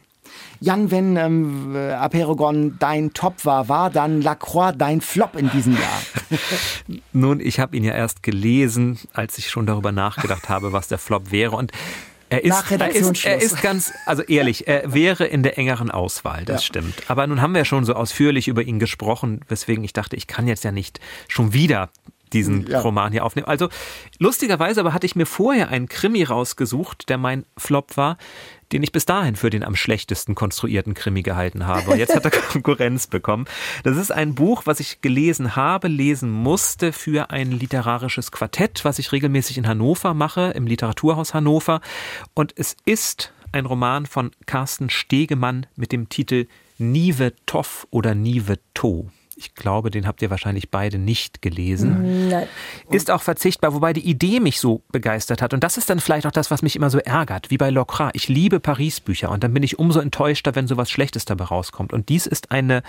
Jan, 0.59 0.91
wenn 0.91 1.17
ähm, 1.17 1.75
Aperogon 1.75 2.77
dein 2.77 3.13
Top 3.13 3.45
war, 3.45 3.67
war 3.67 3.89
dann 3.89 4.21
Lacroix 4.21 4.73
dein 4.77 5.01
Flop 5.01 5.35
in 5.35 5.49
diesem 5.49 5.73
Jahr? 5.73 6.01
Nun, 7.13 7.39
ich 7.39 7.59
habe 7.59 7.75
ihn 7.75 7.83
ja 7.83 7.93
erst 7.93 8.21
gelesen, 8.21 8.99
als 9.11 9.39
ich 9.39 9.49
schon 9.49 9.65
darüber 9.65 9.91
nachgedacht 9.91 10.49
habe, 10.49 10.71
was 10.71 10.87
der 10.87 10.99
Flop 10.99 11.31
wäre. 11.31 11.55
Und 11.55 11.71
er 12.29 12.45
ist, 12.45 12.71
er 12.71 12.95
ist, 12.95 13.25
er 13.25 13.41
ist 13.41 13.61
ganz, 13.61 13.91
also 14.05 14.21
ehrlich, 14.21 14.67
er 14.67 14.93
wäre 14.93 15.25
in 15.25 15.43
der 15.43 15.57
engeren 15.57 15.91
Auswahl, 15.91 16.45
das 16.45 16.61
ja. 16.61 16.67
stimmt. 16.67 17.09
Aber 17.09 17.27
nun 17.27 17.41
haben 17.41 17.53
wir 17.53 17.65
schon 17.65 17.83
so 17.83 17.93
ausführlich 17.93 18.47
über 18.47 18.61
ihn 18.61 18.79
gesprochen, 18.79 19.41
weswegen 19.49 19.83
ich 19.83 19.93
dachte, 19.93 20.15
ich 20.15 20.27
kann 20.27 20.47
jetzt 20.47 20.63
ja 20.63 20.71
nicht 20.71 20.99
schon 21.27 21.53
wieder 21.53 21.89
diesen 22.33 22.67
ja. 22.67 22.81
Roman 22.81 23.11
hier 23.11 23.25
aufnehmen. 23.25 23.47
Also 23.47 23.69
lustigerweise 24.19 24.79
aber 24.79 24.93
hatte 24.93 25.05
ich 25.05 25.15
mir 25.15 25.25
vorher 25.25 25.69
einen 25.69 25.87
Krimi 25.87 26.23
rausgesucht, 26.23 27.09
der 27.09 27.17
mein 27.17 27.45
Flop 27.57 27.97
war, 27.97 28.17
den 28.71 28.83
ich 28.83 28.91
bis 28.91 29.05
dahin 29.05 29.35
für 29.35 29.49
den 29.49 29.63
am 29.63 29.75
schlechtesten 29.75 30.35
konstruierten 30.35 30.93
Krimi 30.93 31.23
gehalten 31.23 31.67
habe. 31.67 31.91
Und 31.91 31.97
jetzt 31.97 32.15
hat 32.15 32.25
er 32.25 32.31
Konkurrenz 32.51 33.07
bekommen. 33.07 33.45
Das 33.83 33.97
ist 33.97 34.11
ein 34.11 34.35
Buch, 34.35 34.63
was 34.65 34.79
ich 34.79 35.01
gelesen 35.01 35.55
habe, 35.55 35.87
lesen 35.87 36.31
musste 36.31 36.93
für 36.93 37.31
ein 37.31 37.51
literarisches 37.51 38.31
Quartett, 38.31 38.85
was 38.85 38.99
ich 38.99 39.11
regelmäßig 39.11 39.57
in 39.57 39.67
Hannover 39.67 40.13
mache, 40.13 40.51
im 40.55 40.67
Literaturhaus 40.67 41.33
Hannover. 41.33 41.81
Und 42.33 42.53
es 42.55 42.77
ist 42.85 43.33
ein 43.51 43.65
Roman 43.65 44.05
von 44.05 44.31
Carsten 44.45 44.89
Stegemann 44.89 45.65
mit 45.75 45.91
dem 45.91 46.07
Titel 46.09 46.47
Nive 46.77 47.33
Toff 47.45 47.87
oder 47.91 48.15
Nive 48.15 48.59
To. 48.73 49.09
Ich 49.41 49.55
glaube, 49.55 49.89
den 49.89 50.05
habt 50.05 50.21
ihr 50.21 50.29
wahrscheinlich 50.29 50.69
beide 50.69 50.99
nicht 50.99 51.41
gelesen. 51.41 52.29
Nein. 52.29 52.47
Ist 52.91 53.09
auch 53.09 53.23
verzichtbar, 53.23 53.73
wobei 53.73 53.91
die 53.91 54.07
Idee 54.07 54.39
mich 54.39 54.59
so 54.59 54.83
begeistert 54.91 55.41
hat. 55.41 55.55
Und 55.55 55.63
das 55.63 55.77
ist 55.77 55.89
dann 55.89 55.99
vielleicht 55.99 56.27
auch 56.27 56.31
das, 56.31 56.51
was 56.51 56.61
mich 56.61 56.75
immer 56.75 56.91
so 56.91 56.99
ärgert, 56.99 57.49
wie 57.49 57.57
bei 57.57 57.71
Locrat. 57.71 58.15
Ich 58.15 58.27
liebe 58.27 58.59
Paris-Bücher 58.59 59.31
und 59.31 59.43
dann 59.43 59.51
bin 59.51 59.63
ich 59.63 59.79
umso 59.79 59.99
enttäuschter, 59.99 60.53
wenn 60.53 60.67
sowas 60.67 60.91
Schlechtes 60.91 61.25
dabei 61.25 61.45
rauskommt. 61.45 61.91
Und 61.91 62.09
dies 62.09 62.27
ist 62.27 62.51
eine 62.51 62.83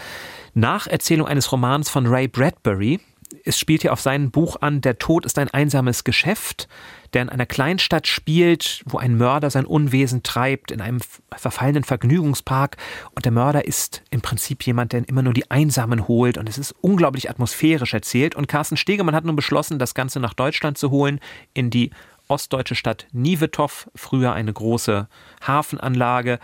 Nacherzählung 0.53 1.27
eines 1.27 1.51
Romans 1.53 1.89
von 1.89 2.07
Ray 2.07 2.29
Bradbury. 2.29 3.01
Es 3.45 3.59
spielt 3.59 3.83
hier 3.83 3.93
auf 3.93 4.01
sein 4.01 4.31
Buch 4.31 4.57
an, 4.61 4.81
Der 4.81 4.99
Tod 4.99 5.27
ist 5.27 5.39
ein 5.39 5.49
einsames 5.49 6.05
Geschäft 6.05 6.69
der 7.13 7.23
in 7.23 7.29
einer 7.29 7.47
Kleinstadt 7.47 8.07
spielt, 8.07 8.83
wo 8.87 8.99
ein 8.99 9.17
Mörder 9.17 9.51
sein 9.51 9.67
Unwesen 9.67 10.23
treibt, 10.23 10.71
in 10.71 10.81
einem 10.81 11.01
verfallenen 11.37 11.85
Vergnügungspark. 11.85 12.77
Und 13.15 13.25
der 13.25 13.33
Mörder 13.33 13.67
ist 13.67 14.03
im 14.11 14.23
Prinzip 14.23 14.65
jemand, 14.65 14.93
der 14.93 15.07
immer 15.09 15.23
nur 15.23 15.35
die 15.35 15.51
Einsamen 15.51 16.09
holt. 16.09 16.39
Und 16.39 16.49
es 16.49 16.59
ist 16.59 16.75
unglaublich 16.81 17.29
atmosphärisch 17.29 17.93
erzählt. 17.93 18.35
Und 18.35 18.49
Carsten 18.49 18.77
Stegemann 18.77 19.15
hat 19.15 19.25
nun 19.25 19.37
beschlossen, 19.37 19.79
das 19.79 19.95
Ganze 19.95 20.21
nach 20.21 20.35
Deutschland 20.35 20.79
zu 20.79 20.91
holen, 20.91 21.21
in 21.53 21.71
die 21.71 21.91
ostdeutsche 22.29 22.75
Stadt 22.75 23.07
Nivetov, 23.13 23.91
früher 23.95 24.33
eine 24.33 24.53
große 24.53 25.09
Hafenanlage. 25.47 26.39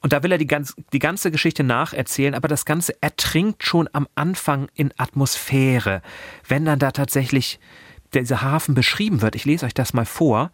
Und 0.00 0.12
da 0.12 0.22
will 0.22 0.32
er 0.32 0.38
die, 0.38 0.46
ganz, 0.46 0.74
die 0.92 0.98
ganze 0.98 1.30
Geschichte 1.30 1.64
nacherzählen, 1.64 2.34
aber 2.34 2.48
das 2.48 2.64
Ganze 2.64 3.00
ertrinkt 3.02 3.64
schon 3.64 3.88
am 3.92 4.06
Anfang 4.14 4.68
in 4.74 4.92
Atmosphäre. 4.96 6.02
Wenn 6.46 6.64
dann 6.64 6.78
da 6.78 6.90
tatsächlich 6.90 7.58
dieser 8.14 8.42
Hafen 8.42 8.74
beschrieben 8.74 9.22
wird. 9.22 9.34
Ich 9.34 9.44
lese 9.44 9.66
euch 9.66 9.74
das 9.74 9.92
mal 9.92 10.04
vor. 10.04 10.50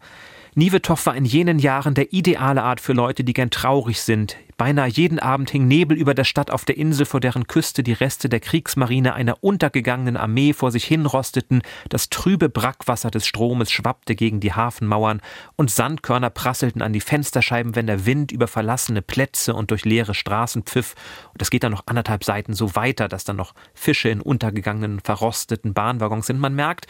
Nivetov 0.55 1.05
war 1.05 1.15
in 1.15 1.25
jenen 1.25 1.59
Jahren 1.59 1.93
der 1.93 2.13
ideale 2.13 2.63
Art 2.63 2.81
für 2.81 2.93
Leute, 2.93 3.23
die 3.23 3.33
gern 3.33 3.51
traurig 3.51 4.01
sind, 4.01 4.37
Beinahe 4.57 4.89
jeden 4.89 5.19
Abend 5.19 5.51
hing 5.51 5.67
Nebel 5.67 5.95
über 5.95 6.15
der 6.15 6.23
Stadt 6.23 6.49
auf 6.49 6.65
der 6.65 6.77
Insel, 6.77 7.05
vor 7.05 7.19
deren 7.19 7.45
Küste 7.45 7.83
die 7.83 7.93
Reste 7.93 8.27
der 8.27 8.39
Kriegsmarine 8.39 9.13
einer 9.13 9.43
untergegangenen 9.43 10.17
Armee 10.17 10.51
vor 10.51 10.71
sich 10.71 10.83
hinrosteten, 10.83 11.61
das 11.89 12.09
trübe 12.09 12.49
Brackwasser 12.49 13.11
des 13.11 13.27
Stromes 13.27 13.69
schwappte 13.69 14.15
gegen 14.15 14.39
die 14.39 14.53
Hafenmauern 14.53 15.21
und 15.57 15.69
Sandkörner 15.69 16.31
prasselten 16.31 16.81
an 16.81 16.91
die 16.91 17.01
Fensterscheiben, 17.01 17.75
wenn 17.75 17.85
der 17.85 18.07
Wind 18.07 18.31
über 18.31 18.47
verlassene 18.47 19.03
Plätze 19.03 19.53
und 19.53 19.69
durch 19.69 19.85
leere 19.85 20.15
Straßen 20.15 20.63
pfiff. 20.63 20.95
Und 21.33 21.41
es 21.43 21.51
geht 21.51 21.63
dann 21.63 21.71
noch 21.71 21.85
anderthalb 21.85 22.23
Seiten 22.23 22.53
so 22.53 22.75
weiter, 22.75 23.07
dass 23.07 23.25
dann 23.25 23.35
noch 23.35 23.53
Fische 23.75 24.09
in 24.09 24.21
untergegangenen, 24.21 25.01
verrosteten 25.01 25.75
Bahnwaggons 25.75 26.25
sind. 26.25 26.39
Man 26.39 26.55
merkt, 26.55 26.87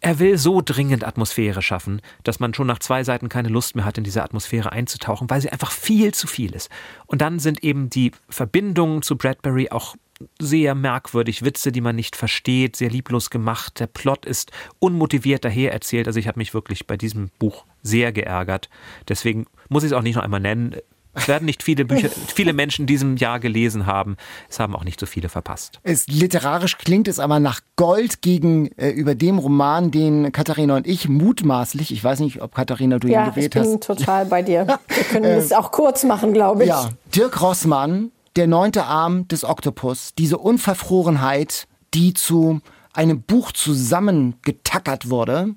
er 0.00 0.18
will 0.18 0.36
so 0.36 0.60
dringend 0.62 1.04
Atmosphäre 1.04 1.62
schaffen, 1.62 2.02
dass 2.22 2.38
man 2.38 2.52
schon 2.52 2.66
nach 2.66 2.80
zwei 2.80 3.02
Seiten 3.02 3.30
keine 3.30 3.48
Lust 3.48 3.76
mehr 3.76 3.86
hat, 3.86 3.96
in 3.96 4.04
diese 4.04 4.22
Atmosphäre 4.22 4.72
einzutauchen, 4.72 5.30
weil 5.30 5.40
sie 5.40 5.48
einfach 5.48 5.70
viel 5.70 6.12
zu 6.12 6.26
viel 6.26 6.54
ist. 6.54 6.68
Und 7.08 7.22
dann 7.22 7.40
sind 7.40 7.64
eben 7.64 7.90
die 7.90 8.12
Verbindungen 8.28 9.02
zu 9.02 9.16
Bradbury 9.16 9.70
auch 9.70 9.96
sehr 10.38 10.74
merkwürdig, 10.74 11.44
Witze, 11.44 11.72
die 11.72 11.80
man 11.80 11.96
nicht 11.96 12.16
versteht, 12.16 12.76
sehr 12.76 12.90
lieblos 12.90 13.30
gemacht. 13.30 13.80
Der 13.80 13.86
Plot 13.86 14.26
ist 14.26 14.52
unmotiviert 14.78 15.44
daher 15.44 15.72
erzählt. 15.72 16.06
Also 16.06 16.20
ich 16.20 16.28
habe 16.28 16.38
mich 16.38 16.54
wirklich 16.54 16.86
bei 16.86 16.96
diesem 16.96 17.30
Buch 17.38 17.64
sehr 17.82 18.12
geärgert. 18.12 18.68
Deswegen 19.08 19.46
muss 19.68 19.84
ich 19.84 19.90
es 19.90 19.92
auch 19.92 20.02
nicht 20.02 20.16
noch 20.16 20.22
einmal 20.22 20.40
nennen. 20.40 20.76
Es 21.18 21.28
werden 21.28 21.44
nicht 21.44 21.62
viele 21.62 21.84
Bücher, 21.84 22.08
viele 22.34 22.52
Menschen 22.52 22.82
in 22.82 22.86
diesem 22.86 23.16
Jahr 23.16 23.40
gelesen 23.40 23.86
haben. 23.86 24.16
Es 24.48 24.60
haben 24.60 24.74
auch 24.74 24.84
nicht 24.84 25.00
so 25.00 25.06
viele 25.06 25.28
verpasst. 25.28 25.80
Es, 25.82 26.06
literarisch 26.06 26.78
klingt 26.78 27.08
es 27.08 27.18
aber 27.18 27.40
nach 27.40 27.60
Gold 27.76 28.22
gegenüber 28.22 29.12
äh, 29.12 29.16
dem 29.16 29.38
Roman, 29.38 29.90
den 29.90 30.32
Katharina 30.32 30.76
und 30.76 30.86
ich 30.86 31.08
mutmaßlich, 31.08 31.92
ich 31.92 32.02
weiß 32.02 32.20
nicht, 32.20 32.40
ob 32.40 32.54
Katharina 32.54 32.98
du 32.98 33.08
ja, 33.08 33.24
ihn 33.24 33.30
gewählt 33.30 33.56
hast. 33.56 33.66
Ja, 33.66 33.72
ich 33.72 33.78
bin 33.78 33.96
total 33.96 34.26
bei 34.26 34.42
dir. 34.42 34.66
Wir 34.88 35.04
können 35.04 35.24
es 35.24 35.52
auch 35.52 35.72
kurz 35.72 36.04
machen, 36.04 36.32
glaube 36.32 36.64
ich. 36.64 36.68
Ja, 36.68 36.90
Dirk 37.14 37.40
Rossmann, 37.40 38.10
der 38.36 38.46
neunte 38.46 38.84
Arm 38.84 39.28
des 39.28 39.44
Oktopus, 39.44 40.14
diese 40.16 40.38
Unverfrorenheit, 40.38 41.66
die 41.94 42.14
zu 42.14 42.60
einem 42.92 43.22
Buch 43.22 43.52
zusammengetackert 43.52 45.10
wurde, 45.10 45.54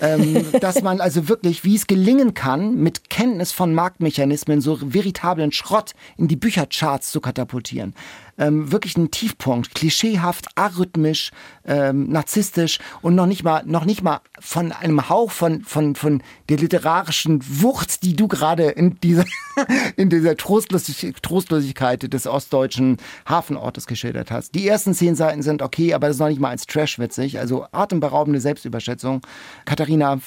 ähm, 0.00 0.44
dass 0.60 0.82
man 0.82 1.00
also 1.00 1.28
wirklich, 1.28 1.64
wie 1.64 1.76
es 1.76 1.86
gelingen 1.86 2.34
kann, 2.34 2.76
mit 2.76 3.10
Kenntnis 3.10 3.52
von 3.52 3.74
Marktmechanismen 3.74 4.60
so 4.60 4.78
veritablen 4.80 5.52
Schrott 5.52 5.92
in 6.16 6.28
die 6.28 6.36
Büchercharts 6.36 7.10
zu 7.10 7.20
katapultieren 7.20 7.94
ähm, 8.38 8.72
wirklich 8.72 8.96
ein 8.96 9.10
Tiefpunkt, 9.10 9.74
klischeehaft, 9.74 10.46
arrhythmisch, 10.54 11.30
ähm, 11.64 12.10
narzisstisch 12.10 12.78
und 13.02 13.14
noch 13.14 13.26
nicht 13.26 13.44
mal, 13.44 13.62
noch 13.66 13.84
nicht 13.84 14.02
mal 14.02 14.20
von 14.40 14.72
einem 14.72 15.08
Hauch 15.08 15.30
von, 15.30 15.62
von, 15.62 15.94
von 15.94 16.22
der 16.48 16.58
literarischen 16.58 17.40
Wucht, 17.62 18.02
die 18.02 18.16
du 18.16 18.28
gerade 18.28 18.64
in 18.70 18.98
dieser, 19.00 19.24
in 19.96 20.08
dieser 20.08 20.36
Trostlosigkeit, 20.36 21.22
Trostlosigkeit 21.22 22.12
des 22.12 22.26
ostdeutschen 22.26 22.98
Hafenortes 23.28 23.86
geschildert 23.86 24.30
hast. 24.30 24.54
Die 24.54 24.66
ersten 24.66 24.94
zehn 24.94 25.14
Seiten 25.14 25.42
sind 25.42 25.62
okay, 25.62 25.94
aber 25.94 26.08
das 26.08 26.16
ist 26.16 26.20
noch 26.20 26.28
nicht 26.28 26.40
mal 26.40 26.50
als 26.50 26.66
Trash 26.66 26.98
witzig, 26.98 27.38
also 27.38 27.66
atemberaubende 27.72 28.40
Selbstüberschätzung. 28.40 29.20
Katharina, 29.64 30.20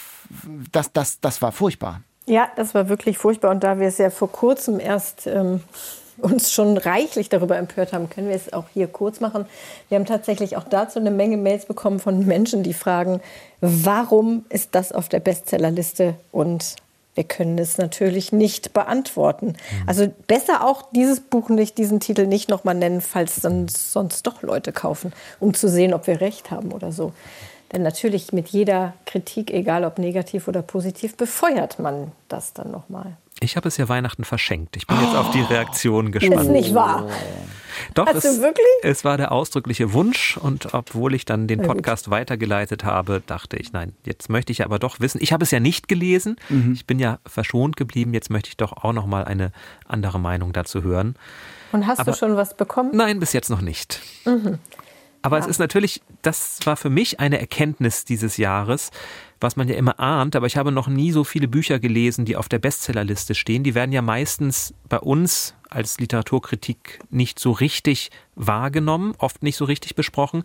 das, 0.71 0.91
das, 0.93 1.19
das 1.19 1.41
war 1.41 1.51
furchtbar. 1.51 2.01
Ja, 2.27 2.49
das 2.55 2.73
war 2.73 2.89
wirklich 2.89 3.17
furchtbar. 3.17 3.51
Und 3.51 3.63
da 3.63 3.79
wir 3.79 3.87
es 3.87 3.97
ja 3.97 4.09
vor 4.09 4.31
kurzem 4.31 4.79
erst 4.79 5.27
ähm, 5.27 5.61
uns 6.17 6.51
schon 6.51 6.77
reichlich 6.77 7.29
darüber 7.29 7.57
empört 7.57 7.93
haben, 7.93 8.09
können 8.09 8.29
wir 8.29 8.35
es 8.35 8.53
auch 8.53 8.65
hier 8.73 8.87
kurz 8.87 9.19
machen. 9.19 9.45
Wir 9.89 9.97
haben 9.97 10.05
tatsächlich 10.05 10.57
auch 10.57 10.63
dazu 10.63 10.99
eine 10.99 11.11
Menge 11.11 11.37
Mails 11.37 11.65
bekommen 11.65 11.99
von 11.99 12.25
Menschen, 12.25 12.63
die 12.63 12.73
fragen, 12.73 13.21
warum 13.61 14.45
ist 14.49 14.69
das 14.73 14.91
auf 14.91 15.09
der 15.09 15.19
Bestsellerliste 15.19 16.15
und 16.31 16.75
wir 17.15 17.23
können 17.23 17.57
es 17.57 17.77
natürlich 17.77 18.33
nicht 18.33 18.73
beantworten. 18.73 19.47
Mhm. 19.47 19.87
Also 19.87 20.13
besser 20.27 20.65
auch 20.65 20.83
dieses 20.91 21.21
Buch 21.21 21.49
nicht, 21.49 21.77
diesen 21.77 22.01
Titel 22.01 22.27
nicht 22.27 22.49
nochmal 22.49 22.75
nennen, 22.75 23.01
falls 23.01 23.39
dann 23.39 23.67
sonst 23.69 24.27
doch 24.27 24.41
Leute 24.41 24.73
kaufen, 24.73 25.13
um 25.39 25.53
zu 25.53 25.69
sehen, 25.69 25.93
ob 25.93 26.07
wir 26.07 26.19
recht 26.19 26.51
haben 26.51 26.73
oder 26.73 26.91
so. 26.91 27.13
Denn 27.71 27.81
natürlich 27.81 28.31
mit 28.31 28.49
jeder 28.49 28.93
Kritik, 29.05 29.51
egal 29.51 29.85
ob 29.85 29.97
negativ 29.97 30.47
oder 30.47 30.61
positiv, 30.61 31.17
befeuert 31.17 31.79
man 31.79 32.11
das 32.27 32.53
dann 32.53 32.69
nochmal. 32.69 33.17
Ich 33.45 33.55
habe 33.55 33.67
es 33.67 33.77
ja 33.77 33.87
Weihnachten 33.87 34.23
verschenkt. 34.23 34.75
Ich 34.75 34.87
bin 34.87 34.99
jetzt 34.99 35.15
auf 35.15 35.29
die 35.29 35.41
Reaktion 35.41 36.11
gespannt. 36.11 36.41
Ist 36.41 36.49
nicht 36.49 36.73
wahr. 36.73 37.07
Doch, 37.93 38.07
Hast 38.07 38.25
es, 38.25 38.41
es 38.81 39.03
war 39.03 39.17
der 39.17 39.31
ausdrückliche 39.31 39.93
Wunsch 39.93 40.37
und 40.37 40.73
obwohl 40.73 41.13
ich 41.13 41.25
dann 41.25 41.47
den 41.47 41.61
Podcast 41.61 42.09
weitergeleitet 42.09 42.83
habe, 42.85 43.21
dachte 43.25 43.57
ich, 43.57 43.71
nein, 43.71 43.93
jetzt 44.03 44.29
möchte 44.29 44.51
ich 44.51 44.65
aber 44.65 44.79
doch 44.79 44.99
wissen. 44.99 45.19
Ich 45.21 45.31
habe 45.31 45.43
es 45.43 45.51
ja 45.51 45.59
nicht 45.59 45.87
gelesen. 45.87 46.37
Mhm. 46.49 46.73
Ich 46.73 46.87
bin 46.87 46.97
ja 46.97 47.19
verschont 47.27 47.77
geblieben. 47.77 48.15
Jetzt 48.15 48.31
möchte 48.31 48.49
ich 48.49 48.57
doch 48.57 48.73
auch 48.73 48.93
noch 48.93 49.05
mal 49.05 49.25
eine 49.25 49.51
andere 49.87 50.19
Meinung 50.19 50.51
dazu 50.51 50.81
hören. 50.81 51.15
Und 51.71 51.85
hast 51.85 51.99
aber, 51.99 52.13
du 52.13 52.17
schon 52.17 52.35
was 52.37 52.57
bekommen? 52.57 52.91
Nein, 52.93 53.19
bis 53.19 53.33
jetzt 53.33 53.49
noch 53.49 53.61
nicht. 53.61 54.01
Mhm. 54.25 54.57
Aber 55.21 55.37
ja. 55.37 55.43
es 55.43 55.49
ist 55.49 55.59
natürlich, 55.59 56.01
das 56.21 56.59
war 56.65 56.77
für 56.77 56.89
mich 56.89 57.19
eine 57.19 57.39
Erkenntnis 57.39 58.05
dieses 58.05 58.37
Jahres, 58.37 58.91
was 59.39 59.55
man 59.55 59.67
ja 59.67 59.75
immer 59.75 59.99
ahnt, 59.99 60.35
aber 60.35 60.47
ich 60.47 60.57
habe 60.57 60.71
noch 60.71 60.87
nie 60.87 61.11
so 61.11 61.23
viele 61.23 61.47
Bücher 61.47 61.79
gelesen, 61.79 62.25
die 62.25 62.35
auf 62.35 62.49
der 62.49 62.59
Bestsellerliste 62.59 63.35
stehen. 63.35 63.63
Die 63.63 63.75
werden 63.75 63.91
ja 63.91 64.01
meistens 64.01 64.73
bei 64.87 64.99
uns 64.99 65.55
als 65.69 65.99
Literaturkritik 65.99 66.99
nicht 67.09 67.39
so 67.39 67.51
richtig 67.51 68.11
wahrgenommen, 68.35 69.13
oft 69.17 69.43
nicht 69.43 69.57
so 69.57 69.65
richtig 69.65 69.95
besprochen. 69.95 70.43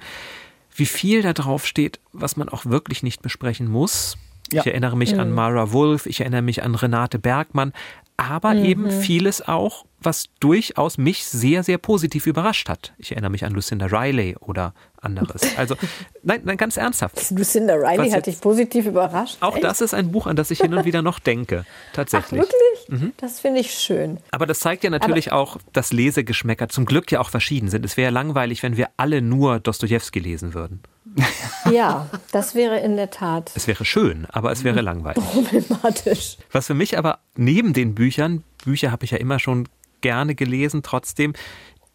Wie 0.74 0.86
viel 0.86 1.22
da 1.22 1.32
drauf 1.32 1.66
steht, 1.66 2.00
was 2.12 2.36
man 2.36 2.48
auch 2.48 2.66
wirklich 2.66 3.02
nicht 3.02 3.22
besprechen 3.22 3.68
muss. 3.68 4.16
Ja. 4.52 4.60
Ich 4.60 4.66
erinnere 4.66 4.96
mich 4.96 5.14
mhm. 5.14 5.20
an 5.20 5.32
Mara 5.32 5.72
Wolf, 5.72 6.06
ich 6.06 6.20
erinnere 6.20 6.42
mich 6.42 6.62
an 6.62 6.74
Renate 6.74 7.18
Bergmann, 7.18 7.72
aber 8.20 8.52
mhm. 8.52 8.64
eben 8.66 8.90
vieles 8.90 9.46
auch, 9.48 9.86
was 9.98 10.24
durchaus 10.40 10.98
mich 10.98 11.24
sehr, 11.24 11.62
sehr 11.62 11.78
positiv 11.78 12.26
überrascht 12.26 12.68
hat. 12.68 12.92
Ich 12.98 13.12
erinnere 13.12 13.30
mich 13.30 13.46
an 13.46 13.52
Lucinda 13.52 13.86
Riley 13.86 14.36
oder 14.40 14.74
anderes. 15.00 15.56
Also, 15.56 15.74
nein, 16.22 16.42
nein 16.44 16.58
ganz 16.58 16.76
ernsthaft. 16.76 17.30
Lucinda 17.30 17.74
Riley 17.74 18.10
hat 18.10 18.26
dich 18.26 18.38
positiv 18.38 18.84
überrascht. 18.84 19.38
Auch 19.40 19.54
Echt? 19.54 19.64
das 19.64 19.80
ist 19.80 19.94
ein 19.94 20.12
Buch, 20.12 20.26
an 20.26 20.36
das 20.36 20.50
ich 20.50 20.60
hin 20.60 20.74
und 20.74 20.84
wieder 20.84 21.00
noch 21.00 21.18
denke. 21.18 21.64
Tatsächlich. 21.94 22.42
Ach, 22.42 22.46
wirklich? 22.46 23.00
Mhm. 23.02 23.12
Das 23.16 23.40
finde 23.40 23.60
ich 23.60 23.72
schön. 23.72 24.18
Aber 24.32 24.44
das 24.44 24.60
zeigt 24.60 24.84
ja 24.84 24.90
natürlich 24.90 25.32
Aber 25.32 25.40
auch, 25.40 25.56
dass 25.72 25.90
Lesegeschmäcker 25.90 26.68
zum 26.68 26.84
Glück 26.84 27.10
ja 27.10 27.20
auch 27.20 27.30
verschieden 27.30 27.70
sind. 27.70 27.86
Es 27.86 27.96
wäre 27.96 28.06
ja 28.06 28.10
langweilig, 28.12 28.62
wenn 28.62 28.76
wir 28.76 28.88
alle 28.98 29.22
nur 29.22 29.60
Dostoevsky 29.60 30.18
lesen 30.18 30.52
würden. 30.52 30.82
Ja, 31.70 32.08
das 32.32 32.54
wäre 32.54 32.78
in 32.80 32.96
der 32.96 33.10
Tat. 33.10 33.52
Es 33.54 33.66
wäre 33.66 33.84
schön, 33.84 34.26
aber 34.30 34.52
es 34.52 34.64
wäre 34.64 34.80
langweilig. 34.80 35.24
Problematisch. 35.24 36.38
Was 36.52 36.66
für 36.66 36.74
mich 36.74 36.98
aber 36.98 37.18
neben 37.36 37.72
den 37.72 37.94
Büchern, 37.94 38.44
Bücher 38.64 38.90
habe 38.90 39.04
ich 39.04 39.12
ja 39.12 39.18
immer 39.18 39.38
schon 39.38 39.68
gerne 40.00 40.34
gelesen, 40.34 40.82
trotzdem 40.82 41.34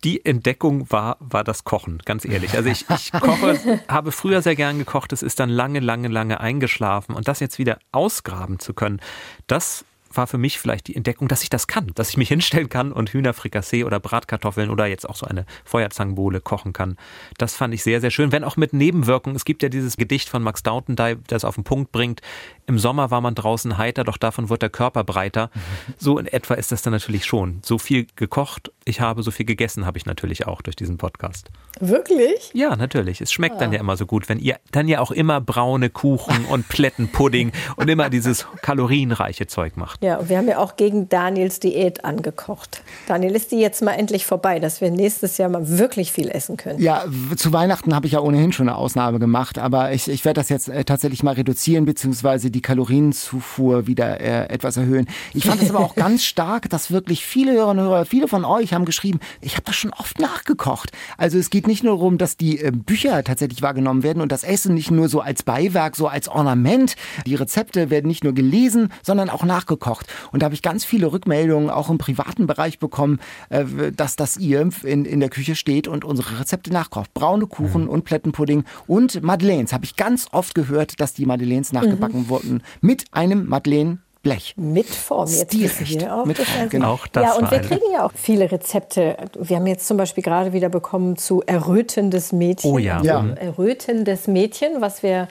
die 0.03 0.23
Entdeckung 0.23 0.91
war, 0.91 1.17
war 1.19 1.43
das 1.43 1.63
Kochen, 1.63 1.99
ganz 2.05 2.25
ehrlich. 2.25 2.53
Also 2.53 2.69
ich, 2.69 2.85
ich 2.89 3.11
koche, 3.19 3.81
habe 3.87 4.11
früher 4.11 4.41
sehr 4.41 4.55
gern 4.55 4.77
gekocht, 4.77 5.11
es 5.13 5.23
ist 5.23 5.39
dann 5.39 5.49
lange, 5.49 5.79
lange, 5.79 6.09
lange 6.09 6.39
eingeschlafen 6.39 7.15
und 7.15 7.27
das 7.27 7.39
jetzt 7.39 7.57
wieder 7.57 7.79
ausgraben 7.91 8.59
zu 8.59 8.73
können, 8.73 9.01
das 9.47 9.83
war 10.17 10.27
für 10.27 10.37
mich 10.37 10.59
vielleicht 10.59 10.87
die 10.87 10.95
Entdeckung, 10.95 11.27
dass 11.27 11.43
ich 11.43 11.49
das 11.49 11.67
kann, 11.67 11.91
dass 11.95 12.09
ich 12.09 12.17
mich 12.17 12.29
hinstellen 12.29 12.69
kann 12.69 12.91
und 12.91 13.11
Hühnerfrikassee 13.11 13.83
oder 13.83 13.99
Bratkartoffeln 13.99 14.69
oder 14.69 14.85
jetzt 14.85 15.07
auch 15.07 15.15
so 15.15 15.25
eine 15.25 15.45
Feuerzangenbowle 15.63 16.41
kochen 16.41 16.73
kann. 16.73 16.97
Das 17.37 17.55
fand 17.55 17.73
ich 17.73 17.83
sehr, 17.83 18.01
sehr 18.01 18.11
schön, 18.11 18.31
wenn 18.31 18.43
auch 18.43 18.57
mit 18.57 18.73
Nebenwirkungen. 18.73 19.35
Es 19.35 19.45
gibt 19.45 19.63
ja 19.63 19.69
dieses 19.69 19.97
Gedicht 19.97 20.29
von 20.29 20.43
Max 20.43 20.63
Dautendey, 20.63 21.17
das 21.27 21.45
auf 21.45 21.55
den 21.55 21.63
Punkt 21.63 21.91
bringt, 21.91 22.21
im 22.67 22.79
Sommer 22.79 23.11
war 23.11 23.21
man 23.21 23.35
draußen 23.35 23.77
heiter, 23.77 24.03
doch 24.03 24.17
davon 24.17 24.49
wird 24.49 24.61
der 24.61 24.69
Körper 24.69 25.03
breiter. 25.03 25.49
So 25.97 26.19
in 26.19 26.27
etwa 26.27 26.55
ist 26.55 26.71
das 26.71 26.81
dann 26.81 26.93
natürlich 26.93 27.25
schon. 27.25 27.59
So 27.63 27.77
viel 27.77 28.05
gekocht, 28.15 28.71
ich 28.87 29.01
habe 29.01 29.23
so 29.23 29.31
viel 29.31 29.47
gegessen, 29.47 29.87
habe 29.87 29.97
ich 29.97 30.05
natürlich 30.05 30.45
auch 30.45 30.61
durch 30.61 30.75
diesen 30.75 30.97
Podcast. 30.97 31.49
Wirklich? 31.79 32.51
Ja, 32.53 32.75
natürlich. 32.75 33.19
Es 33.19 33.33
schmeckt 33.33 33.55
ah. 33.55 33.59
dann 33.59 33.73
ja 33.73 33.79
immer 33.79 33.97
so 33.97 34.05
gut, 34.05 34.29
wenn 34.29 34.37
ihr 34.37 34.57
dann 34.71 34.87
ja 34.87 34.99
auch 34.99 35.09
immer 35.09 35.41
braune 35.41 35.89
Kuchen 35.89 36.45
und 36.45 36.69
Plättenpudding 36.69 37.51
und 37.77 37.89
immer 37.89 38.11
dieses 38.11 38.45
kalorienreiche 38.61 39.47
Zeug 39.47 39.75
macht. 39.75 40.03
Ja, 40.03 40.17
und 40.17 40.29
wir 40.29 40.37
haben 40.37 40.47
ja 40.47 40.59
auch 40.59 40.75
gegen 40.75 41.09
Daniels 41.09 41.59
Diät 41.59 42.05
angekocht. 42.05 42.83
Daniel, 43.07 43.35
ist 43.35 43.51
die 43.51 43.59
jetzt 43.59 43.81
mal 43.81 43.93
endlich 43.93 44.23
vorbei, 44.23 44.59
dass 44.59 44.81
wir 44.81 44.91
nächstes 44.91 45.39
Jahr 45.39 45.49
mal 45.49 45.67
wirklich 45.67 46.11
viel 46.11 46.29
essen 46.29 46.55
können? 46.55 46.79
Ja, 46.79 47.05
zu 47.35 47.51
Weihnachten 47.51 47.95
habe 47.95 48.05
ich 48.05 48.13
ja 48.13 48.19
ohnehin 48.19 48.51
schon 48.51 48.69
eine 48.69 48.77
Ausnahme 48.77 49.17
gemacht, 49.17 49.57
aber 49.57 49.93
ich, 49.93 50.07
ich 50.07 50.23
werde 50.25 50.39
das 50.39 50.49
jetzt 50.49 50.69
äh, 50.69 50.83
tatsächlich 50.85 51.23
mal 51.23 51.33
reduzieren, 51.33 51.85
beziehungsweise 51.85 52.51
die 52.51 52.61
Kalorienzufuhr 52.61 53.87
wieder 53.87 54.21
äh, 54.21 54.47
etwas 54.53 54.77
erhöhen. 54.77 55.07
Ich 55.33 55.45
fand 55.45 55.63
es 55.63 55.71
aber 55.71 55.79
auch 55.79 55.95
ganz 55.95 56.23
stark, 56.23 56.69
dass 56.69 56.91
wirklich 56.91 57.25
viele 57.25 57.53
Hörerinnen 57.53 57.83
und 57.83 57.91
Hörer, 57.91 58.05
viele 58.05 58.27
von 58.27 58.45
euch 58.45 58.74
haben 58.75 58.85
geschrieben, 58.85 59.19
ich 59.41 59.53
habe 59.53 59.63
das 59.65 59.75
schon 59.75 59.93
oft 59.93 60.19
nachgekocht. 60.19 60.91
Also 61.17 61.37
es 61.37 61.49
geht 61.49 61.67
nicht 61.67 61.83
nur 61.83 61.95
darum, 61.95 62.17
dass 62.17 62.37
die 62.37 62.59
äh, 62.59 62.71
Bücher 62.71 63.23
tatsächlich 63.23 63.61
wahrgenommen 63.61 64.03
werden 64.03 64.21
und 64.21 64.31
das 64.31 64.43
Essen 64.43 64.73
nicht 64.75 64.91
nur 64.91 65.09
so 65.09 65.21
als 65.21 65.43
Beiwerk, 65.43 65.95
so 65.95 66.07
als 66.07 66.27
Ornament. 66.27 66.95
Die 67.25 67.35
Rezepte 67.35 67.89
werden 67.89 68.07
nicht 68.07 68.23
nur 68.23 68.33
gelesen, 68.33 68.89
sondern 69.01 69.29
auch 69.29 69.43
nachgekocht 69.43 69.85
gekocht. 69.85 70.07
Und 70.31 70.41
da 70.41 70.45
habe 70.45 70.55
ich 70.55 70.61
ganz 70.61 70.85
viele 70.85 71.11
Rückmeldungen 71.11 71.69
auch 71.69 71.89
im 71.89 71.97
privaten 71.97 72.47
Bereich 72.47 72.79
bekommen, 72.79 73.19
äh, 73.49 73.91
dass, 73.95 74.15
dass 74.15 74.37
ihr 74.37 74.69
in, 74.83 75.05
in 75.05 75.19
der 75.19 75.29
Küche 75.29 75.55
steht 75.55 75.87
und 75.87 76.03
unsere 76.03 76.39
Rezepte 76.39 76.71
nachkocht. 76.71 77.13
Braune 77.13 77.47
Kuchen 77.47 77.83
mhm. 77.83 77.89
und 77.89 78.05
Plättenpudding 78.05 78.63
und 78.87 79.21
Madeleines. 79.21 79.73
Habe 79.73 79.85
ich 79.85 79.95
ganz 79.95 80.27
oft 80.31 80.55
gehört, 80.55 80.99
dass 80.99 81.13
die 81.13 81.25
Madeleines 81.25 81.71
nachgebacken 81.71 82.21
mhm. 82.21 82.29
wurden 82.29 82.63
mit 82.81 83.05
einem 83.11 83.47
Madeleine 83.47 83.99
Blech. 84.25 84.55
Mit 84.57 84.87
Form. 84.87 85.29
Jetzt 85.29 85.53
Stilrecht. 85.53 86.09
Auch, 86.09 86.25
mit 86.25 86.39
Form, 86.39 86.69
genau. 86.69 86.93
Auch 86.93 87.05
das 87.05 87.23
ja, 87.23 87.33
und 87.35 87.51
wir 87.51 87.59
kriegen 87.59 87.91
ja 87.93 88.07
auch 88.07 88.11
viele 88.15 88.51
Rezepte. 88.51 89.15
Wir 89.39 89.57
haben 89.57 89.67
jetzt 89.67 89.85
zum 89.85 89.97
Beispiel 89.97 90.23
gerade 90.23 90.51
wieder 90.51 90.69
bekommen 90.69 91.15
zu 91.15 91.43
errötendes 91.45 92.31
Mädchen. 92.31 92.71
Oh 92.71 92.79
ja. 92.79 93.03
ja. 93.03 93.23
Errötendes 93.35 94.25
Mädchen, 94.25 94.81
was 94.81 95.03
wir 95.03 95.27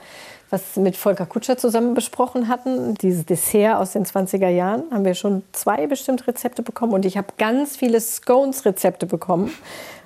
was 0.51 0.77
mit 0.77 0.97
Volker 0.97 1.27
Kutscher 1.27 1.57
zusammen 1.57 1.95
besprochen 1.95 2.47
hatten. 2.47 2.95
Dieses 2.95 3.27
Dessert 3.27 3.79
aus 3.79 3.95
den 3.95 4.05
20er 4.05 4.49
Jahren 4.49 4.85
haben 4.93 5.05
wir 5.05 5.15
schon 5.15 5.43
zwei 5.51 5.89
bestimmte 5.89 6.29
Rezepte 6.29 6.63
bekommen 6.63 6.93
und 6.93 7.05
ich 7.05 7.17
habe 7.17 7.27
ganz 7.37 7.77
viele 7.77 8.01
Scones-Rezepte 8.01 9.07
bekommen, 9.07 9.51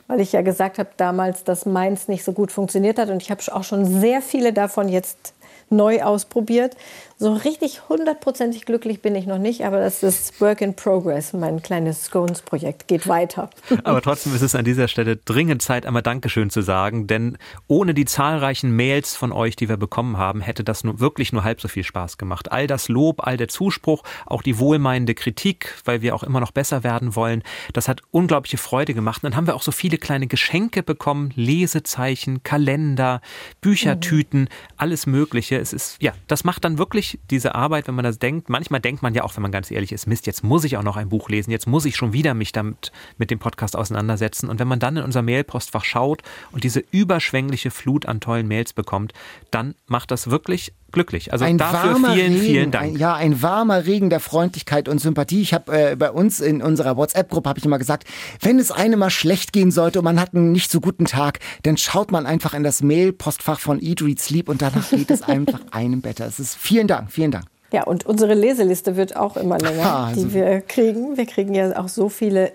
weil 0.06 0.20
ich 0.20 0.32
ja 0.32 0.40
gesagt 0.40 0.78
habe 0.78 0.88
damals, 0.96 1.44
dass 1.44 1.66
meins 1.66 2.08
nicht 2.08 2.24
so 2.24 2.32
gut 2.32 2.50
funktioniert 2.50 2.98
hat 2.98 3.10
und 3.10 3.20
ich 3.20 3.30
habe 3.30 3.42
auch 3.52 3.64
schon 3.64 3.84
sehr 3.84 4.22
viele 4.22 4.54
davon 4.54 4.88
jetzt 4.88 5.34
neu 5.70 6.02
ausprobiert. 6.02 6.76
So 7.20 7.32
richtig 7.34 7.88
hundertprozentig 7.88 8.64
glücklich 8.64 9.02
bin 9.02 9.16
ich 9.16 9.26
noch 9.26 9.38
nicht, 9.38 9.64
aber 9.64 9.80
das 9.80 10.04
ist 10.04 10.40
Work 10.40 10.60
in 10.60 10.76
Progress. 10.76 11.32
Mein 11.32 11.60
kleines 11.60 12.04
Scones-Projekt 12.04 12.86
geht 12.86 13.08
weiter. 13.08 13.50
Aber 13.82 14.00
trotzdem 14.00 14.36
ist 14.36 14.42
es 14.42 14.54
an 14.54 14.64
dieser 14.64 14.86
Stelle 14.86 15.16
dringend 15.16 15.60
Zeit, 15.60 15.84
einmal 15.84 16.02
Dankeschön 16.02 16.48
zu 16.48 16.62
sagen, 16.62 17.08
denn 17.08 17.36
ohne 17.66 17.92
die 17.92 18.04
zahlreichen 18.04 18.70
Mails 18.70 19.16
von 19.16 19.32
euch, 19.32 19.56
die 19.56 19.68
wir 19.68 19.76
bekommen 19.76 20.16
haben, 20.16 20.40
hätte 20.40 20.62
das 20.62 20.84
nur 20.84 21.00
wirklich 21.00 21.32
nur 21.32 21.42
halb 21.42 21.60
so 21.60 21.66
viel 21.66 21.82
Spaß 21.82 22.18
gemacht. 22.18 22.52
All 22.52 22.68
das 22.68 22.88
Lob, 22.88 23.26
all 23.26 23.36
der 23.36 23.48
Zuspruch, 23.48 24.04
auch 24.24 24.42
die 24.42 24.60
wohlmeinende 24.60 25.16
Kritik, 25.16 25.74
weil 25.84 26.02
wir 26.02 26.14
auch 26.14 26.22
immer 26.22 26.38
noch 26.38 26.52
besser 26.52 26.84
werden 26.84 27.16
wollen, 27.16 27.42
das 27.72 27.88
hat 27.88 28.02
unglaubliche 28.12 28.58
Freude 28.58 28.94
gemacht. 28.94 29.24
Und 29.24 29.32
dann 29.32 29.36
haben 29.36 29.48
wir 29.48 29.56
auch 29.56 29.62
so 29.62 29.72
viele 29.72 29.98
kleine 29.98 30.28
Geschenke 30.28 30.84
bekommen, 30.84 31.32
Lesezeichen, 31.34 32.44
Kalender, 32.44 33.22
Büchertüten, 33.60 34.42
mhm. 34.42 34.48
alles 34.76 35.06
Mögliche. 35.06 35.58
Es 35.58 35.72
ist, 35.72 36.00
ja, 36.00 36.12
das 36.28 36.44
macht 36.44 36.64
dann 36.64 36.78
wirklich 36.78 37.07
diese 37.30 37.54
Arbeit, 37.54 37.88
wenn 37.88 37.94
man 37.94 38.04
das 38.04 38.18
denkt, 38.18 38.48
manchmal 38.48 38.80
denkt 38.80 39.02
man 39.02 39.14
ja 39.14 39.22
auch, 39.22 39.36
wenn 39.36 39.42
man 39.42 39.52
ganz 39.52 39.70
ehrlich 39.70 39.92
ist, 39.92 40.06
Mist, 40.06 40.26
jetzt 40.26 40.42
muss 40.42 40.64
ich 40.64 40.76
auch 40.76 40.82
noch 40.82 40.96
ein 40.96 41.08
Buch 41.08 41.28
lesen, 41.28 41.50
jetzt 41.50 41.66
muss 41.66 41.84
ich 41.84 41.96
schon 41.96 42.12
wieder 42.12 42.34
mich 42.34 42.52
damit 42.52 42.92
mit 43.16 43.30
dem 43.30 43.38
Podcast 43.38 43.76
auseinandersetzen. 43.76 44.48
Und 44.48 44.58
wenn 44.58 44.68
man 44.68 44.80
dann 44.80 44.96
in 44.96 45.04
unser 45.04 45.22
Mailpostfach 45.22 45.84
schaut 45.84 46.22
und 46.52 46.64
diese 46.64 46.82
überschwängliche 46.90 47.70
Flut 47.70 48.06
an 48.06 48.20
tollen 48.20 48.48
Mails 48.48 48.72
bekommt, 48.72 49.12
dann 49.50 49.74
macht 49.86 50.10
das 50.10 50.30
wirklich 50.30 50.72
glücklich. 50.92 51.32
Also 51.32 51.44
ein 51.44 51.58
dafür 51.58 51.96
vielen, 51.96 52.32
Regen, 52.32 52.40
vielen 52.40 52.70
Dank. 52.70 52.94
Ein, 52.94 52.96
ja, 52.96 53.14
ein 53.14 53.42
warmer 53.42 53.86
Regen 53.86 54.10
der 54.10 54.20
Freundlichkeit 54.20 54.88
und 54.88 54.98
Sympathie. 54.98 55.42
Ich 55.42 55.54
habe 55.54 55.90
äh, 55.92 55.96
bei 55.96 56.10
uns 56.10 56.40
in 56.40 56.62
unserer 56.62 56.96
WhatsApp-Gruppe 56.96 57.48
habe 57.48 57.58
ich 57.58 57.64
immer 57.64 57.78
gesagt, 57.78 58.04
wenn 58.40 58.58
es 58.58 58.70
einem 58.70 59.00
mal 59.00 59.10
schlecht 59.10 59.52
gehen 59.52 59.70
sollte 59.70 59.98
und 59.98 60.04
man 60.04 60.20
hat 60.20 60.34
einen 60.34 60.52
nicht 60.52 60.70
so 60.70 60.80
guten 60.80 61.04
Tag, 61.04 61.40
dann 61.62 61.76
schaut 61.76 62.10
man 62.10 62.26
einfach 62.26 62.54
in 62.54 62.62
das 62.62 62.82
Mail-Postfach 62.82 63.60
von 63.60 63.80
Eat, 63.82 64.02
Read, 64.02 64.20
Sleep 64.20 64.48
und 64.48 64.62
danach 64.62 64.90
geht 64.90 65.10
es 65.10 65.22
einfach 65.22 65.60
einem 65.70 66.00
besser. 66.00 66.26
Es 66.26 66.40
ist 66.40 66.56
vielen 66.56 66.88
Dank, 66.88 67.12
vielen 67.12 67.30
Dank. 67.30 67.44
Ja, 67.70 67.84
und 67.84 68.06
unsere 68.06 68.34
Leseliste 68.34 68.96
wird 68.96 69.16
auch 69.16 69.36
immer 69.36 69.58
länger, 69.60 69.84
ah, 69.84 70.12
die 70.14 70.32
wir 70.32 70.60
kriegen. 70.62 71.16
Wir 71.16 71.26
kriegen 71.26 71.54
ja 71.54 71.78
auch 71.78 71.88
so 71.88 72.08
viele 72.08 72.52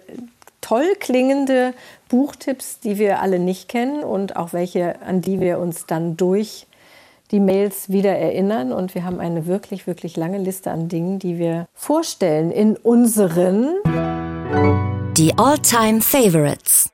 toll 0.61 0.95
klingende 0.99 1.73
Buchtipps, 2.09 2.79
die 2.79 2.97
wir 2.97 3.21
alle 3.21 3.37
nicht 3.37 3.67
kennen 3.67 4.03
und 4.03 4.35
auch 4.35 4.53
welche, 4.53 5.01
an 5.01 5.21
die 5.21 5.39
wir 5.39 5.59
uns 5.59 5.85
dann 5.85 6.17
durch 6.17 6.65
die 7.33 7.39
Mails 7.39 7.89
wieder 7.89 8.15
erinnern. 8.15 8.71
Und 8.71 8.95
wir 8.95 9.03
haben 9.03 9.19
eine 9.19 9.45
wirklich, 9.47 9.87
wirklich 9.87 10.15
lange 10.15 10.37
Liste 10.37 10.71
an 10.71 10.87
Dingen, 10.87 11.19
die 11.19 11.37
wir 11.37 11.67
vorstellen 11.73 12.51
in 12.51 12.77
unseren 12.77 13.73
Die 15.17 15.33
All-Time 15.37 16.01
Favorites. 16.01 16.89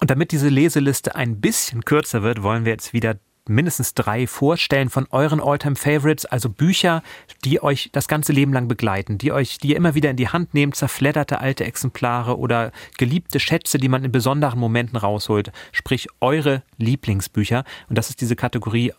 Und 0.00 0.10
damit 0.10 0.32
diese 0.32 0.48
Leseliste 0.48 1.14
ein 1.14 1.40
bisschen 1.40 1.84
kürzer 1.84 2.22
wird, 2.22 2.42
wollen 2.42 2.64
wir 2.64 2.72
jetzt 2.72 2.92
wieder 2.92 3.16
mindestens 3.48 3.94
drei 3.94 4.26
vorstellen 4.26 4.90
von 4.90 5.06
euren 5.10 5.40
Alltime 5.40 5.76
Favorites, 5.76 6.24
also 6.24 6.48
Bücher, 6.48 7.02
die 7.44 7.62
euch 7.62 7.90
das 7.92 8.08
ganze 8.08 8.32
Leben 8.32 8.52
lang 8.52 8.68
begleiten, 8.68 9.18
die 9.18 9.32
euch, 9.32 9.58
die 9.58 9.68
ihr 9.68 9.76
immer 9.76 9.94
wieder 9.94 10.10
in 10.10 10.16
die 10.16 10.28
Hand 10.28 10.54
nehmt, 10.54 10.76
zerfledderte 10.76 11.40
alte 11.40 11.64
Exemplare 11.64 12.38
oder 12.38 12.72
geliebte 12.96 13.40
Schätze, 13.40 13.78
die 13.78 13.88
man 13.88 14.04
in 14.04 14.12
besonderen 14.12 14.58
Momenten 14.58 14.96
rausholt, 14.96 15.52
sprich 15.72 16.08
eure 16.20 16.62
Lieblingsbücher. 16.78 17.64
Und 17.88 17.98
das 17.98 18.10
ist 18.10 18.20
diese 18.20 18.36
Kategorie, 18.36 18.92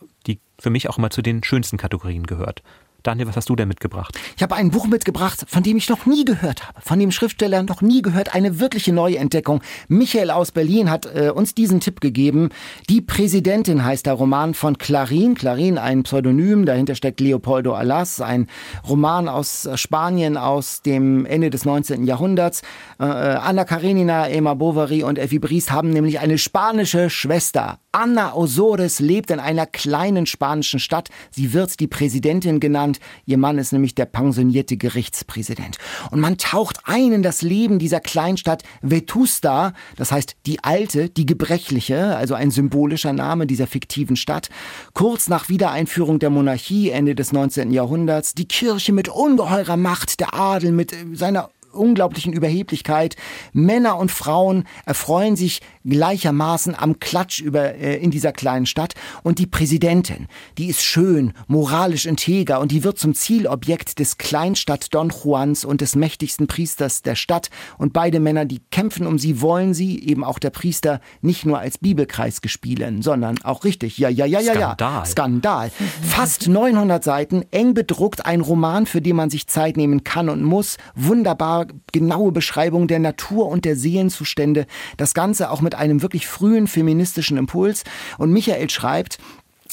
für 0.58 0.70
mich 0.70 0.88
auch 0.88 0.98
immer 0.98 1.10
zu 1.10 1.22
den 1.22 1.42
schönsten 1.42 1.76
Kategorien 1.76 2.26
gehört. 2.26 2.62
Daniel, 3.02 3.28
was 3.28 3.36
hast 3.36 3.48
du 3.48 3.56
denn 3.56 3.68
mitgebracht? 3.68 4.18
Ich 4.36 4.42
habe 4.42 4.54
ein 4.56 4.70
Buch 4.70 4.86
mitgebracht, 4.86 5.44
von 5.48 5.62
dem 5.62 5.76
ich 5.76 5.88
noch 5.88 6.06
nie 6.06 6.24
gehört 6.24 6.66
habe, 6.66 6.80
von 6.80 6.98
dem 6.98 7.12
Schriftsteller 7.12 7.62
noch 7.62 7.80
nie 7.80 8.02
gehört, 8.02 8.34
eine 8.34 8.58
wirkliche 8.58 8.92
Neuentdeckung. 8.92 9.62
Michael 9.88 10.30
aus 10.30 10.50
Berlin 10.50 10.90
hat 10.90 11.06
äh, 11.06 11.30
uns 11.30 11.54
diesen 11.54 11.80
Tipp 11.80 12.00
gegeben. 12.00 12.50
Die 12.88 13.00
Präsidentin 13.00 13.84
heißt 13.84 14.06
der 14.06 14.14
Roman 14.14 14.54
von 14.54 14.78
Clarin. 14.78 15.34
Clarin, 15.34 15.78
ein 15.78 16.02
Pseudonym, 16.02 16.66
dahinter 16.66 16.94
steckt 16.94 17.20
Leopoldo 17.20 17.74
Alas, 17.74 18.20
ein 18.20 18.48
Roman 18.88 19.28
aus 19.28 19.68
Spanien 19.74 20.36
aus 20.36 20.82
dem 20.82 21.26
Ende 21.26 21.50
des 21.50 21.64
19. 21.64 22.04
Jahrhunderts. 22.04 22.62
Äh, 22.98 23.04
Anna 23.04 23.64
Karenina, 23.64 24.28
Emma 24.28 24.54
Bovary 24.54 25.02
und 25.02 25.18
Effi 25.18 25.38
Briest 25.38 25.70
haben 25.70 25.90
nämlich 25.90 26.18
eine 26.20 26.38
spanische 26.38 27.10
Schwester. 27.10 27.78
Anna 27.92 28.34
Osores 28.34 29.00
lebt 29.00 29.30
in 29.30 29.40
einer 29.40 29.64
kleinen 29.64 30.26
spanischen 30.26 30.80
Stadt. 30.80 31.08
Sie 31.30 31.54
wird 31.54 31.80
die 31.80 31.86
Präsidentin 31.86 32.60
genannt. 32.60 32.95
Ihr 33.24 33.38
Mann 33.38 33.58
ist 33.58 33.72
nämlich 33.72 33.94
der 33.94 34.06
pensionierte 34.06 34.76
Gerichtspräsident. 34.76 35.78
Und 36.10 36.20
man 36.20 36.38
taucht 36.38 36.78
ein 36.84 37.12
in 37.12 37.22
das 37.22 37.42
Leben 37.42 37.78
dieser 37.78 38.00
Kleinstadt 38.00 38.62
Vetusta, 38.82 39.72
das 39.96 40.12
heißt 40.12 40.36
die 40.46 40.62
alte, 40.62 41.08
die 41.08 41.26
gebrechliche, 41.26 42.16
also 42.16 42.34
ein 42.34 42.50
symbolischer 42.50 43.12
Name 43.12 43.46
dieser 43.46 43.66
fiktiven 43.66 44.16
Stadt. 44.16 44.48
Kurz 44.94 45.28
nach 45.28 45.48
Wiedereinführung 45.48 46.18
der 46.18 46.30
Monarchie 46.30 46.90
Ende 46.90 47.14
des 47.14 47.32
19. 47.32 47.72
Jahrhunderts, 47.72 48.34
die 48.34 48.48
Kirche 48.48 48.92
mit 48.92 49.08
ungeheurer 49.08 49.76
Macht, 49.76 50.20
der 50.20 50.34
Adel 50.34 50.72
mit 50.72 50.94
seiner 51.12 51.50
unglaublichen 51.76 52.32
Überheblichkeit. 52.32 53.16
Männer 53.52 53.98
und 53.98 54.10
Frauen 54.10 54.64
erfreuen 54.84 55.36
sich 55.36 55.60
gleichermaßen 55.88 56.74
am 56.74 56.98
Klatsch 56.98 57.40
über, 57.40 57.74
äh, 57.74 57.96
in 57.96 58.10
dieser 58.10 58.32
kleinen 58.32 58.66
Stadt. 58.66 58.94
Und 59.22 59.38
die 59.38 59.46
Präsidentin, 59.46 60.26
die 60.58 60.66
ist 60.66 60.82
schön, 60.82 61.32
moralisch 61.46 62.06
integer 62.06 62.60
und 62.60 62.72
die 62.72 62.84
wird 62.84 62.98
zum 62.98 63.14
Zielobjekt 63.14 63.98
des 63.98 64.18
Kleinstadt 64.18 64.92
Don 64.94 65.10
Juans 65.10 65.64
und 65.64 65.80
des 65.80 65.96
mächtigsten 65.96 66.46
Priesters 66.46 67.02
der 67.02 67.14
Stadt. 67.14 67.50
Und 67.78 67.92
beide 67.92 68.20
Männer, 68.20 68.44
die 68.44 68.60
kämpfen 68.70 69.06
um 69.06 69.18
sie, 69.18 69.40
wollen 69.40 69.74
sie, 69.74 70.02
eben 70.02 70.24
auch 70.24 70.38
der 70.38 70.50
Priester, 70.50 71.00
nicht 71.20 71.46
nur 71.46 71.58
als 71.58 71.78
Bibelkreis 71.78 72.40
gespielen, 72.40 73.02
sondern 73.02 73.42
auch 73.42 73.64
richtig. 73.64 73.98
Ja, 73.98 74.08
ja, 74.08 74.26
ja, 74.26 74.40
ja, 74.40 74.54
ja. 74.54 74.74
Skandal. 74.76 75.06
Skandal. 75.06 75.70
Fast 76.02 76.48
900 76.48 77.02
Seiten, 77.02 77.44
eng 77.50 77.74
bedruckt, 77.74 78.26
ein 78.26 78.40
Roman, 78.40 78.86
für 78.86 79.00
den 79.00 79.16
man 79.16 79.30
sich 79.30 79.46
Zeit 79.46 79.76
nehmen 79.76 80.04
kann 80.04 80.28
und 80.28 80.42
muss. 80.42 80.76
Wunderbar 80.94 81.66
genaue 81.92 82.32
Beschreibung 82.32 82.88
der 82.88 82.98
Natur 82.98 83.48
und 83.48 83.64
der 83.64 83.76
Seelenzustände. 83.76 84.66
Das 84.96 85.14
Ganze 85.14 85.50
auch 85.50 85.60
mit 85.60 85.75
einem 85.76 86.02
wirklich 86.02 86.26
frühen 86.26 86.66
feministischen 86.66 87.36
Impuls. 87.36 87.84
Und 88.18 88.32
Michael 88.32 88.70
schreibt, 88.70 89.18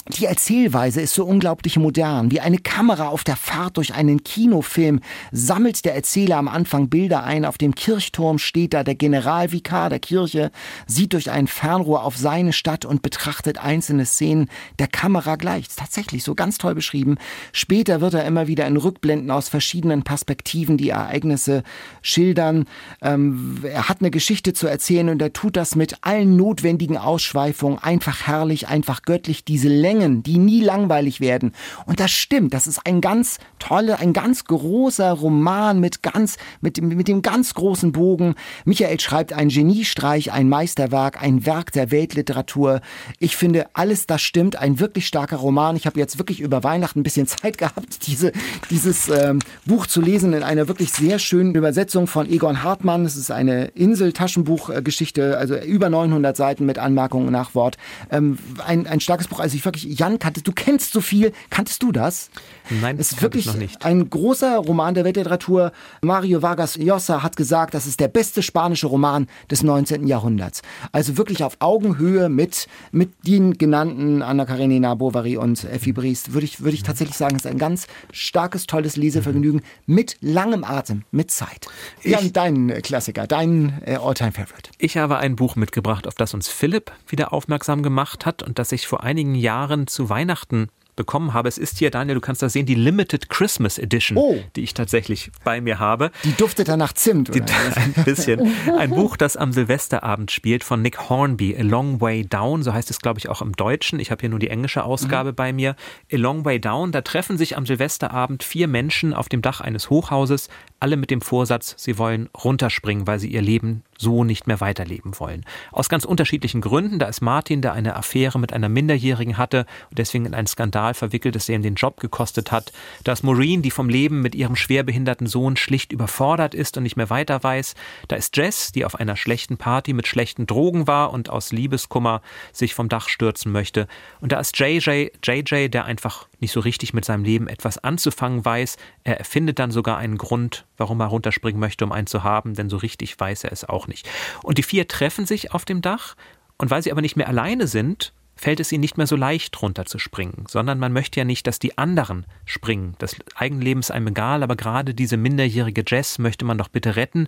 die 0.09 0.25
Erzählweise 0.25 0.99
ist 0.99 1.13
so 1.13 1.23
unglaublich 1.23 1.77
modern. 1.77 2.29
Wie 2.29 2.41
eine 2.41 2.57
Kamera 2.57 3.07
auf 3.07 3.23
der 3.23 3.37
Fahrt 3.37 3.77
durch 3.77 3.93
einen 3.93 4.21
Kinofilm 4.21 4.99
sammelt 5.31 5.85
der 5.85 5.95
Erzähler 5.95 6.37
am 6.37 6.49
Anfang 6.49 6.89
Bilder 6.89 7.23
ein. 7.23 7.45
Auf 7.45 7.57
dem 7.57 7.73
Kirchturm 7.73 8.37
steht 8.37 8.73
da 8.73 8.83
der 8.83 8.95
Generalvikar 8.95 9.89
der 9.89 9.99
Kirche, 9.99 10.51
sieht 10.87 11.13
durch 11.13 11.31
ein 11.31 11.47
Fernrohr 11.47 12.03
auf 12.03 12.17
seine 12.17 12.51
Stadt 12.51 12.83
und 12.83 13.01
betrachtet 13.01 13.57
einzelne 13.59 14.05
Szenen 14.05 14.49
der 14.77 14.87
Kamera 14.87 15.37
gleich. 15.37 15.69
Tatsächlich 15.73 16.25
so 16.25 16.35
ganz 16.35 16.57
toll 16.57 16.75
beschrieben. 16.75 17.15
Später 17.53 18.01
wird 18.01 18.13
er 18.13 18.25
immer 18.25 18.47
wieder 18.47 18.67
in 18.67 18.75
Rückblenden 18.75 19.31
aus 19.31 19.47
verschiedenen 19.47 20.03
Perspektiven 20.03 20.75
die 20.75 20.89
Ereignisse 20.89 21.63
schildern. 22.01 22.65
Ähm, 23.01 23.61
er 23.63 23.87
hat 23.87 24.01
eine 24.01 24.11
Geschichte 24.11 24.51
zu 24.51 24.67
erzählen 24.67 25.07
und 25.07 25.21
er 25.21 25.31
tut 25.31 25.55
das 25.55 25.77
mit 25.77 25.99
allen 26.01 26.35
notwendigen 26.35 26.97
Ausschweifungen. 26.97 27.79
Einfach 27.79 28.27
herrlich, 28.27 28.67
einfach 28.67 29.03
göttlich. 29.03 29.45
Diese 29.45 29.69
Längen, 29.93 30.23
die 30.23 30.39
nie 30.39 30.61
langweilig 30.61 31.21
werden. 31.21 31.51
Und 31.85 31.99
das 31.99 32.11
stimmt. 32.11 32.53
Das 32.53 32.65
ist 32.65 32.85
ein 32.85 32.99
ganz 32.99 33.37
toller, 33.59 33.99
ein 33.99 34.11
ganz 34.11 34.45
großer 34.45 35.11
Roman 35.11 35.79
mit 35.79 36.01
ganz, 36.01 36.37
mit, 36.61 36.81
mit 36.81 37.07
dem 37.07 37.21
ganz 37.21 37.53
großen 37.53 37.91
Bogen. 37.91 38.33
Michael 38.65 38.99
schreibt 38.99 39.33
ein 39.33 39.49
Geniestreich, 39.49 40.31
ein 40.31 40.49
Meisterwerk, 40.49 41.21
ein 41.21 41.45
Werk 41.45 41.71
der 41.73 41.91
Weltliteratur. 41.91 42.81
Ich 43.19 43.35
finde, 43.35 43.67
alles 43.73 44.07
das 44.07 44.21
stimmt. 44.21 44.55
Ein 44.55 44.79
wirklich 44.79 45.05
starker 45.05 45.37
Roman. 45.37 45.75
Ich 45.75 45.85
habe 45.85 45.99
jetzt 45.99 46.17
wirklich 46.17 46.39
über 46.39 46.63
Weihnachten 46.63 47.01
ein 47.01 47.03
bisschen 47.03 47.27
Zeit 47.33 47.59
gehabt, 47.59 48.07
diese, 48.07 48.31
dieses 48.71 49.09
ähm, 49.09 49.39
Buch 49.65 49.85
zu 49.85 50.01
lesen 50.01 50.33
in 50.33 50.41
einer 50.41 50.67
wirklich 50.67 50.91
sehr 50.91 51.19
schönen 51.19 51.53
Übersetzung 51.53 52.07
von 52.07 52.27
Egon 52.27 52.63
Hartmann. 52.63 53.05
Es 53.05 53.15
ist 53.15 53.29
eine 53.29 53.65
Insel-Taschenbuchgeschichte, 53.65 55.37
also 55.37 55.55
über 55.55 55.89
900 55.89 56.35
Seiten 56.35 56.65
mit 56.65 56.79
Anmerkungen 56.79 57.27
und 57.27 57.33
Nachwort. 57.33 57.77
Ähm, 58.09 58.39
ein, 58.65 58.87
ein 58.87 58.99
starkes 58.99 59.27
Buch. 59.27 59.39
Also 59.39 59.55
ich 59.55 59.63
wirklich 59.65 59.82
Jan, 59.83 60.19
kanntest, 60.19 60.47
du 60.47 60.51
kennst 60.51 60.93
so 60.93 61.01
viel. 61.01 61.31
Kanntest 61.49 61.83
du 61.83 61.91
das? 61.91 62.29
Nein, 62.69 62.97
es 62.99 63.11
ist 63.11 63.21
wirklich 63.21 63.45
noch 63.45 63.55
nicht. 63.55 63.83
ein 63.85 64.09
großer 64.09 64.57
Roman 64.57 64.93
der 64.93 65.03
Weltliteratur. 65.03 65.71
Mario 66.01 66.41
Vargas 66.41 66.77
Llosa 66.77 67.23
hat 67.23 67.35
gesagt, 67.35 67.73
das 67.73 67.87
ist 67.87 67.99
der 67.99 68.07
beste 68.07 68.41
spanische 68.41 68.87
Roman 68.87 69.27
des 69.51 69.63
19. 69.63 70.07
Jahrhunderts. 70.07 70.61
Also 70.91 71.17
wirklich 71.17 71.43
auf 71.43 71.57
Augenhöhe 71.59 72.29
mit, 72.29 72.67
mit 72.91 73.11
den 73.27 73.57
genannten 73.57 74.21
Anna 74.21 74.45
Karenina, 74.45 74.95
Bovary 74.95 75.37
und 75.37 75.63
Effi 75.65 75.91
Briest. 75.91 76.33
Würde 76.33 76.45
ich, 76.45 76.61
würde 76.61 76.75
ich 76.75 76.83
tatsächlich 76.83 77.17
sagen, 77.17 77.35
es 77.35 77.45
ist 77.45 77.51
ein 77.51 77.57
ganz 77.57 77.87
starkes, 78.11 78.67
tolles 78.67 78.95
Lesevergnügen 78.95 79.61
mit 79.85 80.17
langem 80.21 80.63
Atem, 80.63 81.03
mit 81.11 81.31
Zeit. 81.31 81.67
Jan, 82.03 82.31
dein 82.33 82.81
Klassiker, 82.81 83.27
dein 83.27 83.81
äh, 83.85 83.95
All-Time-Favorite. 83.95 84.71
Ich 84.77 84.97
habe 84.97 85.17
ein 85.17 85.35
Buch 85.35 85.55
mitgebracht, 85.55 86.07
auf 86.07 86.15
das 86.15 86.33
uns 86.33 86.47
Philipp 86.47 86.91
wieder 87.07 87.33
aufmerksam 87.33 87.83
gemacht 87.83 88.25
hat 88.25 88.43
und 88.43 88.59
das 88.59 88.71
ich 88.71 88.87
vor 88.87 89.03
einigen 89.03 89.35
Jahren 89.35 89.72
zu 89.87 90.09
Weihnachten 90.09 90.69
bekommen 90.95 91.33
habe. 91.33 91.49
Es 91.49 91.57
ist 91.57 91.79
hier, 91.79 91.91
Daniel, 91.91 92.15
du 92.15 92.21
kannst 92.21 92.41
das 92.41 92.53
sehen, 92.53 92.65
die 92.65 92.75
Limited 92.75 93.29
Christmas 93.29 93.77
Edition, 93.77 94.17
oh. 94.17 94.37
die 94.55 94.61
ich 94.61 94.73
tatsächlich 94.73 95.31
bei 95.43 95.61
mir 95.61 95.79
habe. 95.79 96.11
Die 96.23 96.33
duftet 96.33 96.67
dann 96.67 96.79
nach 96.79 96.93
Zimt, 96.93 97.29
oder? 97.29 97.39
Die, 97.39 97.53
ein 97.75 97.93
bisschen. 98.05 98.53
Ein 98.77 98.91
Buch, 98.91 99.17
das 99.17 99.37
am 99.37 99.51
Silvesterabend 99.51 100.31
spielt, 100.31 100.63
von 100.63 100.81
Nick 100.81 101.09
Hornby, 101.09 101.55
A 101.57 101.61
Long 101.61 102.01
Way 102.01 102.25
Down, 102.25 102.63
so 102.63 102.73
heißt 102.73 102.89
es, 102.89 102.99
glaube 102.99 103.19
ich, 103.19 103.29
auch 103.29 103.41
im 103.41 103.53
Deutschen. 103.53 103.99
Ich 103.99 104.11
habe 104.11 104.21
hier 104.21 104.29
nur 104.29 104.39
die 104.39 104.49
englische 104.49 104.83
Ausgabe 104.83 105.31
mhm. 105.31 105.35
bei 105.35 105.53
mir. 105.53 105.75
A 106.11 106.17
Long 106.17 106.45
Way 106.45 106.59
Down, 106.59 106.91
da 106.91 107.01
treffen 107.01 107.37
sich 107.37 107.57
am 107.57 107.65
Silvesterabend 107.65 108.43
vier 108.43 108.67
Menschen 108.67 109.13
auf 109.13 109.29
dem 109.29 109.41
Dach 109.41 109.61
eines 109.61 109.89
Hochhauses, 109.89 110.49
alle 110.79 110.97
mit 110.97 111.11
dem 111.11 111.21
Vorsatz, 111.21 111.75
sie 111.77 111.97
wollen 111.97 112.29
runterspringen, 112.37 113.07
weil 113.07 113.19
sie 113.19 113.29
ihr 113.29 113.41
Leben 113.41 113.83
so 114.03 114.23
nicht 114.23 114.45
mehr 114.45 114.61
weiterleben 114.61 115.19
wollen. 115.19 115.45
Aus 115.71 115.89
ganz 115.89 116.05
unterschiedlichen 116.05 116.61
Gründen. 116.61 116.99
Da 116.99 117.07
ist 117.07 117.21
Martin, 117.21 117.61
der 117.61 117.73
eine 117.73 117.95
Affäre 117.95 118.37
mit 118.37 118.53
einer 118.53 118.69
Minderjährigen 118.69 119.37
hatte 119.37 119.65
und 119.89 119.97
deswegen 119.97 120.25
in 120.25 120.35
einen 120.35 120.47
Skandal 120.47 120.93
verwickelt 120.93 121.35
ist, 121.35 121.47
der 121.47 121.55
ihm 121.55 121.63
den 121.63 121.75
Job 121.75 121.99
gekostet 121.99 122.51
hat. 122.51 122.71
Da 123.03 123.13
ist 123.13 123.23
Maureen, 123.23 123.61
die 123.61 123.71
vom 123.71 123.89
Leben 123.89 124.21
mit 124.21 124.35
ihrem 124.35 124.55
schwerbehinderten 124.55 125.25
Sohn 125.25 125.55
schlicht 125.55 125.91
überfordert 125.91 126.53
ist 126.53 126.77
und 126.77 126.83
nicht 126.83 126.97
mehr 126.97 127.09
weiter 127.09 127.41
weiß. 127.41 127.75
Da 128.09 128.17
ist 128.17 128.35
Jess, 128.37 128.71
die 128.71 128.85
auf 128.85 128.95
einer 128.95 129.15
schlechten 129.15 129.57
Party 129.57 129.93
mit 129.93 130.07
schlechten 130.07 130.45
Drogen 130.45 130.85
war 130.85 131.13
und 131.13 131.29
aus 131.29 131.51
Liebeskummer 131.51 132.21
sich 132.51 132.75
vom 132.75 132.89
Dach 132.89 133.07
stürzen 133.07 133.51
möchte. 133.51 133.87
Und 134.19 134.31
da 134.33 134.39
ist 134.39 134.59
JJ, 134.59 135.07
JJ, 135.23 135.69
der 135.69 135.85
einfach 135.85 136.27
nicht 136.39 136.51
so 136.51 136.59
richtig 136.59 136.93
mit 136.93 137.05
seinem 137.05 137.23
Leben 137.23 137.47
etwas 137.47 137.77
anzufangen 137.77 138.43
weiß. 138.43 138.77
Er 139.03 139.17
erfindet 139.17 139.59
dann 139.59 139.71
sogar 139.71 139.97
einen 139.97 140.17
Grund, 140.17 140.65
warum 140.77 140.99
er 140.99 141.07
runterspringen 141.07 141.59
möchte, 141.59 141.85
um 141.85 141.91
einen 141.91 142.07
zu 142.07 142.23
haben, 142.23 142.53
denn 142.53 142.69
so 142.69 142.77
richtig 142.77 143.17
weiß 143.17 143.45
er 143.45 143.51
es 143.53 143.63
auch 143.63 143.87
nicht. 143.87 143.92
Und 144.41 144.57
die 144.57 144.63
vier 144.63 144.87
treffen 144.87 145.25
sich 145.25 145.53
auf 145.53 145.65
dem 145.65 145.81
Dach 145.81 146.15
und 146.57 146.71
weil 146.71 146.81
sie 146.81 146.91
aber 146.91 147.01
nicht 147.01 147.15
mehr 147.15 147.27
alleine 147.27 147.67
sind, 147.67 148.13
fällt 148.35 148.59
es 148.59 148.71
ihnen 148.71 148.81
nicht 148.81 148.97
mehr 148.97 149.07
so 149.07 149.15
leicht 149.15 149.61
runterzuspringen, 149.61 150.45
sondern 150.47 150.79
man 150.79 150.91
möchte 150.91 151.19
ja 151.19 151.25
nicht, 151.25 151.45
dass 151.47 151.59
die 151.59 151.77
anderen 151.77 152.25
springen. 152.45 152.95
Das 152.97 153.15
Eigenleben 153.35 153.81
ist 153.81 153.91
einem 153.91 154.07
egal, 154.07 154.43
aber 154.43 154.55
gerade 154.55 154.93
diese 154.93 155.17
minderjährige 155.17 155.83
Jess 155.85 156.19
möchte 156.19 156.45
man 156.45 156.57
doch 156.57 156.67
bitte 156.67 156.95
retten. 156.95 157.27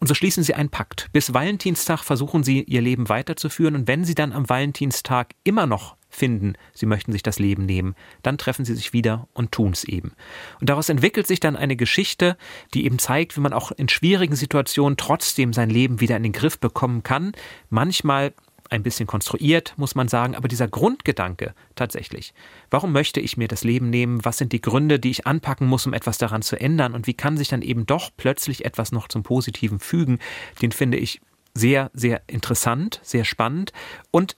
Und 0.00 0.08
so 0.08 0.14
schließen 0.14 0.42
sie 0.42 0.54
einen 0.54 0.68
Pakt. 0.68 1.08
Bis 1.12 1.32
Valentinstag 1.32 2.02
versuchen 2.02 2.44
sie, 2.44 2.62
ihr 2.62 2.82
Leben 2.82 3.08
weiterzuführen. 3.08 3.74
Und 3.74 3.88
wenn 3.88 4.04
sie 4.04 4.14
dann 4.14 4.32
am 4.32 4.48
Valentinstag 4.48 5.34
immer 5.44 5.66
noch 5.66 5.96
finden, 6.14 6.54
sie 6.72 6.86
möchten 6.86 7.12
sich 7.12 7.22
das 7.22 7.38
Leben 7.38 7.66
nehmen, 7.66 7.94
dann 8.22 8.38
treffen 8.38 8.64
sie 8.64 8.74
sich 8.74 8.92
wieder 8.92 9.28
und 9.34 9.52
tun 9.52 9.72
es 9.72 9.84
eben. 9.84 10.12
Und 10.60 10.70
daraus 10.70 10.88
entwickelt 10.88 11.26
sich 11.26 11.40
dann 11.40 11.56
eine 11.56 11.76
Geschichte, 11.76 12.36
die 12.72 12.84
eben 12.86 12.98
zeigt, 12.98 13.36
wie 13.36 13.40
man 13.40 13.52
auch 13.52 13.72
in 13.72 13.88
schwierigen 13.88 14.36
Situationen 14.36 14.96
trotzdem 14.96 15.52
sein 15.52 15.70
Leben 15.70 16.00
wieder 16.00 16.16
in 16.16 16.22
den 16.22 16.32
Griff 16.32 16.58
bekommen 16.58 17.02
kann. 17.02 17.32
Manchmal 17.70 18.32
ein 18.70 18.82
bisschen 18.82 19.06
konstruiert, 19.06 19.74
muss 19.76 19.94
man 19.94 20.08
sagen, 20.08 20.34
aber 20.34 20.48
dieser 20.48 20.68
Grundgedanke 20.68 21.54
tatsächlich. 21.74 22.34
Warum 22.70 22.92
möchte 22.92 23.20
ich 23.20 23.36
mir 23.36 23.48
das 23.48 23.62
Leben 23.64 23.90
nehmen? 23.90 24.24
Was 24.24 24.38
sind 24.38 24.52
die 24.52 24.60
Gründe, 24.60 24.98
die 24.98 25.10
ich 25.10 25.26
anpacken 25.26 25.66
muss, 25.66 25.86
um 25.86 25.92
etwas 25.92 26.18
daran 26.18 26.42
zu 26.42 26.58
ändern? 26.58 26.94
Und 26.94 27.06
wie 27.06 27.14
kann 27.14 27.36
sich 27.36 27.48
dann 27.48 27.62
eben 27.62 27.86
doch 27.86 28.10
plötzlich 28.16 28.64
etwas 28.64 28.92
noch 28.92 29.08
zum 29.08 29.22
Positiven 29.22 29.78
fügen? 29.78 30.18
Den 30.62 30.72
finde 30.72 30.98
ich 30.98 31.20
sehr, 31.54 31.90
sehr 31.94 32.22
interessant, 32.26 33.00
sehr 33.02 33.24
spannend 33.24 33.72
und 34.10 34.36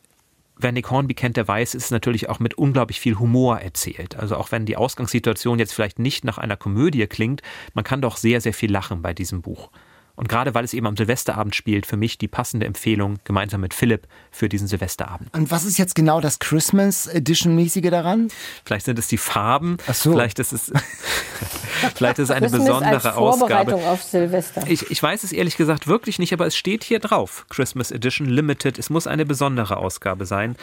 wer 0.59 0.73
Nick 0.73 0.91
Hornby 0.91 1.15
kennt, 1.15 1.37
der 1.37 1.47
weiß, 1.47 1.75
ist 1.75 1.85
es 1.85 1.91
natürlich 1.91 2.29
auch 2.29 2.41
mit 2.41 2.55
unglaublich 2.55 3.01
viel 3.01 3.19
Humor 3.19 3.61
erzählt. 3.61 4.17
Also 4.17 4.37
auch 4.37 4.53
wenn 4.53 4.67
die 4.67 4.77
Ausgangssituation 4.77 5.59
jetzt 5.59 5.75
vielleicht 5.75 5.99
nicht 5.99 6.25
nach 6.25 6.39
einer 6.39 6.57
Komödie 6.57 7.07
klingt, 7.07 7.43
man 7.75 7.85
kann 7.85 8.03
doch 8.03 8.17
sehr, 8.17 8.41
sehr 8.41 8.55
viel 8.55 8.71
lachen 8.71 9.03
bei 9.03 9.13
diesem 9.13 9.43
Buch. 9.43 9.71
Und 10.17 10.29
gerade 10.29 10.55
weil 10.55 10.65
es 10.65 10.73
eben 10.73 10.87
am 10.87 10.97
Silvesterabend 10.97 11.55
spielt, 11.55 11.87
für 11.87 11.99
mich 11.99 12.17
die 12.17 12.27
passende 12.27 12.67
Empfehlung 12.67 13.19
gemeinsam 13.25 13.61
mit 13.61 13.75
Philipp 13.75 14.09
für 14.31 14.49
diesen 14.49 14.67
Silvesterabend. 14.67 15.33
Und 15.35 15.51
was 15.51 15.65
ist 15.65 15.77
jetzt 15.77 15.95
genau 15.95 16.21
das 16.21 16.39
Christmas 16.39 17.07
Edition 17.07 17.55
mäßige 17.55 17.91
daran? 17.91 18.29
Vielleicht 18.65 18.87
sind 18.87 18.99
es 18.99 19.09
die 19.09 19.19
Farben. 19.19 19.77
Ach 19.87 19.95
so. 19.95 20.13
Vielleicht 20.13 20.39
ist 20.39 20.53
es, 20.53 20.73
vielleicht 21.95 22.19
ist 22.19 22.31
es 22.31 22.35
eine 22.35 22.49
besondere 22.49 22.95
als 22.95 23.15
Vorbereitung 23.15 23.75
Ausgabe. 23.75 23.91
auf 23.91 24.03
Silvester. 24.03 24.65
Ich, 24.67 24.91
ich 24.91 25.03
weiß 25.03 25.23
es 25.23 25.33
ehrlich 25.33 25.59
gesagt 25.59 25.87
wirklich 25.87 26.19
nicht, 26.19 26.33
aber 26.33 26.47
es 26.47 26.57
steht 26.57 26.83
hier 26.83 26.99
drauf. 26.99 27.45
Christmas 27.51 27.91
Edition 27.91 28.27
Limited. 28.27 28.79
Es 28.79 28.89
muss 28.89 29.07
eine 29.07 29.27
besondere 29.27 29.77
Ausgabe 29.77 30.25
sein. 30.25 30.57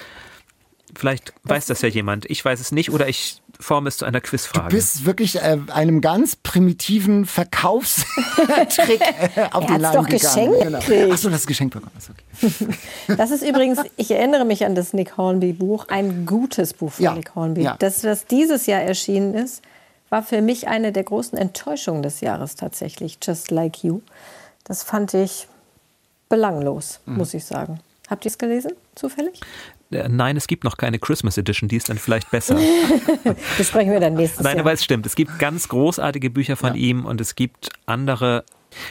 Vielleicht 0.96 1.34
weiß 1.44 1.68
das 1.68 1.82
ja 1.84 1.90
jemand. 1.90 2.30
Ich 2.30 2.44
weiß 2.44 2.60
es 2.60 2.72
nicht 2.72 2.90
oder 2.92 3.08
ich 3.08 3.43
forme 3.64 3.88
es 3.88 3.98
zu 3.98 4.06
einer 4.06 4.22
Quizfrage. 4.22 4.70
Du 4.70 4.76
bist 4.76 5.06
wirklich 5.06 5.38
äh, 5.38 5.58
einem 5.72 6.02
ganz 6.02 6.36
primitiven 6.36 7.26
Verkaufstrick 7.26 9.02
äh, 9.36 9.48
auf 9.52 9.66
den 9.66 9.80
Leim 9.80 9.94
doch 9.94 10.08
gegangen. 10.08 10.54
Genau. 10.60 11.12
Achso, 11.12 11.30
das 11.30 11.42
ist 11.42 11.48
geschenkt 11.48 11.74
bekommen. 11.74 11.92
Okay. 11.98 12.78
das 13.18 13.32
ist 13.32 13.44
übrigens, 13.44 13.80
ich 13.98 14.12
erinnere 14.12 14.46
mich 14.46 14.66
an 14.66 14.76
das 14.76 14.94
Nick 14.94 15.18
Hornby 15.18 15.54
Buch, 15.54 15.88
ein 15.90 16.26
gutes 16.26 16.74
Buch 16.74 16.92
von 16.92 17.04
ja. 17.04 17.14
Nick 17.14 17.36
Hornby. 17.36 17.64
Ja. 17.64 17.76
Das, 17.80 18.04
was 18.04 18.26
dieses 18.26 18.66
Jahr 18.66 18.82
erschienen 18.82 19.34
ist, 19.34 19.62
war 20.10 20.22
für 20.22 20.42
mich 20.42 20.68
eine 20.68 20.92
der 20.92 21.04
großen 21.04 21.38
Enttäuschungen 21.38 22.04
des 22.04 22.22
Jahres 22.22 22.56
tatsächlich. 22.56 23.18
Just 23.22 23.50
Like 23.50 23.84
You. 23.84 24.02
Das 24.64 24.84
fand 24.84 25.14
ich 25.14 25.48
belanglos, 26.30 27.00
mhm. 27.06 27.18
muss 27.18 27.34
ich 27.34 27.46
sagen. 27.46 27.80
Habt 28.10 28.26
ihr 28.26 28.30
es 28.30 28.38
gelesen, 28.38 28.74
zufällig? 28.96 29.40
Äh, 29.94 30.10
nein, 30.10 30.38
es 30.38 30.48
gibt 30.48 30.64
noch 30.64 30.78
keine 30.78 31.00
Christmas 31.00 31.38
Edition, 31.38 31.68
die 31.68 31.78
ist 31.78 31.90
dann 31.90 31.98
vielleicht 31.98 32.32
besser. 32.32 32.58
Besprechen 33.58 33.92
wir 33.92 34.00
dann 34.00 34.16
nächstes 34.16 34.44
Nein, 34.44 34.58
Jahr. 34.58 34.66
aber 34.66 34.74
es 34.74 34.84
stimmt. 34.84 35.06
Es 35.06 35.16
gibt 35.16 35.40
ganz 35.40 35.68
großartige 35.68 36.30
Bücher 36.30 36.56
von 36.56 36.76
ja. 36.76 36.82
ihm 36.82 37.06
und 37.06 37.22
es 37.22 37.36
gibt 37.36 37.70
andere. 37.86 38.44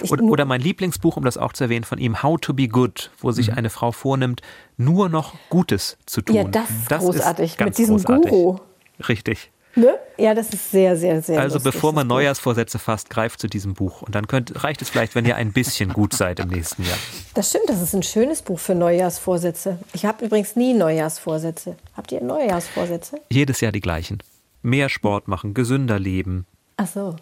Oder, 0.09 0.23
oder, 0.23 0.45
mein 0.45 0.61
Lieblingsbuch, 0.61 1.17
um 1.17 1.25
das 1.25 1.37
auch 1.37 1.53
zu 1.53 1.65
erwähnen, 1.65 1.83
von 1.83 1.99
ihm, 1.99 2.23
How 2.23 2.41
to 2.41 2.55
Be 2.55 2.69
Good, 2.69 3.11
wo 3.19 3.33
sich 3.33 3.51
mhm. 3.51 3.59
eine 3.59 3.71
Frau 3.71 3.91
vornimmt, 3.91 4.41
nur 4.77 5.09
noch 5.09 5.35
Gutes 5.49 5.99
zu 6.07 6.23
tun. 6.23 6.37
Ja, 6.37 6.45
das, 6.45 6.69
das 6.89 7.03
großartig. 7.03 7.59
Mit 7.59 7.79
diesem 7.79 7.97
großartig. 7.97 8.31
Guru. 8.31 8.61
Richtig. 9.09 9.51
Ne? 9.75 9.99
Ja, 10.19 10.35
das 10.35 10.51
ist 10.51 10.71
sehr, 10.71 10.97
sehr, 10.97 11.23
sehr 11.23 11.41
Also 11.41 11.57
lustig, 11.57 11.73
bevor 11.73 11.93
man 11.93 12.07
Neujahrsvorsätze 12.07 12.79
fasst, 12.79 13.09
greift 13.09 13.41
zu 13.41 13.47
diesem 13.47 13.75
Buch. 13.75 14.03
Und 14.03 14.15
dann 14.15 14.27
könnt, 14.27 14.63
reicht 14.63 14.83
es 14.83 14.91
vielleicht, 14.91 15.15
wenn 15.15 15.25
ihr 15.25 15.37
ein 15.37 15.53
bisschen 15.53 15.93
gut 15.93 16.13
seid 16.13 16.41
im 16.41 16.49
nächsten 16.49 16.83
Jahr. 16.83 16.99
Das 17.35 17.49
stimmt, 17.49 17.69
das 17.69 17.81
ist 17.81 17.95
ein 17.95 18.03
schönes 18.03 18.43
Buch 18.43 18.59
für 18.59 18.75
Neujahrsvorsätze. 18.75 19.79
Ich 19.95 20.05
habe 20.05 20.25
übrigens 20.25 20.57
nie 20.57 20.75
Neujahrsvorsätze. 20.75 21.77
Habt 21.97 22.13
ihr 22.13 22.23
Neujahrsvorsätze? 22.23 23.21
Jedes 23.31 23.61
Jahr 23.61 23.73
die 23.73 23.81
gleichen. 23.81 24.19
Mehr 24.63 24.89
Sport 24.89 25.27
machen, 25.27 25.55
gesünder 25.55 25.99
leben. 25.99 26.47
Ach 26.77 26.87
so. 26.87 27.17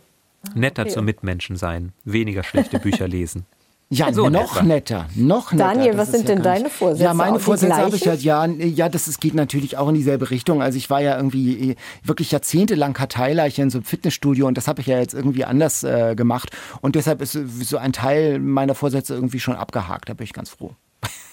Netter 0.54 0.82
okay. 0.82 0.90
zu 0.90 1.02
Mitmenschen 1.02 1.56
sein, 1.56 1.92
weniger 2.04 2.42
schlechte 2.42 2.78
Bücher 2.80 3.06
lesen. 3.06 3.46
Ja, 3.92 4.12
so 4.12 4.28
noch 4.28 4.54
etwa. 4.56 4.62
netter, 4.62 5.06
noch 5.16 5.50
netter. 5.50 5.74
Daniel, 5.74 5.98
was 5.98 6.12
sind 6.12 6.28
ja 6.28 6.36
denn 6.36 6.44
deine 6.44 6.70
Vorsätze? 6.70 7.02
Ja, 7.02 7.12
meine 7.12 7.40
Vorsätze 7.40 7.76
habe 7.76 7.96
ich 7.96 8.06
halt, 8.06 8.22
ja, 8.22 8.46
ja, 8.46 8.88
das 8.88 9.08
ist, 9.08 9.20
geht 9.20 9.34
natürlich 9.34 9.78
auch 9.78 9.88
in 9.88 9.96
dieselbe 9.96 10.30
Richtung. 10.30 10.62
Also 10.62 10.78
ich 10.78 10.90
war 10.90 11.00
ja 11.00 11.16
irgendwie 11.16 11.70
äh, 11.70 11.76
wirklich 12.04 12.30
jahrzehntelang 12.30 12.92
Karteileiche 12.92 13.62
in 13.62 13.70
so 13.70 13.78
einem 13.78 13.84
Fitnessstudio 13.84 14.46
und 14.46 14.56
das 14.56 14.68
habe 14.68 14.80
ich 14.80 14.86
ja 14.86 15.00
jetzt 15.00 15.12
irgendwie 15.12 15.44
anders 15.44 15.82
äh, 15.82 16.14
gemacht. 16.14 16.50
Und 16.80 16.94
deshalb 16.94 17.20
ist 17.20 17.32
so 17.32 17.78
ein 17.78 17.92
Teil 17.92 18.38
meiner 18.38 18.76
Vorsätze 18.76 19.14
irgendwie 19.14 19.40
schon 19.40 19.56
abgehakt. 19.56 20.08
Da 20.08 20.14
bin 20.14 20.22
ich 20.22 20.32
ganz 20.32 20.50
froh. 20.50 20.70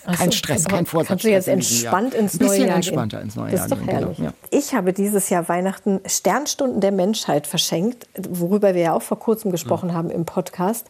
kein 0.06 0.32
so, 0.32 0.38
Stress, 0.38 0.66
kein 0.66 0.88
Vorsatz. 0.88 1.10
Kannst 1.10 1.26
du 1.26 1.30
jetzt 1.30 1.48
entspannt 1.48 2.16
ins 2.16 2.40
neue 2.40 2.50
Jahr 2.50 2.58
gehen? 2.58 2.76
entspannter 2.76 3.22
ins 3.22 3.36
neue 3.36 3.52
Jahr 3.52 3.68
gehen. 3.68 3.70
Das 3.70 3.80
ist 3.80 3.88
doch 3.88 3.94
herrlich. 3.94 4.18
Genau, 4.18 4.30
ja. 4.30 4.34
Ich 4.50 4.74
habe 4.74 4.94
dieses 4.94 5.30
Jahr 5.30 5.48
Weihnachten 5.48 6.00
Sternstunden 6.08 6.82
der 6.82 6.92
Menschheit 6.92 7.46
verschenkt, 7.46 8.08
worüber 8.18 8.74
wir 8.74 8.82
ja 8.82 8.94
auch 8.94 9.02
vor 9.04 9.20
kurzem 9.20 9.52
gesprochen 9.52 9.90
mhm. 9.90 9.94
haben 9.94 10.10
im 10.10 10.26
Podcast 10.26 10.88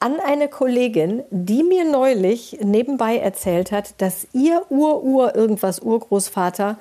an 0.00 0.18
eine 0.18 0.48
Kollegin, 0.48 1.22
die 1.30 1.62
mir 1.62 1.84
neulich 1.84 2.58
nebenbei 2.62 3.18
erzählt 3.18 3.70
hat, 3.70 3.94
dass 3.98 4.26
ihr 4.32 4.62
Ur-Ur 4.70 5.34
irgendwas 5.36 5.80
Urgroßvater 5.80 6.78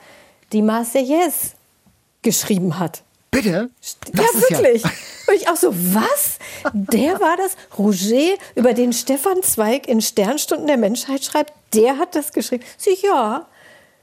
die 0.53 0.61
Marseillaise 0.61 1.51
geschrieben 2.21 2.79
hat. 2.79 3.03
Bitte? 3.31 3.69
Das 4.13 4.25
ja, 4.33 4.41
wirklich. 4.49 4.83
Ja. 4.83 4.91
Und 5.27 5.35
ich 5.35 5.49
auch 5.49 5.55
so, 5.55 5.71
was? 5.71 6.39
Der 6.73 7.19
war 7.19 7.37
das? 7.37 7.55
Roger, 7.77 8.35
über 8.55 8.73
den 8.73 8.91
Stefan 8.91 9.43
Zweig 9.43 9.87
in 9.87 10.01
Sternstunden 10.01 10.65
der 10.65 10.77
Menschheit 10.77 11.23
schreibt, 11.23 11.53
der 11.75 11.97
hat 11.97 12.15
das 12.15 12.33
geschrieben. 12.33 12.63
Sie, 12.77 12.97
ja. 13.03 13.45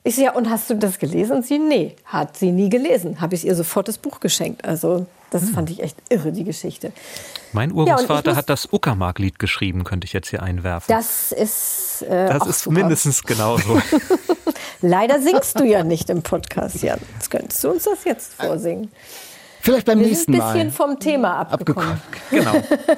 Ich 0.05 0.14
so, 0.14 0.23
ja, 0.23 0.33
und 0.35 0.49
hast 0.49 0.71
du 0.71 0.75
das 0.75 0.99
gelesen? 0.99 1.39
Und 1.39 1.47
sie, 1.47 1.59
nee, 1.59 1.97
hat 2.05 2.37
sie 2.37 2.53
nie 2.53 2.69
gelesen. 2.69 3.21
Habe 3.21 3.35
ich 3.35 3.45
ihr 3.45 3.57
sofort 3.57 3.89
das 3.89 3.99
Buch 3.99 4.21
geschenkt. 4.21 4.64
Also, 4.64 5.07
das 5.31 5.43
hm. 5.43 5.49
fand 5.55 5.70
ich 5.70 5.83
echt 5.83 5.97
irre, 6.09 6.33
die 6.33 6.45
Geschichte. 6.45 6.93
Mein 7.53 7.72
Urgroßvater 7.72 8.33
ja, 8.33 8.37
hat 8.37 8.51
das 8.51 8.72
Uckermark-Lied 8.72 9.39
geschrieben, 9.39 9.85
könnte 9.85 10.05
ich 10.05 10.12
jetzt 10.12 10.29
hier 10.29 10.43
einwerfen. 10.43 10.95
Das 10.95 11.33
ist. 11.33 12.03
Äh, 12.03 12.29
das 12.29 12.47
ist 12.47 12.61
super. 12.62 12.79
mindestens 12.79 13.22
genauso. 13.22 13.81
Leider 14.83 15.20
singst 15.20 15.59
du 15.59 15.64
ja 15.64 15.83
nicht 15.83 16.11
im 16.11 16.22
Podcast, 16.22 16.83
Jan. 16.83 17.01
Jetzt 17.14 17.31
könntest 17.31 17.64
du 17.64 17.70
uns 17.70 17.85
das 17.85 18.05
jetzt 18.05 18.35
vorsingen. 18.35 18.91
Vielleicht 19.61 19.87
beim 19.87 19.99
Wir 19.99 20.07
nächsten 20.07 20.37
Mal. 20.37 20.43
ein 20.43 20.53
bisschen 20.53 20.72
vom 20.72 21.01
Thema 21.01 21.41
abgekommen. 21.41 22.01
Genau. 22.31 22.53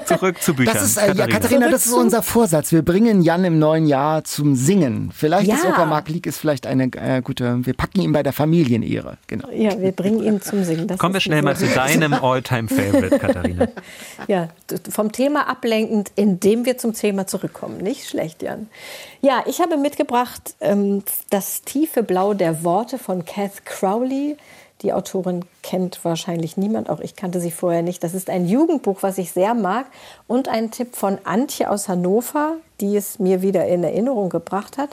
Zurück 0.05 0.43
zu 0.43 0.55
Büchern. 0.55 0.74
Das 0.74 0.83
ist, 0.83 0.97
äh, 0.97 1.01
Katharina. 1.01 1.24
Ja, 1.24 1.33
Katharina, 1.33 1.70
das 1.70 1.87
ist 1.87 1.93
unser 1.93 2.22
Vorsatz. 2.22 2.72
Wir 2.72 2.83
bringen 2.83 3.22
Jan 3.22 3.45
im 3.45 3.59
neuen 3.59 3.87
Jahr 3.87 4.24
zum 4.24 4.55
Singen. 4.55 5.11
Vielleicht 5.14 5.49
ja. 5.49 5.57
ist 5.57 5.64
Uckermark 5.64 6.09
League 6.09 6.26
ist 6.26 6.39
vielleicht 6.39 6.66
eine 6.66 6.85
äh, 6.95 7.20
gute. 7.22 7.64
Wir 7.66 7.74
packen 7.74 8.01
ihn 8.01 8.12
bei 8.12 8.22
der 8.22 8.33
Familienehre. 8.33 9.18
Genau. 9.26 9.49
Ja, 9.51 9.79
wir 9.81 9.93
bringen 9.93 10.22
ihn 10.22 10.41
zum 10.41 10.64
Singen. 10.64 10.87
Das 10.89 10.99
Kommen 10.99 11.14
wir 11.14 11.20
schnell 11.20 11.43
mal 11.43 11.57
zu 11.57 11.66
deinem 11.66 12.14
All-Time-Favorite, 12.14 13.18
Katharina. 13.18 13.68
Ja, 14.26 14.49
vom 14.91 15.12
Thema 15.12 15.49
ablenkend, 15.49 16.11
indem 16.16 16.64
wir 16.66 16.76
zum 16.76 16.93
Thema 16.93 17.26
zurückkommen. 17.26 17.79
Nicht 17.79 18.09
schlecht, 18.09 18.43
Jan. 18.43 18.68
Ja, 19.20 19.43
ich 19.47 19.61
habe 19.61 19.76
mitgebracht 19.76 20.55
ähm, 20.61 21.03
das 21.31 21.62
tiefe 21.62 22.03
Blau 22.03 22.35
der 22.35 22.64
Worte 22.64 22.99
von 22.99 23.24
Kath 23.24 23.64
Crowley. 23.64 24.37
Die 24.83 24.93
Autorin 24.93 25.45
kennt 25.62 26.05
wahrscheinlich 26.05 26.57
niemand, 26.57 26.89
auch 26.89 27.01
ich 27.01 27.16
kannte 27.16 27.41
sie 27.41 27.51
vorher 27.51 27.83
nicht. 27.83 28.05
Das 28.05 28.14
ist 28.14 28.31
ein 28.31 28.47
Jugendbuch, 28.47 28.99
was 29.03 29.18
ich 29.18 29.33
sehr 29.33 29.55
mag 29.55 29.87
und 30.29 30.49
ein 30.49 30.70
Tipp 30.70 30.95
von 30.95 31.18
Antje 31.24 31.68
aus 31.68 31.89
Hannover, 31.89 32.55
die 32.81 32.97
es 32.97 33.18
mir 33.18 33.43
wieder 33.43 33.66
in 33.66 33.83
Erinnerung 33.83 34.29
gebracht 34.29 34.79
hat. 34.79 34.91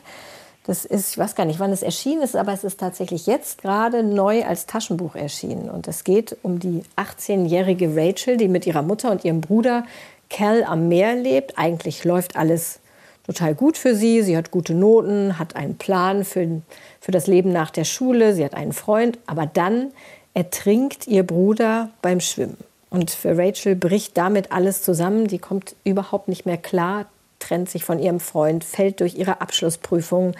Das 0.65 0.83
ist, 0.83 1.11
ich 1.11 1.17
weiß 1.19 1.35
gar 1.35 1.45
nicht, 1.45 1.59
wann 1.59 1.71
es 1.71 1.83
erschienen 1.83 2.23
ist, 2.23 2.35
aber 2.35 2.51
es 2.51 2.63
ist 2.63 2.79
tatsächlich 2.79 3.27
jetzt 3.27 3.61
gerade 3.61 4.01
neu 4.01 4.43
als 4.43 4.65
Taschenbuch 4.65 5.13
erschienen. 5.13 5.69
Und 5.69 5.87
es 5.87 6.03
geht 6.03 6.35
um 6.41 6.59
die 6.59 6.81
18-jährige 6.95 7.95
Rachel, 7.95 8.37
die 8.37 8.47
mit 8.47 8.65
ihrer 8.65 8.81
Mutter 8.81 9.11
und 9.11 9.23
ihrem 9.23 9.41
Bruder 9.41 9.85
Cal 10.31 10.63
am 10.63 10.87
Meer 10.87 11.15
lebt. 11.15 11.59
Eigentlich 11.59 12.03
läuft 12.03 12.35
alles 12.35 12.79
total 13.25 13.55
gut 13.55 13.77
für 13.77 13.95
sie. 13.95 14.21
Sie 14.21 14.37
hat 14.37 14.51
gute 14.51 14.73
Noten, 14.73 15.39
hat 15.39 15.55
einen 15.55 15.77
Plan 15.77 16.23
für 16.23 16.61
für 17.05 17.11
das 17.11 17.27
Leben 17.27 17.51
nach 17.51 17.69
der 17.69 17.83
Schule, 17.83 18.33
sie 18.33 18.43
hat 18.43 18.55
einen 18.55 18.73
Freund, 18.73 19.19
aber 19.27 19.45
dann 19.45 19.91
ertrinkt 20.33 21.05
ihr 21.05 21.21
Bruder 21.21 21.91
beim 22.01 22.19
Schwimmen. 22.19 22.57
Und 22.89 23.11
für 23.11 23.37
Rachel 23.37 23.75
bricht 23.75 24.17
damit 24.17 24.51
alles 24.51 24.81
zusammen, 24.81 25.27
die 25.27 25.37
kommt 25.37 25.75
überhaupt 25.83 26.27
nicht 26.29 26.47
mehr 26.47 26.57
klar, 26.57 27.05
trennt 27.37 27.69
sich 27.69 27.83
von 27.83 27.99
ihrem 27.99 28.19
Freund, 28.19 28.63
fällt 28.63 29.01
durch 29.01 29.15
ihre 29.15 29.39
Abschlussprüfung 29.39 30.35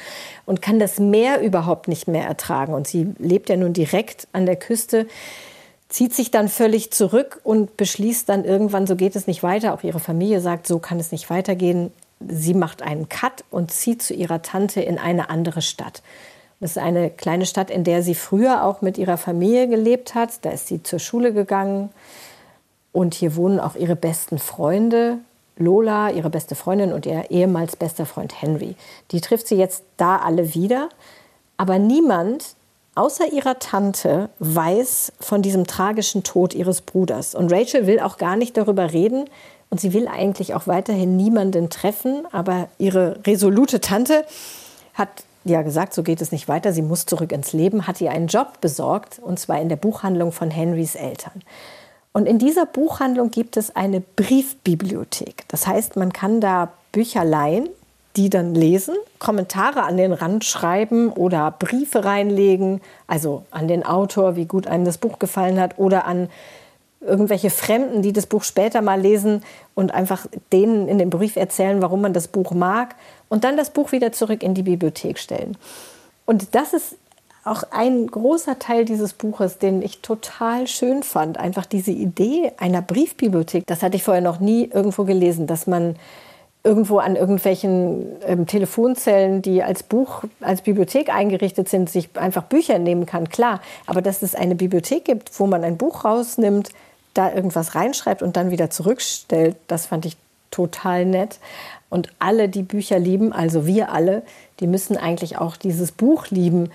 und 0.48 0.64
kann 0.64 0.80
das 0.80 1.00
Meer 1.00 1.42
überhaupt 1.42 1.88
nicht 1.88 2.08
mehr 2.08 2.26
ertragen. 2.26 2.74
Und 2.74 2.88
sie 2.88 3.14
lebt 3.20 3.50
ja 3.50 3.58
nun 3.58 3.74
direkt 3.74 4.28
an 4.32 4.48
der 4.48 4.56
Küste, 4.56 5.06
zieht 5.88 6.16
sich 6.16 6.32
dann 6.32 6.50
völlig 6.50 6.92
zurück 6.92 7.42
und 7.44 7.78
beschließt 7.78 8.28
dann 8.28 8.44
irgendwann, 8.44 8.88
so 8.88 8.96
geht 8.96 9.16
es 9.16 9.28
nicht 9.28 9.44
weiter. 9.44 9.76
Auch 9.76 9.84
ihre 9.84 10.00
Familie 10.00 10.42
sagt, 10.42 10.66
so 10.66 10.80
kann 10.80 11.00
es 11.00 11.12
nicht 11.12 11.30
weitergehen. 11.30 11.92
Sie 12.20 12.54
macht 12.54 12.82
einen 12.82 13.10
Cut 13.10 13.44
und 13.52 13.72
zieht 13.72 14.02
zu 14.02 14.14
ihrer 14.14 14.42
Tante 14.42 14.82
in 14.82 14.98
eine 14.98 15.30
andere 15.30 15.62
Stadt. 15.62 16.02
Das 16.60 16.72
ist 16.72 16.78
eine 16.78 17.10
kleine 17.10 17.46
Stadt, 17.46 17.70
in 17.70 17.84
der 17.84 18.02
sie 18.02 18.16
früher 18.16 18.64
auch 18.64 18.82
mit 18.82 18.98
ihrer 18.98 19.18
Familie 19.18 19.68
gelebt 19.68 20.16
hat. 20.16 20.46
Da 20.46 20.52
ist 20.52 20.68
sie 20.68 20.82
zur 20.82 21.00
Schule 21.00 21.34
gegangen. 21.34 21.90
Und 22.92 23.14
hier 23.14 23.36
wohnen 23.36 23.60
auch 23.60 23.76
ihre 23.76 23.96
besten 23.96 24.40
Freunde. 24.40 25.18
Lola, 25.58 26.10
ihre 26.12 26.30
beste 26.30 26.56
Freundin 26.56 26.92
und 26.92 27.06
ihr 27.06 27.30
ehemals 27.30 27.76
bester 27.76 28.06
Freund 28.06 28.42
Henry. 28.42 28.76
Die 29.12 29.22
trifft 29.22 29.48
sie 29.48 29.56
jetzt 29.56 29.84
da 29.98 30.18
alle 30.18 30.54
wieder. 30.54 30.90
Aber 31.58 31.80
niemand 31.80 32.56
außer 32.96 33.32
ihrer 33.32 33.60
Tante 33.60 34.30
weiß 34.40 35.14
von 35.20 35.42
diesem 35.42 35.68
tragischen 35.68 36.24
Tod 36.24 36.54
ihres 36.54 36.82
Bruders. 36.82 37.36
Und 37.36 37.52
Rachel 37.52 37.88
will 37.88 38.00
auch 38.00 38.18
gar 38.18 38.36
nicht 38.36 38.58
darüber 38.58 38.92
reden. 38.92 39.26
Und 39.70 39.82
sie 39.82 39.94
will 39.94 40.08
eigentlich 40.08 40.54
auch 40.54 40.68
weiterhin 40.68 41.18
niemanden 41.18 41.70
treffen. 41.70 42.26
Aber 42.32 42.70
ihre 42.78 43.20
resolute 43.26 43.82
Tante 43.82 44.26
hat 44.94 45.10
ja 45.44 45.62
gesagt, 45.62 45.94
so 45.94 46.04
geht 46.04 46.22
es 46.22 46.32
nicht 46.32 46.48
weiter, 46.48 46.74
sie 46.74 46.82
muss 46.82 47.06
zurück 47.06 47.32
ins 47.32 47.54
Leben, 47.54 47.88
hat 47.88 48.02
ihr 48.02 48.12
einen 48.12 48.28
Job 48.28 48.62
besorgt, 48.62 49.20
und 49.20 49.40
zwar 49.40 49.62
in 49.62 49.70
der 49.70 49.76
Buchhandlung 49.76 50.32
von 50.32 50.50
Henrys 50.50 50.96
Eltern. 50.96 51.44
Und 52.14 52.28
in 52.28 52.40
dieser 52.40 52.66
Buchhandlung 52.66 53.30
gibt 53.30 53.58
es 53.58 53.76
eine 53.76 54.02
Briefbibliothek. 54.02 55.44
Das 55.50 55.68
heißt, 55.68 55.98
man 55.98 56.14
kann 56.14 56.42
da 56.42 56.72
Bücher 56.92 57.24
leihen, 57.24 57.70
die 58.16 58.30
dann 58.30 58.56
lesen, 58.56 58.96
Kommentare 59.20 59.84
an 59.84 59.98
den 59.98 60.14
Rand 60.14 60.46
schreiben 60.46 61.12
oder 61.12 61.52
Briefe 61.52 62.06
reinlegen, 62.06 62.82
also 63.08 63.44
an 63.52 63.68
den 63.68 63.86
Autor, 63.86 64.36
wie 64.36 64.46
gut 64.46 64.68
einem 64.68 64.86
das 64.86 64.98
Buch 64.98 65.20
gefallen 65.20 65.60
hat, 65.60 65.78
oder 65.78 66.06
an 66.06 66.30
irgendwelche 67.02 67.50
Fremden, 67.50 68.02
die 68.02 68.14
das 68.14 68.26
Buch 68.26 68.44
später 68.44 68.82
mal 68.82 69.00
lesen 69.00 69.44
und 69.76 69.94
einfach 69.94 70.26
denen 70.52 70.88
in 70.88 70.98
dem 70.98 71.10
Brief 71.10 71.36
erzählen, 71.36 71.82
warum 71.82 72.02
man 72.02 72.14
das 72.14 72.28
Buch 72.28 72.52
mag 72.52 72.96
und 73.30 73.44
dann 73.44 73.58
das 73.58 73.70
Buch 73.70 73.92
wieder 73.92 74.12
zurück 74.12 74.42
in 74.44 74.54
die 74.54 74.64
Bibliothek 74.64 75.20
stellen. 75.20 75.58
Und 76.26 76.56
das 76.56 76.74
ist 76.74 76.96
auch 77.44 77.64
ein 77.70 78.08
großer 78.08 78.58
Teil 78.58 78.86
dieses 78.86 79.14
Buches, 79.14 79.60
den 79.60 79.84
ich 79.84 80.02
total 80.02 80.66
schön 80.66 81.04
fand. 81.04 81.38
Einfach 81.38 81.68
diese 81.68 81.92
Idee 81.92 82.52
einer 82.58 82.82
Briefbibliothek, 82.82 83.68
das 83.68 83.84
hatte 83.84 83.98
ich 83.98 84.04
vorher 84.04 84.24
noch 84.24 84.40
nie 84.40 84.70
irgendwo 84.74 85.04
gelesen, 85.04 85.46
dass 85.46 85.68
man 85.68 85.96
irgendwo 86.66 86.98
an 86.98 87.16
irgendwelchen 87.16 88.08
ähm, 88.26 88.48
Telefonzellen, 88.48 89.42
die 89.42 89.62
als 89.62 89.84
Buch, 89.84 90.24
als 90.42 90.62
Bibliothek 90.62 91.14
eingerichtet 91.14 91.70
sind, 91.70 91.90
sich 91.90 92.10
einfach 92.16 92.44
Bücher 92.44 92.80
nehmen 92.80 93.06
kann, 93.06 93.30
klar. 93.30 93.62
Aber 93.86 94.02
dass 94.02 94.24
es 94.24 94.34
eine 94.34 94.56
Bibliothek 94.56 95.06
gibt, 95.06 95.40
wo 95.40 95.46
man 95.46 95.64
ein 95.64 95.78
Buch 95.78 96.04
rausnimmt, 96.04 96.70
da 97.14 97.32
irgendwas 97.32 97.76
reinschreibt 97.76 98.22
und 98.24 98.36
dann 98.36 98.52
wieder 98.52 98.70
zurückstellt, 98.72 99.56
das 99.68 99.86
fand 99.86 100.06
ich 100.06 100.18
total 100.50 101.06
nett. 101.06 101.40
Und 101.90 102.10
alle, 102.20 102.50
die 102.50 102.64
Bücher 102.64 102.98
lieben, 102.98 103.32
also 103.32 103.68
wir 103.68 103.92
alle, 103.92 104.24
die 104.60 104.68
müssen 104.68 104.98
eigentlich 104.98 105.38
auch 105.38 105.56
dieses 105.58 105.92
Buch 105.92 106.28
lieben, 106.30 106.72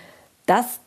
das 0.46 0.80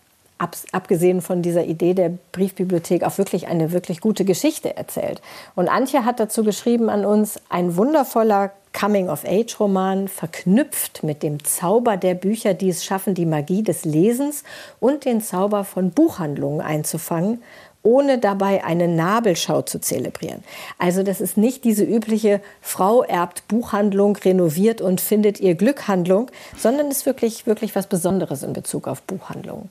abgesehen 0.71 1.21
von 1.21 1.41
dieser 1.41 1.65
Idee 1.65 1.93
der 1.93 2.11
Briefbibliothek 2.31 3.03
auch 3.03 3.17
wirklich 3.17 3.47
eine 3.47 3.71
wirklich 3.71 4.01
gute 4.01 4.25
Geschichte 4.25 4.75
erzählt. 4.75 5.21
Und 5.55 5.69
Antje 5.69 6.05
hat 6.05 6.19
dazu 6.19 6.43
geschrieben 6.43 6.89
an 6.89 7.05
uns, 7.05 7.39
ein 7.49 7.77
wundervoller 7.77 8.51
Coming-of-Age-Roman, 8.73 10.07
verknüpft 10.07 11.03
mit 11.03 11.23
dem 11.23 11.43
Zauber 11.43 11.97
der 11.97 12.15
Bücher, 12.15 12.53
die 12.53 12.69
es 12.69 12.83
schaffen, 12.83 13.13
die 13.13 13.25
Magie 13.25 13.63
des 13.63 13.85
Lesens 13.85 14.43
und 14.79 15.05
den 15.05 15.21
Zauber 15.21 15.63
von 15.63 15.91
Buchhandlungen 15.91 16.61
einzufangen 16.61 17.41
ohne 17.83 18.17
dabei 18.17 18.63
eine 18.63 18.87
Nabelschau 18.87 19.61
zu 19.61 19.79
zelebrieren. 19.79 20.43
Also 20.77 21.03
das 21.03 21.19
ist 21.19 21.37
nicht 21.37 21.65
diese 21.65 21.83
übliche 21.83 22.41
Frau 22.61 23.03
erbt 23.03 23.47
Buchhandlung, 23.49 24.15
renoviert 24.15 24.81
und 24.81 25.01
findet 25.01 25.41
ihr 25.41 25.55
Glückhandlung, 25.55 26.31
sondern 26.57 26.89
ist 26.89 27.05
wirklich, 27.05 27.45
wirklich 27.45 27.75
was 27.75 27.87
Besonderes 27.87 28.41
in 28.41 28.53
Bezug 28.53 28.87
auf 28.87 29.01
Buchhandlungen. 29.03 29.69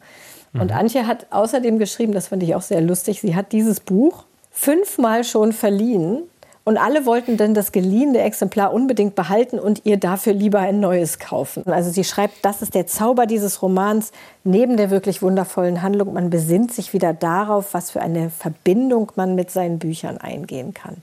Mhm. 0.53 0.61
Und 0.61 0.73
Antje 0.73 1.07
hat 1.07 1.27
außerdem 1.31 1.79
geschrieben, 1.79 2.13
das 2.13 2.29
fand 2.29 2.43
ich 2.43 2.55
auch 2.55 2.63
sehr 2.63 2.83
lustig, 2.83 3.23
sie 3.23 3.35
hat 3.35 3.53
dieses 3.53 3.81
Buch 3.81 4.25
fünfmal 4.51 5.25
schon 5.25 5.53
verliehen 5.53 6.25
und 6.65 6.79
alle 6.79 7.07
wollten 7.07 7.37
dann 7.37 7.55
das 7.55 7.73
geliehene 7.73 8.21
Exemplar 8.21 8.73
unbedingt 8.73 9.15
behalten 9.15 9.59
und 9.59 9.83
ihr 9.85 9.97
dafür 9.97 10.33
lieber 10.33 10.61
ein 10.61 10.79
neues 10.79 11.19
kaufen. 11.19 11.67
Also 11.67 11.91
sie 11.91 12.05
schreibt, 12.05 12.45
das 12.45 12.63
ist 12.63 12.75
der 12.75 12.87
Zauber 12.87 13.27
dieses 13.27 13.63
Romans, 13.63 14.13
neben 14.45 14.77
der 14.77 14.91
wirklich 14.91 15.23
wundervollen 15.23 15.83
Handlung. 15.83 16.13
Man 16.13 16.31
besinnt 16.31 16.73
sich 16.73 16.93
wieder 16.93 17.13
darauf, 17.15 17.75
was 17.75 17.91
für 17.91 18.01
eine 18.01 18.31
Verbindung 18.31 19.11
man 19.17 19.35
mit 19.35 19.51
seinen 19.51 19.79
Büchern 19.81 20.19
eingehen 20.19 20.73
kann. 20.73 20.99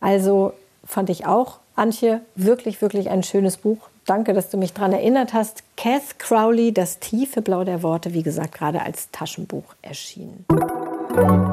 Also 0.00 0.52
fand 0.84 1.10
ich 1.10 1.26
auch, 1.26 1.58
Antje, 1.76 2.20
wirklich, 2.34 2.80
wirklich 2.80 3.10
ein 3.10 3.22
schönes 3.22 3.58
Buch. 3.58 3.78
Danke, 4.06 4.32
dass 4.32 4.50
du 4.50 4.56
mich 4.56 4.72
daran 4.74 4.92
erinnert 4.92 5.32
hast. 5.32 5.62
Cath 5.76 6.18
Crowley, 6.18 6.72
Das 6.72 6.98
tiefe 6.98 7.42
Blau 7.42 7.64
der 7.64 7.82
Worte, 7.82 8.12
wie 8.14 8.22
gesagt, 8.22 8.54
gerade 8.54 8.82
als 8.82 9.10
Taschenbuch 9.10 9.74
erschienen. 9.82 10.44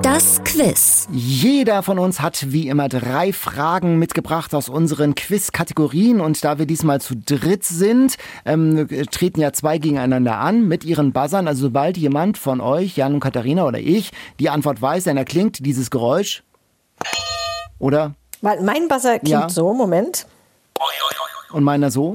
Das 0.02 0.44
Quiz. 0.44 1.08
Jeder 1.12 1.84
von 1.84 2.00
uns 2.00 2.20
hat 2.20 2.52
wie 2.52 2.68
immer 2.68 2.90
drei 2.90 3.32
Fragen 3.32 4.00
mitgebracht 4.00 4.56
aus 4.56 4.70
unseren 4.70 5.14
Quiz-Kategorien. 5.16 6.22
Und 6.22 6.44
da 6.44 6.58
wir 6.58 6.66
diesmal 6.66 7.02
zu 7.02 7.16
dritt 7.16 7.64
sind, 7.64 8.16
ähm, 8.46 8.88
treten 9.12 9.40
ja 9.40 9.54
zwei 9.54 9.78
gegeneinander 9.78 10.38
an 10.38 10.68
mit 10.68 10.84
ihren 10.84 11.14
Buzzern. 11.14 11.48
Also 11.48 11.64
sobald 11.64 11.98
jemand 11.98 12.38
von 12.38 12.62
euch, 12.62 12.98
Jan 12.98 13.14
und 13.14 13.20
Katharina 13.20 13.66
oder 13.66 13.80
ich, 13.80 14.12
die 14.40 14.50
Antwort 14.50 14.82
weiß, 14.82 15.04
dann 15.04 15.18
erklingt 15.18 15.66
dieses 15.66 15.92
Geräusch. 15.92 16.44
Oder? 17.78 18.16
Weil 18.42 18.62
mein 18.62 18.88
Buzzer 18.88 19.20
klingt 19.20 19.30
ja. 19.30 19.50
so, 19.50 19.74
Moment. 19.74 20.26
Und 21.52 21.64
meiner 21.64 21.92
so. 21.92 22.14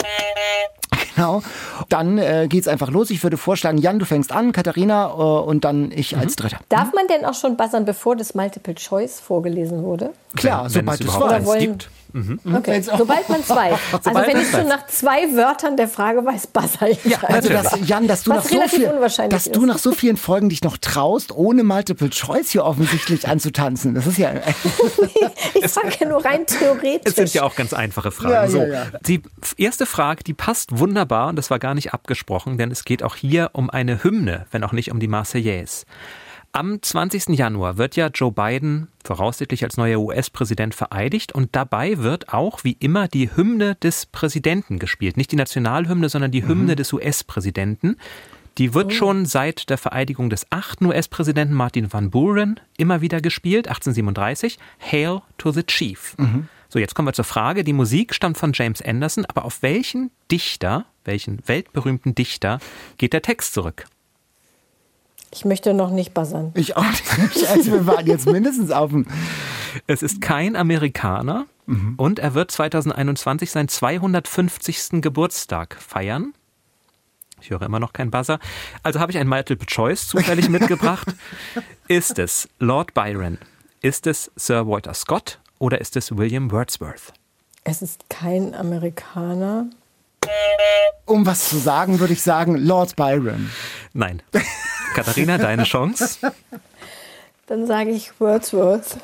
Genau. 1.16 1.42
Dann 1.88 2.18
äh, 2.18 2.46
es 2.46 2.68
einfach 2.68 2.90
los. 2.90 3.10
Ich 3.10 3.22
würde 3.22 3.36
vorschlagen, 3.36 3.78
Jan, 3.78 3.98
du 3.98 4.04
fängst 4.04 4.32
an, 4.32 4.52
Katharina 4.52 5.08
äh, 5.08 5.12
und 5.12 5.64
dann 5.64 5.90
ich 5.90 6.14
mhm. 6.14 6.20
als 6.20 6.36
Dritter. 6.36 6.58
Darf 6.68 6.92
man 6.92 7.06
denn 7.08 7.24
auch 7.24 7.34
schon 7.34 7.56
buzzern, 7.56 7.84
bevor 7.84 8.16
das 8.16 8.34
Multiple 8.34 8.74
Choice 8.74 9.20
vorgelesen 9.20 9.82
wurde? 9.82 10.12
Klar, 10.36 10.64
wenn, 10.64 10.70
sobald 10.70 11.00
es 11.00 11.06
überhaupt 11.06 11.42
es 11.42 11.58
gibt. 11.58 11.90
Mhm. 12.16 12.40
Okay. 12.56 12.80
Sobald 12.80 13.28
man 13.28 13.44
zwei. 13.44 13.72
also 13.92 14.14
wenn 14.14 14.40
ich 14.40 14.50
schon 14.50 14.66
nach 14.68 14.86
zwei 14.86 15.34
Wörtern 15.36 15.76
der 15.76 15.86
Frage 15.86 16.24
weiß, 16.24 16.46
buzzer 16.46 16.88
ich. 16.88 17.04
Ja, 17.04 17.18
also 17.22 17.50
das, 17.50 17.76
Jan, 17.84 18.08
dass 18.08 18.22
du, 18.22 18.30
nach 18.30 18.42
so, 18.42 18.58
viel, 18.68 18.90
dass 19.28 19.44
du 19.50 19.66
nach 19.66 19.76
so 19.76 19.92
vielen 19.92 20.16
Folgen 20.16 20.48
dich 20.48 20.62
noch 20.62 20.78
traust, 20.78 21.30
ohne 21.30 21.62
Multiple 21.62 22.08
Choice 22.08 22.50
hier 22.50 22.64
offensichtlich 22.64 23.28
anzutanzen. 23.28 23.94
Das 23.94 24.06
ist 24.06 24.16
ja. 24.16 24.32
ich 25.54 25.68
frage 25.68 25.92
ja 26.00 26.08
nur 26.08 26.24
rein 26.24 26.46
theoretisch. 26.46 27.02
Es 27.04 27.16
sind 27.16 27.34
ja 27.34 27.42
auch 27.42 27.54
ganz 27.54 27.74
einfache 27.74 28.10
Fragen. 28.10 28.32
Ja, 28.32 28.48
so, 28.48 28.58
ja, 28.58 28.66
ja. 28.66 28.86
Die 29.06 29.20
erste 29.58 29.84
Frage, 29.84 30.24
die 30.24 30.34
passt 30.34 30.78
wunderbar 30.78 31.28
und 31.28 31.36
das 31.36 31.50
war 31.50 31.58
gar 31.58 31.74
nicht 31.74 31.92
abgesprochen, 31.92 32.56
denn 32.56 32.70
es 32.70 32.86
geht 32.86 33.02
auch 33.02 33.14
hier 33.14 33.50
um 33.52 33.68
eine 33.68 34.02
Hymne, 34.02 34.46
wenn 34.50 34.64
auch 34.64 34.72
nicht 34.72 34.90
um 34.90 35.00
die 35.00 35.08
Marseillaise. 35.08 35.84
Am 36.56 36.80
20. 36.80 37.36
Januar 37.36 37.76
wird 37.76 37.96
ja 37.96 38.06
Joe 38.06 38.32
Biden 38.32 38.88
voraussichtlich 39.04 39.62
als 39.62 39.76
neuer 39.76 40.00
US-Präsident 40.00 40.74
vereidigt 40.74 41.32
und 41.32 41.54
dabei 41.54 41.98
wird 41.98 42.32
auch 42.32 42.64
wie 42.64 42.78
immer 42.80 43.08
die 43.08 43.36
Hymne 43.36 43.74
des 43.74 44.06
Präsidenten 44.06 44.78
gespielt. 44.78 45.18
Nicht 45.18 45.32
die 45.32 45.36
Nationalhymne, 45.36 46.08
sondern 46.08 46.30
die 46.30 46.48
Hymne 46.48 46.72
mhm. 46.72 46.76
des 46.76 46.94
US-Präsidenten. 46.94 47.98
Die 48.56 48.72
wird 48.72 48.86
oh. 48.86 48.90
schon 48.90 49.26
seit 49.26 49.68
der 49.68 49.76
Vereidigung 49.76 50.30
des 50.30 50.46
achten 50.48 50.86
US-Präsidenten 50.86 51.52
Martin 51.52 51.92
Van 51.92 52.08
Buren 52.08 52.58
immer 52.78 53.02
wieder 53.02 53.20
gespielt, 53.20 53.68
1837. 53.68 54.58
Hail 54.80 55.20
to 55.36 55.50
the 55.50 55.62
Chief. 55.62 56.14
Mhm. 56.16 56.48
So, 56.70 56.78
jetzt 56.78 56.94
kommen 56.94 57.06
wir 57.06 57.12
zur 57.12 57.26
Frage. 57.26 57.64
Die 57.64 57.74
Musik 57.74 58.14
stammt 58.14 58.38
von 58.38 58.52
James 58.54 58.80
Anderson, 58.80 59.26
aber 59.26 59.44
auf 59.44 59.60
welchen 59.60 60.10
Dichter, 60.30 60.86
welchen 61.04 61.46
weltberühmten 61.46 62.14
Dichter 62.14 62.60
geht 62.96 63.12
der 63.12 63.20
Text 63.20 63.52
zurück? 63.52 63.84
Ich 65.30 65.44
möchte 65.44 65.74
noch 65.74 65.90
nicht 65.90 66.14
buzzern. 66.14 66.52
Ich 66.54 66.76
auch 66.76 66.82
nicht. 66.82 67.48
Also 67.48 67.72
wir 67.72 67.86
waren 67.86 68.06
jetzt 68.06 68.26
mindestens 68.26 68.70
auf 68.70 68.90
dem. 68.90 69.06
Es 69.86 70.02
ist 70.02 70.20
kein 70.20 70.56
Amerikaner 70.56 71.46
mhm. 71.66 71.94
und 71.96 72.18
er 72.18 72.34
wird 72.34 72.50
2021 72.50 73.50
seinen 73.50 73.68
250. 73.68 75.02
Geburtstag 75.02 75.76
feiern. 75.80 76.32
Ich 77.40 77.50
höre 77.50 77.62
immer 77.62 77.80
noch 77.80 77.92
kein 77.92 78.10
Buzzer. 78.10 78.38
Also 78.82 78.98
habe 78.98 79.12
ich 79.12 79.18
ein 79.18 79.28
Multiple 79.28 79.66
Choice 79.66 80.08
zufällig 80.08 80.48
mitgebracht. 80.48 81.08
Ist 81.88 82.18
es 82.18 82.48
Lord 82.58 82.94
Byron? 82.94 83.38
Ist 83.82 84.06
es 84.06 84.30
Sir 84.36 84.66
Walter 84.66 84.94
Scott? 84.94 85.38
Oder 85.58 85.80
ist 85.80 85.96
es 85.96 86.16
William 86.16 86.50
Wordsworth? 86.50 87.12
Es 87.64 87.82
ist 87.82 88.10
kein 88.10 88.54
Amerikaner. 88.54 89.66
Um 91.04 91.24
was 91.26 91.48
zu 91.48 91.58
sagen, 91.58 92.00
würde 92.00 92.12
ich 92.12 92.22
sagen 92.22 92.56
Lord 92.56 92.96
Byron. 92.96 93.50
Nein. 93.92 94.22
Katharina, 94.94 95.38
deine 95.38 95.64
Chance. 95.64 96.32
Dann 97.46 97.66
sage 97.66 97.90
ich 97.90 98.18
Wordsworth. 98.20 98.96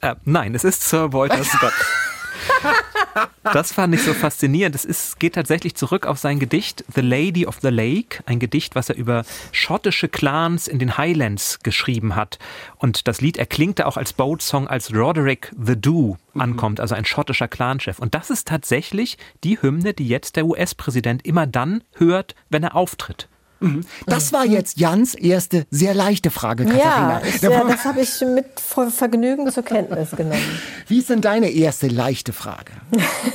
Äh, 0.00 0.14
nein, 0.24 0.54
es 0.54 0.64
ist 0.64 0.88
Sir 0.88 1.12
Walter 1.12 1.42
Scott. 1.44 1.72
Das 3.52 3.72
fand 3.72 3.94
ich 3.94 4.02
so 4.02 4.12
faszinierend. 4.12 4.74
Es 4.74 4.84
ist, 4.84 5.18
geht 5.18 5.34
tatsächlich 5.34 5.74
zurück 5.74 6.06
auf 6.06 6.18
sein 6.18 6.38
Gedicht 6.38 6.84
The 6.94 7.00
Lady 7.00 7.46
of 7.46 7.58
the 7.62 7.68
Lake, 7.68 8.22
ein 8.26 8.38
Gedicht, 8.38 8.74
was 8.74 8.90
er 8.90 8.96
über 8.96 9.24
schottische 9.52 10.08
Clans 10.08 10.68
in 10.68 10.78
den 10.78 10.98
Highlands 10.98 11.60
geschrieben 11.62 12.14
hat. 12.14 12.38
Und 12.76 13.08
das 13.08 13.20
Lied 13.20 13.38
erklingte 13.38 13.86
auch 13.86 13.96
als 13.96 14.12
Boat-Song, 14.12 14.68
als 14.68 14.94
Roderick 14.94 15.50
the 15.58 15.80
Do 15.80 16.18
ankommt, 16.34 16.78
also 16.80 16.94
ein 16.94 17.04
schottischer 17.04 17.48
Clanchef. 17.48 17.98
Und 17.98 18.14
das 18.14 18.30
ist 18.30 18.46
tatsächlich 18.46 19.18
die 19.44 19.60
Hymne, 19.60 19.94
die 19.94 20.08
jetzt 20.08 20.36
der 20.36 20.46
US-Präsident 20.46 21.24
immer 21.24 21.46
dann 21.46 21.82
hört, 21.94 22.34
wenn 22.50 22.62
er 22.62 22.76
auftritt. 22.76 23.28
Mhm. 23.60 23.84
Das 24.06 24.32
war 24.32 24.44
jetzt 24.44 24.78
Jans 24.78 25.14
erste 25.14 25.66
sehr 25.70 25.94
leichte 25.94 26.30
Frage, 26.30 26.64
Katharina. 26.64 27.22
Ja, 27.40 27.50
ja 27.50 27.64
das 27.64 27.84
habe 27.84 28.00
ich 28.00 28.20
mit 28.20 28.46
Vergnügen 28.60 29.50
zur 29.50 29.64
Kenntnis 29.64 30.10
genommen. 30.12 30.60
Wie 30.86 30.98
ist 30.98 31.10
denn 31.10 31.20
deine 31.20 31.50
erste 31.50 31.88
leichte 31.88 32.32
Frage? 32.32 32.72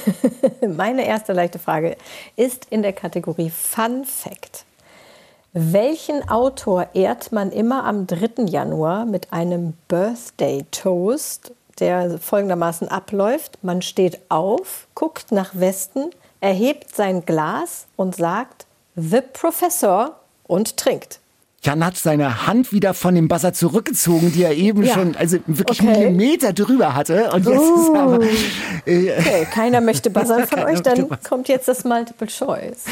Meine 0.77 1.05
erste 1.05 1.33
leichte 1.33 1.59
Frage 1.59 1.97
ist 2.35 2.67
in 2.69 2.81
der 2.81 2.93
Kategorie 2.93 3.51
Fun 3.51 4.05
Fact. 4.05 4.65
Welchen 5.55 6.27
Autor 6.29 6.87
ehrt 6.95 7.31
man 7.31 7.51
immer 7.51 7.83
am 7.83 8.07
3. 8.07 8.45
Januar 8.45 9.05
mit 9.05 9.31
einem 9.31 9.73
Birthday 9.87 10.65
Toast, 10.71 11.51
der 11.79 12.17
folgendermaßen 12.17 12.87
abläuft? 12.87 13.59
Man 13.61 13.83
steht 13.83 14.19
auf, 14.29 14.87
guckt 14.95 15.31
nach 15.31 15.51
Westen, 15.53 16.09
erhebt 16.41 16.95
sein 16.95 17.23
Glas 17.25 17.85
und 17.95 18.15
sagt 18.15 18.62
The 18.95 19.21
Professor 19.21 20.19
und 20.43 20.77
trinkt. 20.77 21.19
Jan 21.63 21.85
hat 21.85 21.95
seine 21.95 22.45
Hand 22.45 22.73
wieder 22.73 22.93
von 22.93 23.15
dem 23.15 23.29
Buzzer 23.29 23.53
zurückgezogen, 23.53 24.33
die 24.33 24.43
er 24.43 24.53
eben 24.53 24.83
ja. 24.83 24.93
schon, 24.93 25.15
also 25.15 25.37
wirklich 25.45 25.81
okay. 25.81 26.09
Millimeter 26.09 26.51
drüber 26.51 26.93
hatte. 26.93 27.31
Und 27.31 27.45
jetzt 27.45 27.57
uh. 27.57 27.81
ist 27.81 27.97
aber. 27.97 28.23
Äh, 28.85 29.17
okay, 29.17 29.47
keiner 29.49 29.79
möchte 29.79 30.09
buzzern 30.09 30.45
von 30.45 30.59
euch, 30.65 30.81
dann 30.81 31.07
kommt 31.23 31.47
jetzt 31.47 31.69
das 31.69 31.85
Multiple 31.85 32.27
Choice. 32.27 32.83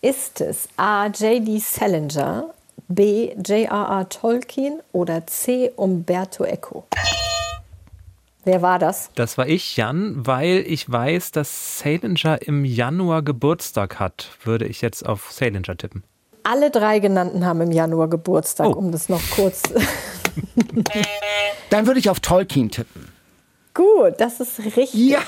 Ist 0.00 0.40
es 0.40 0.68
A. 0.76 1.06
J.D. 1.06 1.58
Salinger, 1.58 2.46
B. 2.88 3.34
J.R.R. 3.34 4.08
Tolkien 4.08 4.80
oder 4.92 5.26
C. 5.26 5.70
Umberto 5.76 6.44
Eco? 6.44 6.84
Wer 8.44 8.60
war 8.60 8.78
das? 8.78 9.10
Das 9.14 9.38
war 9.38 9.46
ich, 9.46 9.76
Jan, 9.76 10.26
weil 10.26 10.64
ich 10.66 10.90
weiß, 10.90 11.32
dass 11.32 11.78
Salinger 11.78 12.42
im 12.42 12.64
Januar 12.64 13.22
Geburtstag 13.22 13.98
hat, 13.98 14.30
würde 14.42 14.66
ich 14.66 14.82
jetzt 14.82 15.06
auf 15.06 15.32
Salinger 15.32 15.76
tippen. 15.76 16.04
Alle 16.42 16.70
drei 16.70 16.98
genannten 16.98 17.46
haben 17.46 17.62
im 17.62 17.72
Januar 17.72 18.08
Geburtstag, 18.08 18.68
oh. 18.68 18.78
um 18.78 18.92
das 18.92 19.08
noch 19.08 19.22
kurz. 19.34 19.62
Dann 21.70 21.86
würde 21.86 22.00
ich 22.00 22.10
auf 22.10 22.20
Tolkien 22.20 22.70
tippen. 22.70 23.08
Gut, 23.72 24.14
das 24.18 24.40
ist 24.40 24.58
richtig. 24.58 24.94
Ja. 24.94 25.20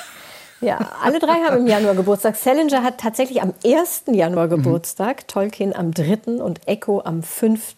Ja, 0.62 0.78
alle 1.02 1.18
drei 1.18 1.34
haben 1.46 1.58
im 1.58 1.66
Januar 1.66 1.94
Geburtstag. 1.94 2.36
Salinger 2.36 2.82
hat 2.82 2.98
tatsächlich 2.98 3.42
am 3.42 3.52
1. 3.64 4.04
Januar 4.06 4.48
Geburtstag, 4.48 5.22
mhm. 5.22 5.26
Tolkien 5.26 5.76
am 5.76 5.92
3. 5.92 6.42
und 6.42 6.66
Echo 6.66 7.02
am 7.04 7.22
5. 7.22 7.76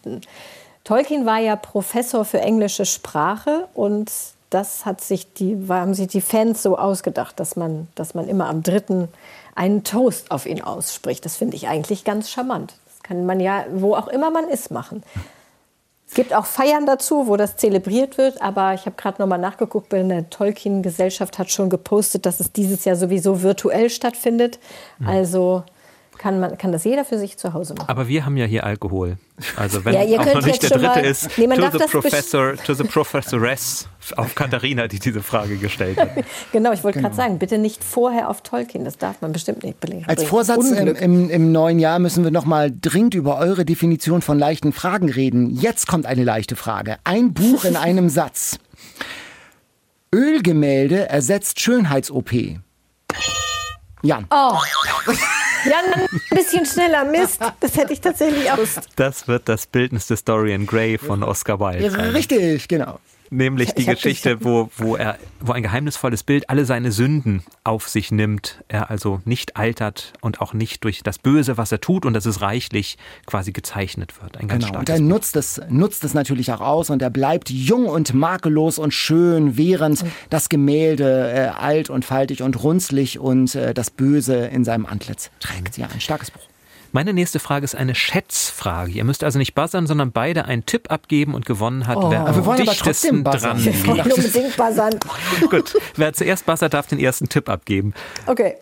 Tolkien 0.85 1.25
war 1.25 1.39
ja 1.39 1.57
Professor 1.57 2.23
für 2.23 2.39
englische 2.39 2.85
Sprache 2.85 3.67
und 3.73 4.09
das 4.49 4.85
hat 4.85 5.01
sich 5.01 5.33
die, 5.33 5.57
haben 5.69 5.93
sich 5.93 6.07
die 6.07 6.21
Fans 6.21 6.63
so 6.63 6.77
ausgedacht, 6.77 7.39
dass 7.39 7.55
man, 7.55 7.87
dass 7.95 8.13
man 8.13 8.27
immer 8.27 8.47
am 8.47 8.63
3. 8.63 9.07
einen 9.55 9.83
Toast 9.83 10.31
auf 10.31 10.45
ihn 10.45 10.61
ausspricht. 10.61 11.25
Das 11.25 11.37
finde 11.37 11.55
ich 11.55 11.67
eigentlich 11.67 12.03
ganz 12.03 12.29
charmant. 12.29 12.73
Das 12.85 13.03
kann 13.03 13.25
man 13.25 13.39
ja, 13.39 13.65
wo 13.71 13.95
auch 13.95 14.07
immer 14.07 14.31
man 14.31 14.47
ist, 14.49 14.71
machen. 14.71 15.03
Es 16.07 16.15
gibt 16.15 16.33
auch 16.33 16.47
Feiern 16.47 16.87
dazu, 16.87 17.27
wo 17.27 17.37
das 17.37 17.57
zelebriert 17.57 18.17
wird, 18.17 18.41
aber 18.41 18.73
ich 18.73 18.87
habe 18.87 18.95
gerade 18.95 19.21
noch 19.21 19.27
mal 19.27 19.37
nachgeguckt, 19.37 19.91
der 19.91 20.27
Tolkien-Gesellschaft 20.31 21.37
hat 21.37 21.51
schon 21.51 21.69
gepostet, 21.69 22.25
dass 22.25 22.39
es 22.39 22.51
dieses 22.51 22.83
Jahr 22.83 22.95
sowieso 22.95 23.43
virtuell 23.43 23.91
stattfindet. 23.91 24.57
Mhm. 24.97 25.07
Also 25.07 25.63
kann, 26.19 26.39
man, 26.39 26.57
kann 26.57 26.71
das 26.71 26.83
jeder 26.83 27.05
für 27.05 27.17
sich 27.17 27.37
zu 27.37 27.53
Hause 27.53 27.73
machen. 27.73 27.89
Aber 27.89 28.07
wir 28.07 28.25
haben 28.25 28.37
ja 28.37 28.45
hier 28.45 28.65
Alkohol. 28.65 29.17
Also 29.55 29.85
wenn 29.85 29.93
ja, 29.93 30.19
auch 30.19 30.33
noch 30.33 30.45
nicht 30.45 30.61
der 30.61 30.77
dritte 30.77 30.99
ist, 30.99 31.29
nee, 31.37 31.47
to, 31.47 31.69
the 31.71 31.85
professor, 31.85 32.55
to 32.57 32.73
the 32.73 32.83
professoress 32.83 33.87
auf 34.17 34.35
Katharina, 34.35 34.87
die 34.87 34.99
diese 34.99 35.23
Frage 35.23 35.57
gestellt 35.57 35.97
hat. 35.97 36.09
genau, 36.51 36.73
ich 36.73 36.83
wollte 36.83 36.99
genau. 36.99 37.07
gerade 37.07 37.15
sagen, 37.15 37.39
bitte 37.39 37.57
nicht 37.57 37.83
vorher 37.83 38.29
auf 38.29 38.41
Tolkien, 38.41 38.83
das 38.83 38.97
darf 38.97 39.21
man 39.21 39.31
bestimmt 39.31 39.63
nicht 39.63 39.79
belegen. 39.79 40.03
Als 40.07 40.23
Vorsatz 40.23 40.69
im, 40.71 40.93
im, 40.93 41.29
im, 41.29 41.51
neuen 41.53 41.79
Jahr 41.79 41.99
müssen 41.99 42.25
wir 42.25 42.31
noch 42.31 42.45
mal 42.45 42.69
dringend 42.69 43.13
über 43.13 43.37
eure 43.37 43.63
Definition 43.63 44.21
von 44.21 44.37
leichten 44.37 44.73
Fragen 44.73 45.09
reden. 45.09 45.55
Jetzt 45.55 45.87
kommt 45.87 46.05
eine 46.05 46.25
leichte 46.25 46.57
Frage. 46.57 46.97
Ein 47.05 47.33
Buch 47.33 47.63
in 47.63 47.77
einem 47.77 48.09
Satz. 48.09 48.59
Ölgemälde 50.13 51.07
ersetzt 51.07 51.61
Schönheits-OP. 51.61 52.33
Jan. 54.01 54.27
Oh. 54.29 54.57
Jan, 55.65 55.93
ein 55.93 56.07
bisschen 56.31 56.65
schneller. 56.65 57.05
Mist, 57.05 57.39
das 57.59 57.77
hätte 57.77 57.93
ich 57.93 58.01
tatsächlich 58.01 58.51
auch. 58.51 58.57
Das 58.95 59.27
wird 59.27 59.49
das 59.49 59.67
Bildnis 59.67 60.07
des 60.07 60.23
Dorian 60.23 60.65
Gray 60.65 60.97
von 60.97 61.23
Oscar 61.23 61.59
Wilde. 61.59 61.91
Sein. 61.91 62.09
Richtig, 62.11 62.67
genau. 62.67 62.99
Nämlich 63.29 63.73
die 63.73 63.85
Geschichte, 63.85 64.43
wo, 64.43 64.69
wo, 64.77 64.95
er, 64.95 65.17
wo 65.39 65.51
ein 65.51 65.63
geheimnisvolles 65.63 66.23
Bild 66.23 66.49
alle 66.49 66.65
seine 66.65 66.91
Sünden 66.91 67.43
auf 67.63 67.87
sich 67.87 68.11
nimmt. 68.11 68.63
Er 68.67 68.89
also 68.89 69.21
nicht 69.25 69.55
altert 69.55 70.13
und 70.21 70.41
auch 70.41 70.53
nicht 70.53 70.83
durch 70.83 71.03
das 71.03 71.19
Böse, 71.19 71.57
was 71.57 71.71
er 71.71 71.79
tut, 71.79 72.05
und 72.05 72.13
das 72.13 72.25
ist 72.25 72.41
reichlich 72.41 72.97
quasi 73.25 73.51
gezeichnet 73.51 74.21
wird. 74.21 74.37
Ein 74.37 74.47
ganz 74.47 74.65
genau. 74.65 74.79
Und 74.79 74.89
er 74.89 74.99
nutzt 74.99 75.35
es, 75.35 75.61
nutzt 75.69 76.03
es 76.03 76.13
natürlich 76.13 76.51
auch 76.51 76.61
aus 76.61 76.89
und 76.89 77.01
er 77.01 77.09
bleibt 77.09 77.49
jung 77.49 77.85
und 77.85 78.13
makellos 78.13 78.79
und 78.79 78.93
schön, 78.93 79.57
während 79.57 80.03
mhm. 80.03 80.11
das 80.29 80.49
Gemälde 80.49 81.31
äh, 81.31 81.47
alt 81.47 81.89
und 81.89 82.05
faltig 82.05 82.41
und 82.41 82.63
runzlig 82.63 83.19
und 83.19 83.53
äh, 83.55 83.73
das 83.73 83.91
Böse 83.91 84.47
in 84.47 84.63
seinem 84.63 84.85
Antlitz 84.85 85.29
trägt. 85.39 85.77
Ja, 85.77 85.87
ein 85.87 86.01
starkes 86.01 86.31
Buch. 86.31 86.48
Meine 86.91 87.13
nächste 87.13 87.39
Frage 87.39 87.65
ist 87.65 87.75
eine 87.75 87.93
Schätzfrage. 87.93 88.91
Ihr 88.91 89.03
müsst 89.03 89.23
also 89.23 89.37
nicht 89.37 89.53
buzzern, 89.53 89.85
sondern 89.85 90.11
beide 90.11 90.45
einen 90.45 90.65
Tipp 90.65 90.91
abgeben 90.91 91.35
und 91.35 91.45
gewonnen 91.45 91.85
hat, 91.85 91.97
oh. 91.97 92.09
wer 92.09 92.25
am 92.25 92.45
wir 92.45 92.55
dichtesten 92.55 93.23
dran 93.23 93.63
Wir 93.63 93.87
wollen 93.87 94.11
unbedingt 94.11 94.57
buzzern. 94.57 94.99
Gut, 95.49 95.75
wer 95.95 96.13
zuerst 96.13 96.45
buzzert, 96.45 96.73
darf 96.73 96.87
den 96.87 96.99
ersten 96.99 97.29
Tipp 97.29 97.47
abgeben. 97.47 97.93
Okay. 98.25 98.55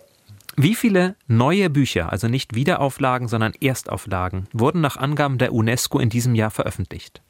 Wie 0.58 0.76
viele 0.76 1.16
neue 1.28 1.70
Bücher, 1.70 2.12
also 2.12 2.28
nicht 2.28 2.56
Wiederauflagen, 2.56 3.28
sondern 3.28 3.54
Erstauflagen, 3.62 4.48
wurden 4.52 4.82
nach 4.82 4.98
Angaben 4.98 5.38
der 5.38 5.54
UNESCO 5.54 6.00
in 6.00 6.10
diesem 6.10 6.36
Jahr 6.36 6.52
veröffentlicht? 6.52 7.22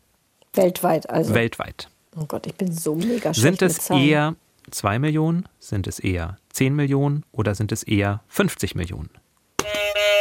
Weltweit 0.54 1.10
also. 1.10 1.34
Weltweit. 1.34 1.90
Oh 2.16 2.26
Gott, 2.26 2.48
ich 2.48 2.56
bin 2.56 2.72
so 2.72 2.96
mega 2.96 3.34
Sind 3.34 3.62
es 3.62 3.90
eher 3.90 4.36
2 4.72 4.98
Millionen, 5.00 5.48
sind 5.60 5.86
es 5.88 6.00
eher 6.00 6.38
10 6.54 6.76
Millionen 6.76 7.24
oder 7.32 7.54
sind 7.54 7.72
es 7.72 7.84
eher 7.84 8.22
50 8.30 8.76
Millionen? 8.76 9.10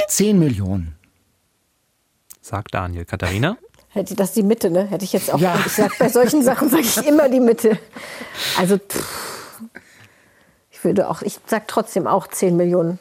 10 0.09 0.39
Millionen. 0.39 0.97
Sagt 2.41 2.75
Daniel. 2.75 3.05
Katharina? 3.05 3.57
Hätte 3.89 4.15
das 4.15 4.33
die 4.33 4.43
Mitte, 4.43 4.71
ne? 4.71 4.87
Hätte 4.87 5.05
ich 5.05 5.13
jetzt 5.13 5.33
auch. 5.33 5.39
Ja. 5.39 5.59
Ich 5.65 5.73
sag, 5.73 5.99
bei 5.99 6.09
solchen 6.09 6.43
Sachen 6.43 6.69
sage 6.69 6.83
ich 6.83 6.97
immer 7.07 7.29
die 7.29 7.41
Mitte. 7.41 7.79
Also, 8.59 8.77
pff, 8.79 9.61
ich 10.71 10.85
würde 10.85 11.09
auch, 11.09 11.23
ich 11.23 11.39
sage 11.47 11.65
trotzdem 11.67 12.07
auch 12.07 12.27
10 12.27 12.57
Millionen. 12.57 12.99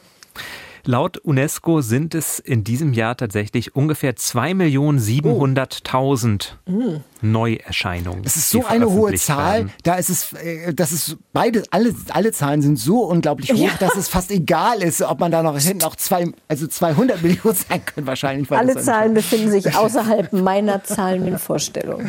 Laut 0.86 1.18
UNESCO 1.18 1.80
sind 1.80 2.14
es 2.14 2.38
in 2.38 2.62
diesem 2.62 2.92
Jahr 2.92 3.16
tatsächlich 3.16 3.74
ungefähr 3.74 4.14
2.700.000 4.14 6.50
oh. 6.66 7.00
Neuerscheinungen. 7.22 8.22
Das 8.22 8.36
ist 8.36 8.50
so 8.50 8.64
eine 8.64 8.88
hohe 8.88 9.14
Zahl. 9.14 9.66
Werden. 9.66 9.72
Da 9.82 9.96
ist 9.96 10.10
es, 10.10 10.32
äh, 10.34 10.72
das 10.72 10.92
ist 10.92 11.16
beide, 11.32 11.64
alle, 11.70 11.92
alle 12.10 12.30
Zahlen 12.30 12.62
sind 12.62 12.78
so 12.78 13.00
unglaublich 13.00 13.52
hoch, 13.52 13.58
ja. 13.58 13.72
dass 13.80 13.96
es 13.96 14.06
fast 14.08 14.30
egal 14.30 14.80
ist, 14.82 15.02
ob 15.02 15.18
man 15.18 15.32
da 15.32 15.42
noch 15.42 15.58
hinten 15.58 15.82
auch 15.82 15.96
zwei, 15.96 16.30
also 16.46 16.68
200 16.68 17.20
Millionen 17.20 17.56
sein 17.56 17.84
können 17.84 18.06
wahrscheinlich. 18.06 18.48
Alle 18.52 18.80
Zahlen 18.80 19.14
befinden 19.14 19.50
sich 19.50 19.74
außerhalb 19.76 20.32
meiner 20.32 20.84
Zahlenvorstellung. 20.84 22.06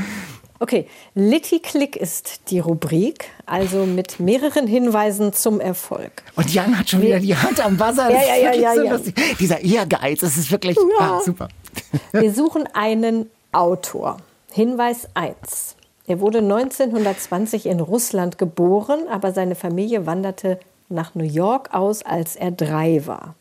Okay, 0.59 0.87
Litty 1.13 1.59
Click 1.59 1.95
ist 1.95 2.49
die 2.49 2.59
Rubrik, 2.59 3.29
also 3.45 3.85
mit 3.85 4.19
mehreren 4.19 4.67
Hinweisen 4.67 5.33
zum 5.33 5.59
Erfolg. 5.59 6.23
Und 6.35 6.53
Jan 6.53 6.77
hat 6.77 6.89
schon 6.89 7.01
wieder 7.01 7.19
die 7.19 7.35
Hand 7.35 7.63
am 7.63 7.77
Buzzer. 7.77 8.09
Ja, 8.09 8.21
ja, 8.23 8.35
ja, 8.35 8.53
ja, 8.53 8.75
so 8.75 8.83
ja. 8.83 9.13
Dieser 9.39 9.63
Ehrgeiz, 9.63 10.21
das 10.21 10.37
ist 10.37 10.51
wirklich 10.51 10.77
ja. 10.77 10.83
ah, 10.99 11.21
super. 11.21 11.47
Wir 12.11 12.33
suchen 12.33 12.67
einen 12.73 13.29
Autor. 13.51 14.17
Hinweis 14.51 15.07
1. 15.13 15.75
Er 16.07 16.19
wurde 16.19 16.39
1920 16.39 17.65
in 17.65 17.79
Russland 17.79 18.37
geboren, 18.37 19.07
aber 19.09 19.33
seine 19.33 19.55
Familie 19.55 20.05
wanderte 20.05 20.59
nach 20.89 21.15
New 21.15 21.25
York 21.25 21.73
aus, 21.73 22.03
als 22.03 22.35
er 22.35 22.51
drei 22.51 23.05
war. 23.05 23.35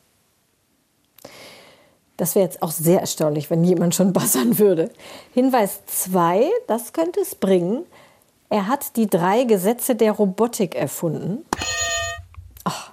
Das 2.17 2.35
wäre 2.35 2.47
jetzt 2.47 2.63
auch 2.63 2.71
sehr 2.71 3.01
erstaunlich, 3.01 3.51
wenn 3.51 3.63
jemand 3.63 3.95
schon 3.95 4.13
buzzern 4.13 4.59
würde. 4.59 4.91
Hinweis 5.35 5.85
2, 5.87 6.51
das 6.67 6.93
könnte 6.93 7.21
es 7.21 7.35
bringen. 7.35 7.85
Er 8.49 8.69
hat 8.69 8.97
die 8.97 9.09
drei 9.09 9.45
Gesetze 9.45 9.97
der 9.97 10.13
Robotik 10.13 10.75
erfunden. 10.75 11.45
Ach, 12.65 12.93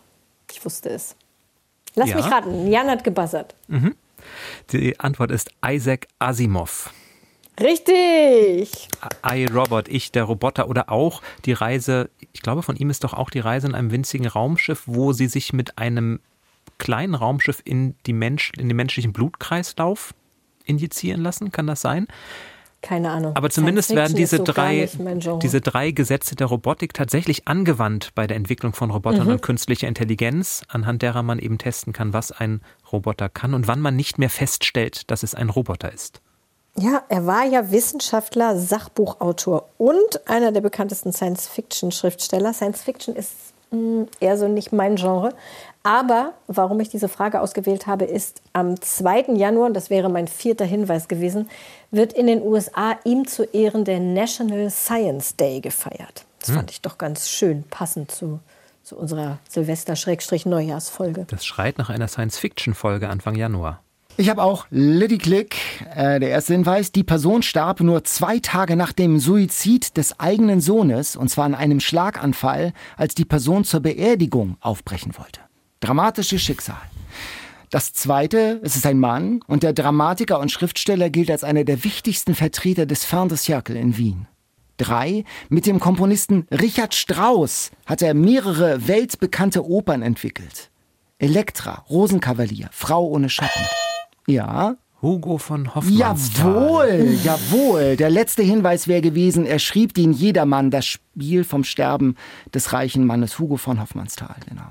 ich 0.52 0.64
wusste 0.66 0.90
es. 0.90 1.16
Lass 1.96 2.10
ja. 2.10 2.16
mich 2.16 2.26
raten, 2.26 2.68
Jan 2.68 2.90
hat 2.90 3.04
gebuzzert. 3.04 3.56
Mhm. 3.68 3.96
Die 4.72 5.00
Antwort 5.00 5.32
ist 5.32 5.52
Isaac 5.66 6.08
Asimov. 6.20 6.92
Richtig! 7.60 8.88
I, 9.32 9.46
Robot, 9.46 9.88
ich, 9.88 10.12
der 10.12 10.24
Roboter 10.24 10.70
oder 10.70 10.92
auch 10.92 11.22
die 11.46 11.54
Reise, 11.54 12.10
ich 12.32 12.42
glaube, 12.42 12.64
von 12.64 12.76
ihm 12.76 12.90
ist 12.90 13.04
doch 13.04 13.14
auch 13.14 13.30
die 13.30 13.40
Reise 13.40 13.68
in 13.68 13.76
einem 13.76 13.92
winzigen 13.92 14.26
Raumschiff, 14.26 14.84
wo 14.88 15.14
sie 15.14 15.28
sich 15.28 15.54
mit 15.54 15.78
einem 15.78 16.20
kleinen 16.78 17.16
Raumschiff 17.16 17.62
in, 17.64 17.96
die 18.06 18.14
Mensch, 18.14 18.52
in 18.58 18.68
den 18.68 18.78
menschlichen 18.78 19.14
Blutkreislauf 19.14 20.14
injizieren 20.66 21.22
lassen. 21.22 21.52
Kann 21.52 21.68
das 21.68 21.82
sein? 21.82 22.08
Keine 22.84 23.12
Ahnung. 23.12 23.36
Aber 23.36 23.50
zumindest 23.50 23.96
werden 23.96 24.16
diese 24.16 24.38
so 24.38 24.44
drei, 24.44 24.90
diese 25.42 25.62
drei 25.62 25.92
Gesetze 25.92 26.36
der 26.36 26.48
Robotik 26.48 26.94
tatsächlich 26.94 27.48
angewandt 27.48 28.10
bei 28.14 28.28
der 28.28 28.36
Entwicklung 28.36 28.74
von 28.74 28.92
Robotern 28.92 29.28
mhm. 29.28 29.34
und 29.34 29.42
künstlicher 29.42 29.88
Intelligenz, 29.88 30.64
anhand 30.68 31.02
derer 31.02 31.24
man 31.24 31.40
eben 31.40 31.58
testen 31.58 31.94
kann, 31.94 32.12
was 32.12 32.34
ein 32.34 32.62
Roboter 32.92 33.30
kann 33.30 33.54
und 33.54 33.70
wann 33.70 33.80
man 33.80 33.96
nicht 33.96 34.20
mehr 34.20 34.30
feststellt, 34.30 35.10
dass 35.10 35.24
es 35.24 35.34
ein 35.34 35.50
Roboter 35.50 35.94
ist. 35.94 36.22
Ja, 36.76 37.04
er 37.08 37.26
war 37.26 37.46
ja 37.46 37.72
Wissenschaftler, 37.72 38.58
Sachbuchautor 38.58 39.70
und 39.78 40.28
einer 40.28 40.52
der 40.52 40.62
bekanntesten 40.62 41.14
Science-Fiction-Schriftsteller. 41.14 42.52
Science-Fiction 42.52 43.16
ist 43.16 43.32
mh, 43.72 43.78
mm, 43.78 44.08
eher 44.20 44.38
so 44.38 44.50
nicht 44.50 44.74
mein 44.74 44.98
Genre. 44.98 45.34
Aber 45.84 46.34
warum 46.48 46.80
ich 46.80 46.88
diese 46.88 47.10
Frage 47.10 47.42
ausgewählt 47.42 47.88
habe, 47.88 48.06
ist, 48.06 48.42
am 48.54 48.80
2. 48.80 49.34
Januar, 49.36 49.70
das 49.72 49.90
wäre 49.90 50.10
mein 50.10 50.30
vierter 50.30 50.64
Hinweis 50.64 51.10
gewesen, 51.10 51.50
wird 51.92 52.14
in 52.14 52.28
den 52.28 52.42
USA 52.42 52.98
ihm 53.04 53.28
zu 53.28 53.44
Ehren 53.44 53.84
der 53.84 54.00
National 54.00 54.70
Science 54.72 55.36
Day 55.36 55.60
gefeiert. 55.60 56.26
Das 56.40 56.50
hm. 56.50 56.56
fand 56.56 56.72
ich 56.72 56.82
doch 56.82 56.98
ganz 56.98 57.28
schön, 57.28 57.64
passend 57.70 58.12
zu, 58.12 58.40
zu 58.82 58.96
unserer 58.96 59.40
Silvester-Neujahrsfolge. 59.50 61.26
Das 61.28 61.46
schreit 61.46 61.78
nach 61.78 61.90
einer 61.90 62.08
Science-Fiction-Folge 62.08 63.10
Anfang 63.10 63.36
Januar. 63.36 63.82
Ich 64.16 64.30
habe 64.30 64.44
auch 64.44 64.68
Liddy 64.70 65.18
Click. 65.18 65.58
Äh, 65.96 66.20
der 66.22 66.30
erste 66.30 66.54
Hinweis. 66.54 66.94
Die 66.94 67.04
Person 67.04 67.42
starb 67.42 67.82
nur 67.82 68.06
zwei 68.06 68.40
Tage 68.40 68.78
nach 68.78 68.94
dem 68.94 69.20
Suizid 69.20 69.98
des 69.98 70.20
eigenen 70.20 70.62
Sohnes, 70.62 71.18
und 71.18 71.30
zwar 71.30 71.46
an 71.46 71.56
einem 71.56 71.82
Schlaganfall, 71.82 72.74
als 72.96 73.16
die 73.16 73.26
Person 73.26 73.66
zur 73.66 73.82
Beerdigung 73.82 74.56
aufbrechen 74.62 75.18
wollte. 75.18 75.42
Dramatisches 75.84 76.42
Schicksal. 76.42 76.78
Das 77.70 77.92
zweite, 77.92 78.62
es 78.64 78.78
ist 78.78 78.86
ein 78.86 79.00
Mann 79.00 79.42
und 79.48 79.64
der 79.64 79.74
Dramatiker 79.74 80.40
und 80.40 80.50
Schriftsteller 80.50 81.10
gilt 81.10 81.30
als 81.30 81.44
einer 81.44 81.66
der 81.66 81.84
wichtigsten 81.84 82.36
Vertreter 82.36 82.86
des 82.86 83.04
Fin 83.04 83.28
de 83.28 83.38
Cercle 83.38 83.78
in 83.78 83.98
Wien. 83.98 84.28
Drei, 84.78 85.26
mit 85.50 85.66
dem 85.66 85.82
Komponisten 85.82 86.48
Richard 86.52 86.96
Strauss 86.96 87.72
hat 87.86 88.02
er 88.02 88.14
mehrere 88.14 88.88
weltbekannte 88.88 89.66
Opern 89.66 90.04
entwickelt. 90.04 90.70
Elektra, 91.20 91.84
Rosenkavalier, 91.90 92.70
Frau 92.72 93.06
ohne 93.06 93.28
Schatten. 93.28 93.66
Ja. 94.26 94.78
Hugo 95.02 95.38
von 95.38 95.76
Hoffmannsthal. 95.76 96.48
Jawohl, 96.48 97.18
jawohl. 97.26 97.96
Der 97.98 98.10
letzte 98.10 98.42
Hinweis 98.42 98.88
wäre 98.88 99.02
gewesen, 99.02 99.46
er 99.46 99.60
schrieb 99.60 99.94
den 99.94 100.14
Jedermann 100.14 100.72
das 100.72 100.86
Spiel 100.86 101.44
vom 101.44 101.66
Sterben 101.66 102.16
des 102.54 102.72
reichen 102.72 103.06
Mannes 103.06 103.38
Hugo 103.38 103.58
von 103.58 103.82
Hoffmannsthal. 103.82 104.38
Genau. 104.48 104.64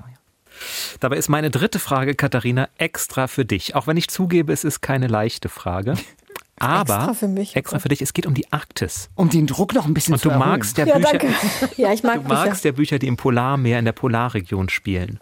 Dabei 0.99 1.17
ist 1.17 1.29
meine 1.29 1.49
dritte 1.51 1.79
Frage, 1.79 2.15
Katharina, 2.15 2.69
extra 2.77 3.27
für 3.27 3.45
dich. 3.45 3.75
Auch 3.75 3.87
wenn 3.87 3.97
ich 3.97 4.07
zugebe, 4.09 4.53
es 4.53 4.63
ist 4.63 4.81
keine 4.81 5.07
leichte 5.07 5.49
Frage. 5.49 5.95
Aber 6.59 6.95
extra 6.95 7.13
für, 7.13 7.27
mich, 7.27 7.55
extra 7.55 7.79
für 7.79 7.89
dich, 7.89 8.01
es 8.01 8.13
geht 8.13 8.25
um 8.25 8.33
die 8.35 8.51
Arktis. 8.53 9.09
Um 9.15 9.29
den 9.29 9.47
Druck 9.47 9.73
noch 9.73 9.85
ein 9.85 9.93
bisschen 9.93 10.13
Und 10.13 10.19
zu 10.19 10.29
du 10.29 10.35
erhöhen. 10.35 10.49
magst 10.49 10.77
der 10.77 10.87
ja, 10.87 10.97
Bücher, 10.97 11.17
danke. 11.17 11.33
ja, 11.77 11.91
ich 11.91 12.03
mag 12.03 12.21
du 12.21 12.27
magst 12.27 12.63
der 12.63 12.71
Bücher, 12.73 12.99
die 12.99 13.07
im 13.07 13.17
Polarmeer 13.17 13.79
in 13.79 13.85
der 13.85 13.91
Polarregion 13.91 14.69
spielen. 14.69 15.19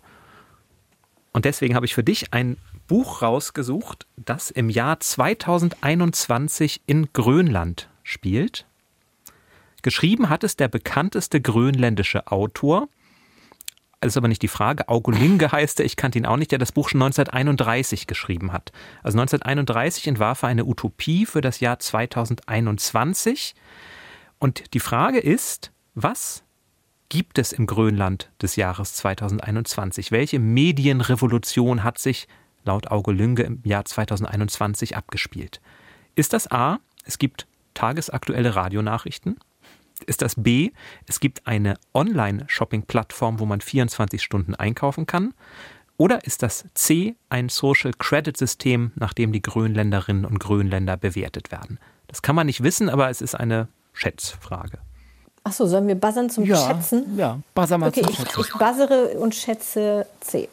Und 1.32 1.46
deswegen 1.46 1.76
habe 1.76 1.86
ich 1.86 1.96
für 1.96 2.04
dich 2.04 2.34
ein 2.34 2.58
Buch 2.88 3.22
rausgesucht, 3.22 4.06
das 4.18 4.52
im 4.52 4.70
Jahr 4.70 5.00
2021 5.00 6.82
in 6.86 7.08
Grönland 7.14 7.89
spielt. 8.04 8.66
Geschrieben 9.82 10.30
hat 10.30 10.44
es 10.44 10.58
der 10.58 10.68
bekannteste 10.68 11.42
grönländische 11.42 12.28
Autor. 12.28 12.89
Das 14.02 14.14
ist 14.14 14.18
aber 14.18 14.28
nicht 14.28 14.41
die 14.41 14.47
Frage. 14.47 14.89
Augo 14.89 15.12
Linge 15.12 15.52
heißt 15.52 15.80
er, 15.80 15.86
ich 15.86 15.95
kannte 15.95 16.18
ihn 16.18 16.26
auch 16.26 16.38
nicht, 16.38 16.52
der 16.52 16.58
das 16.58 16.72
Buch 16.72 16.89
schon 16.89 17.04
1931 17.04 18.08
geschrieben 18.08 18.52
hat. 18.52 18.72
Also 19.04 19.20
1931 19.20 20.08
entwarf 20.08 20.41
er 20.41 20.49
eine 20.49 20.66
Utopie 20.66 21.28
für 21.28 21.41
das 21.41 21.60
Jahr 21.60 21.78
2021. 21.78 23.54
Und 24.39 24.74
die 24.74 24.80
Frage 24.80 25.20
ist, 25.20 25.72
was 25.93 26.43
gibt 27.10 27.38
es 27.38 27.54
im 27.54 27.68
Grönland 27.68 28.32
des 28.41 28.56
Jahres 28.56 28.95
2021? 28.95 30.12
Welche 30.12 30.39
Medienrevolution 30.39 31.84
hat 31.84 31.99
sich 31.99 32.28
laut 32.64 32.89
Auge 32.89 33.12
Lünge 33.12 33.43
im 33.43 33.62
Jahr 33.64 33.86
2021 33.86 34.97
abgespielt? 34.97 35.62
Ist 36.16 36.34
das 36.34 36.49
A, 36.49 36.80
es 37.06 37.20
gibt 37.20 37.45
tagesaktuelle 37.76 38.56
Radionachrichten? 38.56 39.38
Ist 40.04 40.22
das 40.22 40.36
B, 40.36 40.72
es 41.08 41.20
gibt 41.20 41.47
eine 41.47 41.76
Online-Shopping-Plattform, 41.93 43.39
wo 43.39 43.45
man 43.45 43.62
24 43.62 44.22
Stunden 44.22 44.56
einkaufen 44.56 45.06
kann? 45.06 45.34
Oder 45.97 46.26
ist 46.26 46.41
das 46.41 46.66
C, 46.74 47.16
ein 47.30 47.49
Social 47.49 47.91
Credit 47.97 48.36
System, 48.36 48.91
nach 48.95 49.14
dem 49.14 49.32
die 49.32 49.41
Grönländerinnen 49.41 50.26
und 50.26 50.39
Grönländer 50.39 50.97
bewertet 50.97 51.52
werden? 51.52 51.80
Das 52.08 52.22
kann 52.22 52.36
man 52.36 52.47
nicht 52.47 52.64
wissen, 52.64 52.89
aber 52.89 53.10
es 53.10 53.22
ist 53.22 53.36
eine 53.36 53.68
Schätzfrage. 53.93 54.80
Achso, 55.43 55.66
sollen 55.66 55.88
wir 55.88 55.95
buzzern 55.95 56.30
zum 56.30 56.45
ja, 56.45 56.58
Schätzen? 56.58 57.18
Ja, 57.18 57.39
buzzer 57.54 57.78
mal 57.78 57.89
okay, 57.89 58.02
zum 58.02 58.12
ich, 58.12 58.18
Schätzen. 58.18 58.41
ich 58.41 58.54
buzzere 58.54 59.20
und 59.20 59.36
schätze 59.36 60.08
C. 60.20 60.49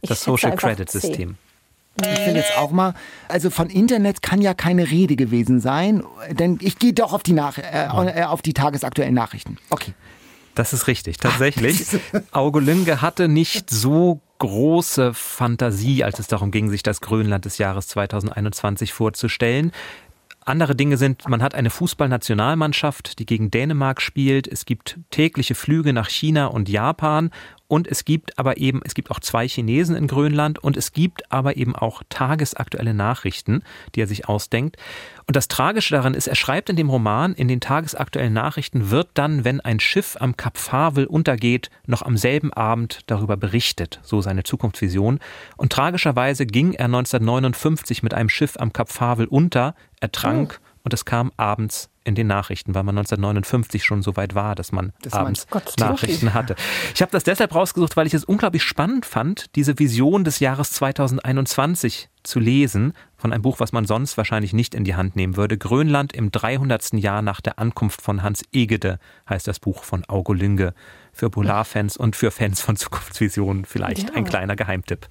Ich 0.00 0.08
das 0.08 0.22
Social 0.22 0.56
Credit 0.56 0.90
C. 0.90 0.98
System. 0.98 1.36
Ich 2.00 2.26
will 2.26 2.36
jetzt 2.36 2.56
auch 2.56 2.70
mal, 2.70 2.94
also 3.28 3.50
von 3.50 3.68
Internet 3.68 4.22
kann 4.22 4.40
ja 4.40 4.54
keine 4.54 4.90
Rede 4.90 5.14
gewesen 5.14 5.60
sein, 5.60 6.02
denn 6.30 6.58
ich 6.62 6.78
gehe 6.78 6.92
doch 6.92 7.12
auf 7.12 7.22
die, 7.22 7.34
Nach 7.34 7.58
äh, 7.58 7.86
äh, 7.86 8.24
auf 8.24 8.42
die 8.42 8.54
tagesaktuellen 8.54 9.14
Nachrichten. 9.14 9.58
Okay. 9.70 9.92
Das 10.54 10.72
ist 10.72 10.86
richtig, 10.86 11.16
tatsächlich. 11.16 11.86
Auge 12.30 12.60
Lünge 12.60 13.00
hatte 13.00 13.28
nicht 13.28 13.70
so 13.70 14.20
große 14.38 15.14
Fantasie, 15.14 16.04
als 16.04 16.18
es 16.18 16.26
darum 16.26 16.50
ging, 16.50 16.68
sich 16.68 16.82
das 16.82 17.00
Grönland 17.00 17.44
des 17.44 17.58
Jahres 17.58 17.88
2021 17.88 18.92
vorzustellen. 18.92 19.72
Andere 20.44 20.74
Dinge 20.74 20.96
sind, 20.96 21.28
man 21.28 21.42
hat 21.42 21.54
eine 21.54 21.70
Fußballnationalmannschaft, 21.70 23.20
die 23.20 23.26
gegen 23.26 23.50
Dänemark 23.50 24.02
spielt. 24.02 24.48
Es 24.48 24.64
gibt 24.64 24.98
tägliche 25.10 25.54
Flüge 25.54 25.92
nach 25.92 26.08
China 26.08 26.46
und 26.46 26.68
Japan. 26.68 27.30
Und 27.72 27.88
es 27.88 28.04
gibt 28.04 28.38
aber 28.38 28.58
eben, 28.58 28.82
es 28.84 28.92
gibt 28.92 29.10
auch 29.10 29.18
zwei 29.18 29.48
Chinesen 29.48 29.96
in 29.96 30.06
Grönland 30.06 30.58
und 30.58 30.76
es 30.76 30.92
gibt 30.92 31.32
aber 31.32 31.56
eben 31.56 31.74
auch 31.74 32.02
tagesaktuelle 32.10 32.92
Nachrichten, 32.92 33.62
die 33.94 34.02
er 34.02 34.06
sich 34.06 34.28
ausdenkt. 34.28 34.76
Und 35.26 35.36
das 35.36 35.48
Tragische 35.48 35.94
daran 35.94 36.12
ist, 36.12 36.26
er 36.26 36.34
schreibt 36.34 36.68
in 36.68 36.76
dem 36.76 36.90
Roman, 36.90 37.32
in 37.32 37.48
den 37.48 37.60
tagesaktuellen 37.60 38.34
Nachrichten 38.34 38.90
wird 38.90 39.08
dann, 39.14 39.46
wenn 39.46 39.62
ein 39.62 39.80
Schiff 39.80 40.18
am 40.20 40.36
Kap 40.36 40.58
Farvel 40.58 41.06
untergeht, 41.06 41.70
noch 41.86 42.02
am 42.02 42.18
selben 42.18 42.52
Abend 42.52 43.00
darüber 43.06 43.38
berichtet, 43.38 44.00
so 44.02 44.20
seine 44.20 44.42
Zukunftsvision. 44.42 45.18
Und 45.56 45.72
tragischerweise 45.72 46.44
ging 46.44 46.74
er 46.74 46.84
1959 46.84 48.02
mit 48.02 48.12
einem 48.12 48.28
Schiff 48.28 48.58
am 48.58 48.74
Kap 48.74 48.92
Farvel 48.92 49.28
unter, 49.28 49.74
er 49.98 50.12
trank 50.12 50.60
oh. 50.62 50.71
Und 50.84 50.92
es 50.94 51.04
kam 51.04 51.32
abends 51.36 51.88
in 52.04 52.14
den 52.14 52.26
Nachrichten, 52.26 52.74
weil 52.74 52.82
man 52.82 52.98
1959 52.98 53.84
schon 53.84 54.02
so 54.02 54.16
weit 54.16 54.34
war, 54.34 54.54
dass 54.54 54.72
man 54.72 54.92
das 55.02 55.12
abends 55.12 55.46
Gott, 55.48 55.74
Nachrichten 55.78 56.34
hatte. 56.34 56.56
Ich 56.94 57.02
habe 57.02 57.12
das 57.12 57.24
deshalb 57.24 57.54
rausgesucht, 57.54 57.96
weil 57.96 58.06
ich 58.06 58.14
es 58.14 58.24
unglaublich 58.24 58.62
spannend 58.62 59.06
fand, 59.06 59.54
diese 59.54 59.78
Vision 59.78 60.24
des 60.24 60.40
Jahres 60.40 60.72
2021 60.72 62.08
zu 62.24 62.40
lesen, 62.40 62.92
von 63.16 63.32
einem 63.32 63.42
Buch, 63.42 63.60
was 63.60 63.72
man 63.72 63.84
sonst 63.84 64.16
wahrscheinlich 64.16 64.52
nicht 64.52 64.74
in 64.74 64.82
die 64.82 64.96
Hand 64.96 65.14
nehmen 65.14 65.36
würde. 65.36 65.56
Grönland 65.56 66.12
im 66.12 66.32
300. 66.32 66.94
Jahr 66.94 67.22
nach 67.22 67.40
der 67.40 67.60
Ankunft 67.60 68.02
von 68.02 68.22
Hans 68.22 68.42
Egede 68.52 68.98
heißt 69.28 69.46
das 69.46 69.60
Buch 69.60 69.84
von 69.84 70.04
Augo 70.08 70.32
Lünge. 70.32 70.74
Für 71.12 71.30
Polarfans 71.30 71.96
und 71.96 72.16
für 72.16 72.32
Fans 72.32 72.60
von 72.60 72.76
Zukunftsvisionen 72.76 73.64
vielleicht 73.64 74.08
ja. 74.08 74.14
ein 74.14 74.24
kleiner 74.24 74.56
Geheimtipp. 74.56 75.08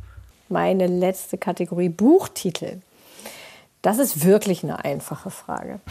Meine 0.50 0.88
letzte 0.88 1.38
Kategorie 1.38 1.88
Buchtitel. 1.88 2.82
Das 3.82 3.98
ist 3.98 4.26
wirklich 4.26 4.64
eine 4.64 4.84
einfache 4.84 5.32
Frage. 5.32 5.80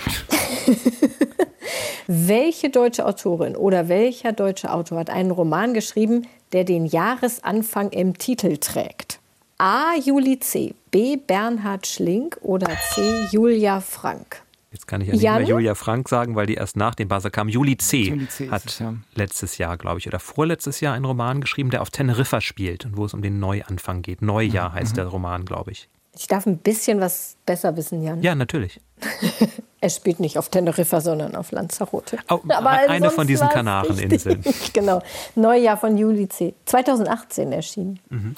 Welche 2.06 2.70
deutsche 2.70 3.06
Autorin 3.06 3.54
oder 3.54 3.88
welcher 3.88 4.32
deutsche 4.32 4.72
Autor 4.72 4.98
hat 4.98 5.10
einen 5.10 5.30
Roman 5.30 5.74
geschrieben, 5.74 6.26
der 6.52 6.64
den 6.64 6.86
Jahresanfang 6.86 7.90
im 7.90 8.18
Titel 8.18 8.56
trägt? 8.56 9.20
A. 9.58 9.94
Juli 9.94 10.40
C., 10.40 10.74
B. 10.90 11.16
Bernhard 11.16 11.86
Schlink 11.86 12.38
oder 12.42 12.68
C. 12.92 13.26
Julia 13.30 13.80
Frank? 13.80 14.42
Jetzt 14.72 14.86
kann 14.86 15.00
ich 15.00 15.08
ja 15.08 15.14
nicht 15.14 15.22
Jan? 15.22 15.42
mehr 15.42 15.48
Julia 15.48 15.74
Frank 15.74 16.08
sagen, 16.08 16.34
weil 16.34 16.46
die 16.46 16.54
erst 16.54 16.76
nach 16.76 16.94
dem 16.94 17.08
Buzzer 17.08 17.30
kam. 17.30 17.48
Juli 17.48 17.76
C. 17.76 18.08
Juli 18.08 18.28
C 18.28 18.50
hat 18.50 18.64
es, 18.66 18.78
ja. 18.78 18.94
letztes 19.14 19.58
Jahr, 19.58 19.76
glaube 19.76 19.98
ich, 19.98 20.08
oder 20.08 20.18
vorletztes 20.18 20.80
Jahr 20.80 20.94
einen 20.94 21.04
Roman 21.04 21.40
geschrieben, 21.40 21.70
der 21.70 21.82
auf 21.82 21.90
Teneriffa 21.90 22.40
spielt 22.40 22.86
und 22.86 22.96
wo 22.96 23.04
es 23.04 23.14
um 23.14 23.22
den 23.22 23.38
Neuanfang 23.38 24.02
geht. 24.02 24.22
Neujahr 24.22 24.72
heißt 24.72 24.92
mhm. 24.92 24.96
der 24.96 25.06
Roman, 25.06 25.44
glaube 25.44 25.72
ich. 25.72 25.88
Ich 26.16 26.26
darf 26.26 26.46
ein 26.46 26.58
bisschen 26.58 27.00
was 27.00 27.36
besser 27.46 27.76
wissen, 27.76 28.02
Jan. 28.02 28.22
Ja, 28.22 28.34
natürlich. 28.34 28.80
er 29.80 29.90
spielt 29.90 30.20
nicht 30.20 30.36
auf 30.36 30.48
Teneriffa, 30.48 31.00
sondern 31.00 31.36
auf 31.36 31.52
Lanzarote. 31.52 32.18
Oh, 32.28 32.40
Aber 32.48 32.70
eine 32.70 33.10
von 33.10 33.26
diesen 33.26 33.48
Kanareninseln. 33.48 34.44
genau. 34.72 35.02
Neujahr 35.36 35.76
von 35.76 35.96
Juli 35.96 36.28
C. 36.28 36.54
2018 36.66 37.52
erschienen. 37.52 38.00
Mhm. 38.10 38.34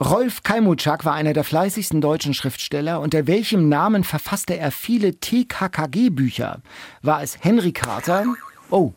Rolf 0.00 0.42
Kalmutschak 0.42 1.04
war 1.04 1.14
einer 1.14 1.32
der 1.32 1.44
fleißigsten 1.44 2.00
deutschen 2.00 2.32
Schriftsteller. 2.32 3.00
Unter 3.00 3.26
welchem 3.26 3.68
Namen 3.68 4.04
verfasste 4.04 4.56
er 4.56 4.70
viele 4.70 5.16
TKKG-Bücher? 5.18 6.60
War 7.02 7.22
es 7.22 7.38
Henry 7.42 7.72
Carter? 7.72 8.24
Oh. 8.70 8.92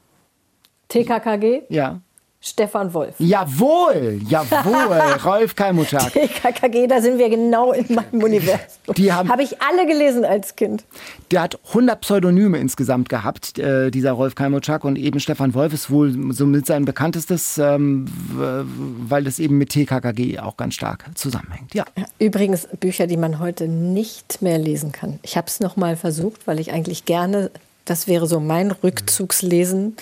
TKKG? 0.89 1.63
Ja. 1.69 2.01
Stefan 2.41 2.93
Wolf. 2.93 3.15
Jawohl, 3.19 4.21
jawohl, 4.29 4.97
Rolf 5.25 5.55
Kalmutschak. 5.55 6.13
TKKG, 6.13 6.87
da 6.87 7.01
sind 7.01 7.17
wir 7.17 7.29
genau 7.29 7.73
in 7.73 7.93
meinem 7.93 8.23
Universum. 8.23 8.59
Die 8.95 9.11
haben 9.11 9.29
Habe 9.29 9.43
ich 9.43 9.61
alle 9.61 9.85
gelesen 9.85 10.23
als 10.23 10.55
Kind. 10.55 10.85
Der 11.31 11.41
hat 11.41 11.59
100 11.67 11.99
Pseudonyme 11.99 12.57
insgesamt 12.57 13.09
gehabt, 13.09 13.59
äh, 13.59 13.91
dieser 13.91 14.13
Rolf 14.13 14.35
Kalmutschak. 14.35 14.85
Und 14.85 14.95
eben 14.95 15.19
Stefan 15.19 15.53
Wolf 15.53 15.73
ist 15.73 15.91
wohl 15.91 16.31
somit 16.31 16.65
sein 16.65 16.85
bekanntestes, 16.85 17.57
ähm, 17.57 18.05
weil 18.33 19.25
das 19.25 19.39
eben 19.39 19.57
mit 19.57 19.71
TKKG 19.71 20.39
auch 20.39 20.55
ganz 20.55 20.75
stark 20.75 21.05
zusammenhängt. 21.15 21.75
Ja. 21.75 21.83
Übrigens 22.19 22.69
Bücher, 22.79 23.05
die 23.07 23.17
man 23.17 23.39
heute 23.39 23.67
nicht 23.67 24.41
mehr 24.41 24.57
lesen 24.57 24.93
kann. 24.93 25.19
Ich 25.23 25.35
habe 25.35 25.47
es 25.47 25.59
noch 25.59 25.75
mal 25.75 25.97
versucht, 25.97 26.47
weil 26.47 26.61
ich 26.61 26.71
eigentlich 26.71 27.03
gerne, 27.03 27.51
das 27.83 28.07
wäre 28.07 28.27
so 28.27 28.39
mein 28.39 28.71
Rückzugslesen, 28.71 29.97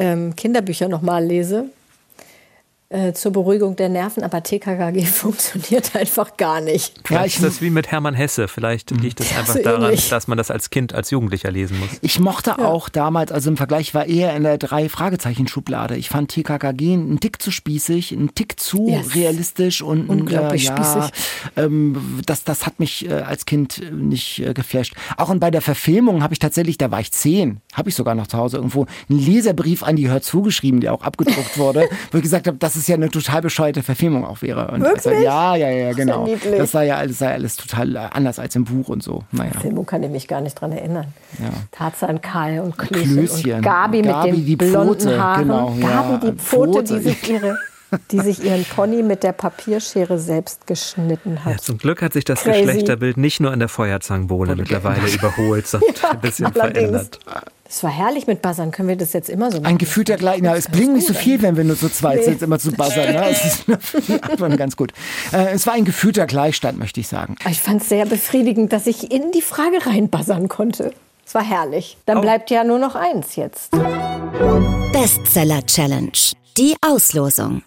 ähm, 0.00 0.34
Kinderbücher 0.34 0.88
nochmal 0.88 1.24
lese. 1.24 1.66
Äh, 2.90 3.12
zur 3.12 3.30
Beruhigung 3.30 3.76
der 3.76 3.88
Nerven, 3.88 4.24
aber 4.24 4.42
TKKG 4.42 5.04
funktioniert 5.04 5.94
einfach 5.94 6.36
gar 6.36 6.60
nicht. 6.60 6.92
Ja, 7.08 7.24
ich, 7.24 7.36
ist 7.36 7.44
das 7.44 7.62
wie 7.62 7.70
mit 7.70 7.92
Hermann 7.92 8.14
Hesse. 8.14 8.48
Vielleicht 8.48 8.90
liegt 8.90 9.20
es 9.20 9.36
einfach 9.36 9.54
so 9.56 9.62
daran, 9.62 9.84
ähnlich. 9.84 10.08
dass 10.08 10.26
man 10.26 10.36
das 10.36 10.50
als 10.50 10.70
Kind, 10.70 10.92
als 10.92 11.10
Jugendlicher 11.12 11.52
lesen 11.52 11.78
muss. 11.78 11.88
Ich 12.00 12.18
mochte 12.18 12.56
ja. 12.58 12.64
auch 12.64 12.88
damals, 12.88 13.30
also 13.30 13.48
im 13.48 13.56
Vergleich 13.56 13.94
war 13.94 14.06
eher 14.06 14.34
in 14.34 14.42
der 14.42 14.58
drei 14.58 14.88
Fragezeichen 14.88 15.46
Schublade. 15.46 15.96
Ich 15.96 16.08
fand 16.08 16.32
TKKG 16.32 16.94
einen 16.94 17.20
Tick 17.20 17.40
zu 17.40 17.52
spießig, 17.52 18.12
einen 18.12 18.34
Tick 18.34 18.58
zu 18.58 18.88
yes. 18.88 19.14
realistisch 19.14 19.82
und 19.82 20.08
unglaublich 20.08 20.64
äh, 20.64 20.66
ja, 20.70 20.76
spießig. 20.76 21.12
Ähm, 21.56 22.20
das, 22.26 22.42
das 22.42 22.66
hat 22.66 22.80
mich 22.80 23.08
äh, 23.08 23.12
als 23.12 23.46
Kind 23.46 23.80
nicht 23.92 24.40
äh, 24.40 24.52
geflasht. 24.52 24.94
Auch 25.16 25.28
und 25.28 25.38
bei 25.38 25.52
der 25.52 25.62
Verfilmung 25.62 26.24
habe 26.24 26.32
ich 26.32 26.40
tatsächlich, 26.40 26.76
da 26.76 26.90
war 26.90 26.98
ich 26.98 27.12
zehn, 27.12 27.60
habe 27.72 27.88
ich 27.88 27.94
sogar 27.94 28.16
noch 28.16 28.26
zu 28.26 28.36
Hause 28.36 28.56
irgendwo 28.56 28.86
einen 29.08 29.20
Leserbrief 29.20 29.84
an 29.84 29.94
die 29.94 30.10
Hör 30.10 30.22
zugeschrieben, 30.22 30.80
der 30.80 30.92
auch 30.92 31.02
abgedruckt 31.02 31.56
wurde, 31.56 31.88
wo 32.10 32.18
ich 32.18 32.24
gesagt 32.24 32.48
habe, 32.48 32.58
das 32.58 32.74
ist 32.74 32.79
ja 32.88 32.94
eine 32.96 33.10
total 33.10 33.42
bescheuerte 33.42 33.82
Verfilmung 33.82 34.24
auch 34.24 34.42
wäre. 34.42 34.70
Und 34.70 34.82
Wirklich? 34.82 35.06
Also, 35.06 35.24
ja, 35.24 35.56
ja, 35.56 35.70
ja, 35.70 35.92
genau. 35.92 36.26
Das, 36.26 36.58
das 36.58 36.70
sei 36.72 36.86
ja 36.86 36.96
alles, 36.96 37.18
sei 37.18 37.32
alles 37.32 37.56
total 37.56 37.96
anders 37.96 38.38
als 38.38 38.54
im 38.56 38.64
Buch 38.64 38.88
und 38.88 39.02
so. 39.02 39.24
Naja. 39.32 39.52
Filmung 39.60 39.86
kann 39.86 40.02
ich 40.02 40.10
mich 40.10 40.28
gar 40.28 40.40
nicht 40.40 40.60
dran 40.60 40.72
erinnern. 40.72 41.06
Ja. 41.38 41.50
Tarzan, 41.72 42.20
Kai 42.20 42.60
und 42.60 42.76
Klößchen, 42.78 43.14
Klößchen. 43.14 43.54
und 43.54 43.62
Gabi, 43.62 44.02
Gabi 44.02 44.32
mit 44.32 44.48
den 44.48 44.58
blonden 44.58 45.00
Pfote, 45.00 45.22
Haaren. 45.22 45.42
Genau, 45.42 45.66
Gabi, 45.80 45.80
ja, 45.80 46.20
die 46.22 46.32
Pfote, 46.38 46.72
Pfote, 46.72 46.82
die 46.82 47.00
sich 47.00 47.30
ihre 47.30 47.58
die 48.10 48.20
sich 48.20 48.44
ihren 48.44 48.64
Pony 48.64 49.02
mit 49.02 49.22
der 49.22 49.32
Papierschere 49.32 50.18
selbst 50.18 50.66
geschnitten 50.66 51.44
hat. 51.44 51.52
Ja, 51.52 51.58
zum 51.58 51.78
Glück 51.78 52.02
hat 52.02 52.12
sich 52.12 52.24
das 52.24 52.42
Crazy. 52.42 52.62
Geschlechterbild 52.62 53.16
nicht 53.16 53.40
nur 53.40 53.52
in 53.52 53.58
der 53.58 53.68
Feuerzangenbowle 53.68 54.56
mittlerweile 54.56 55.08
überholt, 55.08 55.66
sondern 55.66 55.94
ja, 56.02 56.10
ein 56.10 56.20
bisschen 56.20 56.46
allerdings. 56.46 56.78
verändert. 56.78 57.18
Das 57.70 57.84
war 57.84 57.90
herrlich 57.90 58.26
mit 58.26 58.42
Buzzern. 58.42 58.72
Können 58.72 58.88
wir 58.88 58.96
das 58.96 59.12
jetzt 59.12 59.30
immer 59.30 59.52
so 59.52 59.58
machen? 59.58 59.66
Ein 59.66 59.78
gefühlter 59.78 60.16
Gleich. 60.16 60.42
Ja, 60.42 60.56
es 60.56 60.66
blinkt 60.66 60.92
nicht 60.92 61.06
so 61.06 61.14
viel, 61.14 61.40
wenn 61.40 61.56
wir 61.56 61.62
nur 61.62 61.78
zu 61.78 61.88
zweit 61.88 62.18
nee. 62.18 62.24
sind, 62.24 62.42
immer 62.42 62.58
zu 62.58 62.72
buzzern. 62.72 63.14
Ne? 63.14 63.30
Es 63.30 63.54
ist 63.54 64.58
ganz 64.58 64.76
gut. 64.76 64.92
Äh, 65.32 65.52
es 65.52 65.68
war 65.68 65.74
ein 65.74 65.84
gefühlter 65.84 66.26
Gleichstand, 66.26 66.80
möchte 66.80 66.98
ich 66.98 67.06
sagen. 67.06 67.36
Ich 67.48 67.60
fand 67.60 67.80
es 67.82 67.88
sehr 67.88 68.06
befriedigend, 68.06 68.72
dass 68.72 68.88
ich 68.88 69.12
in 69.12 69.30
die 69.30 69.40
Frage 69.40 69.86
reinbuzzern 69.86 70.48
konnte. 70.48 70.92
Es 71.24 71.32
war 71.32 71.44
herrlich. 71.44 71.96
Dann 72.06 72.18
oh. 72.18 72.22
bleibt 72.22 72.50
ja 72.50 72.64
nur 72.64 72.80
noch 72.80 72.96
eins 72.96 73.36
jetzt. 73.36 73.70
Bestseller 74.92 75.64
Challenge. 75.64 76.10
Die 76.58 76.74
Auslosung. 76.84 77.62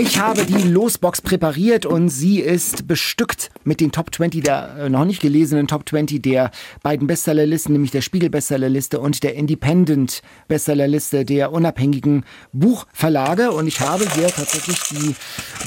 Ich 0.00 0.18
habe 0.18 0.46
die 0.46 0.62
Losbox 0.62 1.20
präpariert 1.20 1.84
und 1.84 2.08
sie 2.08 2.40
ist 2.40 2.88
bestückt 2.88 3.50
mit 3.64 3.80
den 3.80 3.92
Top 3.92 4.14
20 4.14 4.42
der 4.42 4.76
äh, 4.78 4.88
noch 4.88 5.04
nicht 5.04 5.20
gelesenen 5.20 5.68
Top 5.68 5.86
20 5.86 6.22
der 6.22 6.50
beiden 6.82 7.06
Bestsellerlisten, 7.06 7.74
nämlich 7.74 7.90
der 7.90 8.00
Spiegel 8.00 8.30
Bestsellerliste 8.30 8.98
und 8.98 9.22
der 9.22 9.34
Independent 9.34 10.22
Bestsellerliste 10.48 11.26
der 11.26 11.52
unabhängigen 11.52 12.24
Buchverlage. 12.54 13.52
Und 13.52 13.66
ich 13.66 13.80
habe 13.80 14.06
hier 14.14 14.28
tatsächlich 14.28 14.80
die 14.88 15.14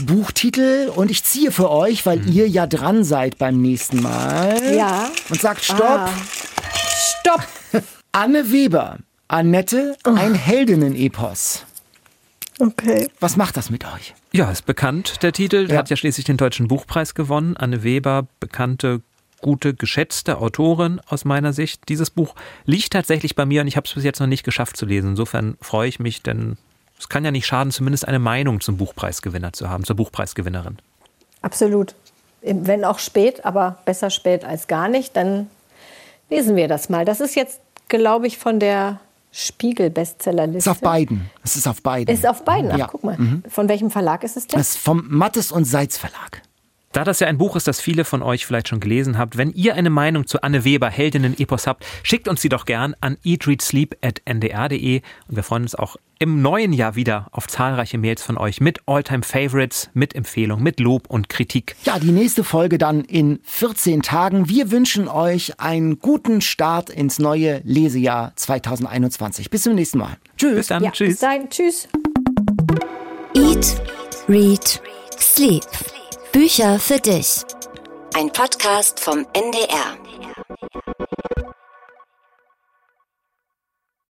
Buchtitel 0.03 0.91
und 0.95 1.11
ich 1.11 1.23
ziehe 1.23 1.51
für 1.51 1.69
euch, 1.69 2.03
weil 2.07 2.17
mhm. 2.17 2.31
ihr 2.31 2.49
ja 2.49 2.65
dran 2.65 3.03
seid 3.03 3.37
beim 3.37 3.61
nächsten 3.61 4.01
Mal. 4.01 4.75
Ja. 4.75 5.11
Und 5.29 5.41
sagt 5.41 5.63
Stopp. 5.63 5.79
Ah. 5.83 6.09
Stopp. 7.19 7.47
Anne 8.11 8.51
Weber. 8.51 8.97
Annette, 9.27 9.95
oh. 10.07 10.15
ein 10.15 10.33
Heldinnen-Epos. 10.33 11.65
Okay. 12.59 13.09
Was 13.19 13.35
macht 13.35 13.57
das 13.57 13.69
mit 13.69 13.85
euch? 13.85 14.13
Ja, 14.31 14.51
ist 14.51 14.65
bekannt, 14.65 15.23
der 15.23 15.31
Titel. 15.31 15.71
Ja. 15.71 15.77
Hat 15.77 15.89
ja 15.89 15.95
schließlich 15.95 16.25
den 16.25 16.37
Deutschen 16.37 16.67
Buchpreis 16.67 17.15
gewonnen. 17.15 17.57
Anne 17.57 17.83
Weber, 17.83 18.27
bekannte, 18.39 19.01
gute, 19.41 19.73
geschätzte 19.73 20.37
Autorin 20.37 21.01
aus 21.07 21.25
meiner 21.25 21.53
Sicht. 21.53 21.89
Dieses 21.89 22.09
Buch 22.09 22.35
liegt 22.65 22.93
tatsächlich 22.93 23.35
bei 23.35 23.45
mir 23.45 23.61
und 23.61 23.67
ich 23.67 23.75
habe 23.75 23.87
es 23.87 23.93
bis 23.93 24.03
jetzt 24.03 24.19
noch 24.19 24.27
nicht 24.27 24.43
geschafft 24.43 24.77
zu 24.77 24.85
lesen. 24.85 25.11
Insofern 25.11 25.57
freue 25.61 25.89
ich 25.89 25.99
mich, 25.99 26.21
denn 26.21 26.57
es 26.97 27.09
kann 27.09 27.25
ja 27.25 27.31
nicht 27.31 27.45
schaden, 27.45 27.71
zumindest 27.71 28.07
eine 28.07 28.19
Meinung 28.19 28.61
zum 28.61 28.77
Buchpreisgewinner 28.77 29.51
zu 29.51 29.69
haben, 29.69 29.83
zur 29.83 29.95
Buchpreisgewinnerin. 29.95 30.77
Absolut. 31.41 31.95
Wenn 32.41 32.85
auch 32.85 32.99
spät, 32.99 33.45
aber 33.45 33.79
besser 33.85 34.09
spät 34.09 34.45
als 34.45 34.67
gar 34.67 34.87
nicht, 34.87 35.15
dann 35.15 35.49
lesen 36.29 36.55
wir 36.55 36.67
das 36.67 36.89
mal. 36.89 37.03
Das 37.03 37.19
ist 37.19 37.35
jetzt, 37.35 37.59
glaube 37.89 38.27
ich, 38.27 38.37
von 38.37 38.59
der 38.59 38.99
Spiegel-Bestsellerliste. 39.33 40.57
Ist 40.59 40.67
auf 40.67 40.79
beiden. 40.79 41.29
Es 41.43 41.55
ist 41.55 41.67
auf 41.67 41.81
beiden. 41.81 42.13
Ist 42.13 42.27
auf 42.27 42.45
beiden. 42.45 42.71
Ach, 42.71 42.77
ja. 42.77 42.87
guck 42.87 43.03
mal. 43.03 43.17
Mhm. 43.17 43.43
Von 43.49 43.67
welchem 43.67 43.89
Verlag 43.89 44.23
ist 44.23 44.37
es 44.37 44.47
denn? 44.47 44.59
Es 44.59 44.75
ist 44.75 44.77
vom 44.77 45.05
Mattes 45.09 45.51
und 45.51 45.65
Seitz 45.65 45.97
Verlag. 45.97 46.43
Da 46.91 47.03
das 47.03 47.19
ja 47.19 47.27
ein 47.27 47.39
Buch 47.39 47.55
ist, 47.55 47.67
das 47.67 47.81
viele 47.81 48.05
von 48.05 48.21
euch 48.21 48.45
vielleicht 48.45 48.67
schon 48.67 48.79
gelesen 48.79 49.17
habt, 49.17 49.35
wenn 49.35 49.51
ihr 49.51 49.73
eine 49.73 49.89
Meinung 49.89 50.27
zu 50.27 50.43
Anne 50.43 50.63
Weber, 50.63 50.91
Heldinnen 50.91 51.35
Epos 51.39 51.65
habt, 51.65 51.83
schickt 52.03 52.27
uns 52.27 52.41
sie 52.43 52.49
doch 52.49 52.65
gern 52.65 52.95
an 53.01 53.17
eatreadsleep.ndr.de 53.23 55.01
und 55.27 55.35
wir 55.35 55.41
freuen 55.41 55.63
uns 55.63 55.73
auch 55.73 55.97
im 56.23 56.41
neuen 56.41 56.71
Jahr 56.71 56.95
wieder 56.95 57.27
auf 57.33 57.49
zahlreiche 57.49 57.97
Mails 57.97 58.23
von 58.23 58.37
euch 58.37 58.61
mit 58.61 58.79
Alltime 58.85 59.23
Favorites, 59.23 59.89
mit 59.93 60.15
Empfehlungen, 60.15 60.63
mit 60.63 60.79
Lob 60.79 61.09
und 61.09 61.27
Kritik. 61.27 61.75
Ja, 61.83 61.99
die 61.99 62.13
nächste 62.13 62.45
Folge 62.45 62.77
dann 62.77 63.01
in 63.01 63.39
14 63.43 64.01
Tagen. 64.03 64.47
Wir 64.47 64.71
wünschen 64.71 65.09
euch 65.09 65.59
einen 65.59 65.99
guten 65.99 66.39
Start 66.39 66.89
ins 66.89 67.19
neue 67.19 67.59
Lesejahr 67.65 68.31
2021. 68.37 69.49
Bis 69.49 69.63
zum 69.63 69.75
nächsten 69.75 69.97
Mal. 69.97 70.15
Tschüss. 70.37 70.55
Bis 70.55 70.67
dann. 70.67 70.83
Ja, 70.83 70.91
Tschüss. 70.91 71.09
Bis 71.09 71.19
dann. 71.19 71.49
Tschüss. 71.49 71.89
Eat, 73.35 73.81
Read, 74.29 74.81
Sleep. 75.19 75.65
Bücher 76.31 76.79
für 76.79 76.99
dich. 76.99 77.41
Ein 78.15 78.31
Podcast 78.31 79.01
vom 79.01 79.25
NDR. 79.33 79.97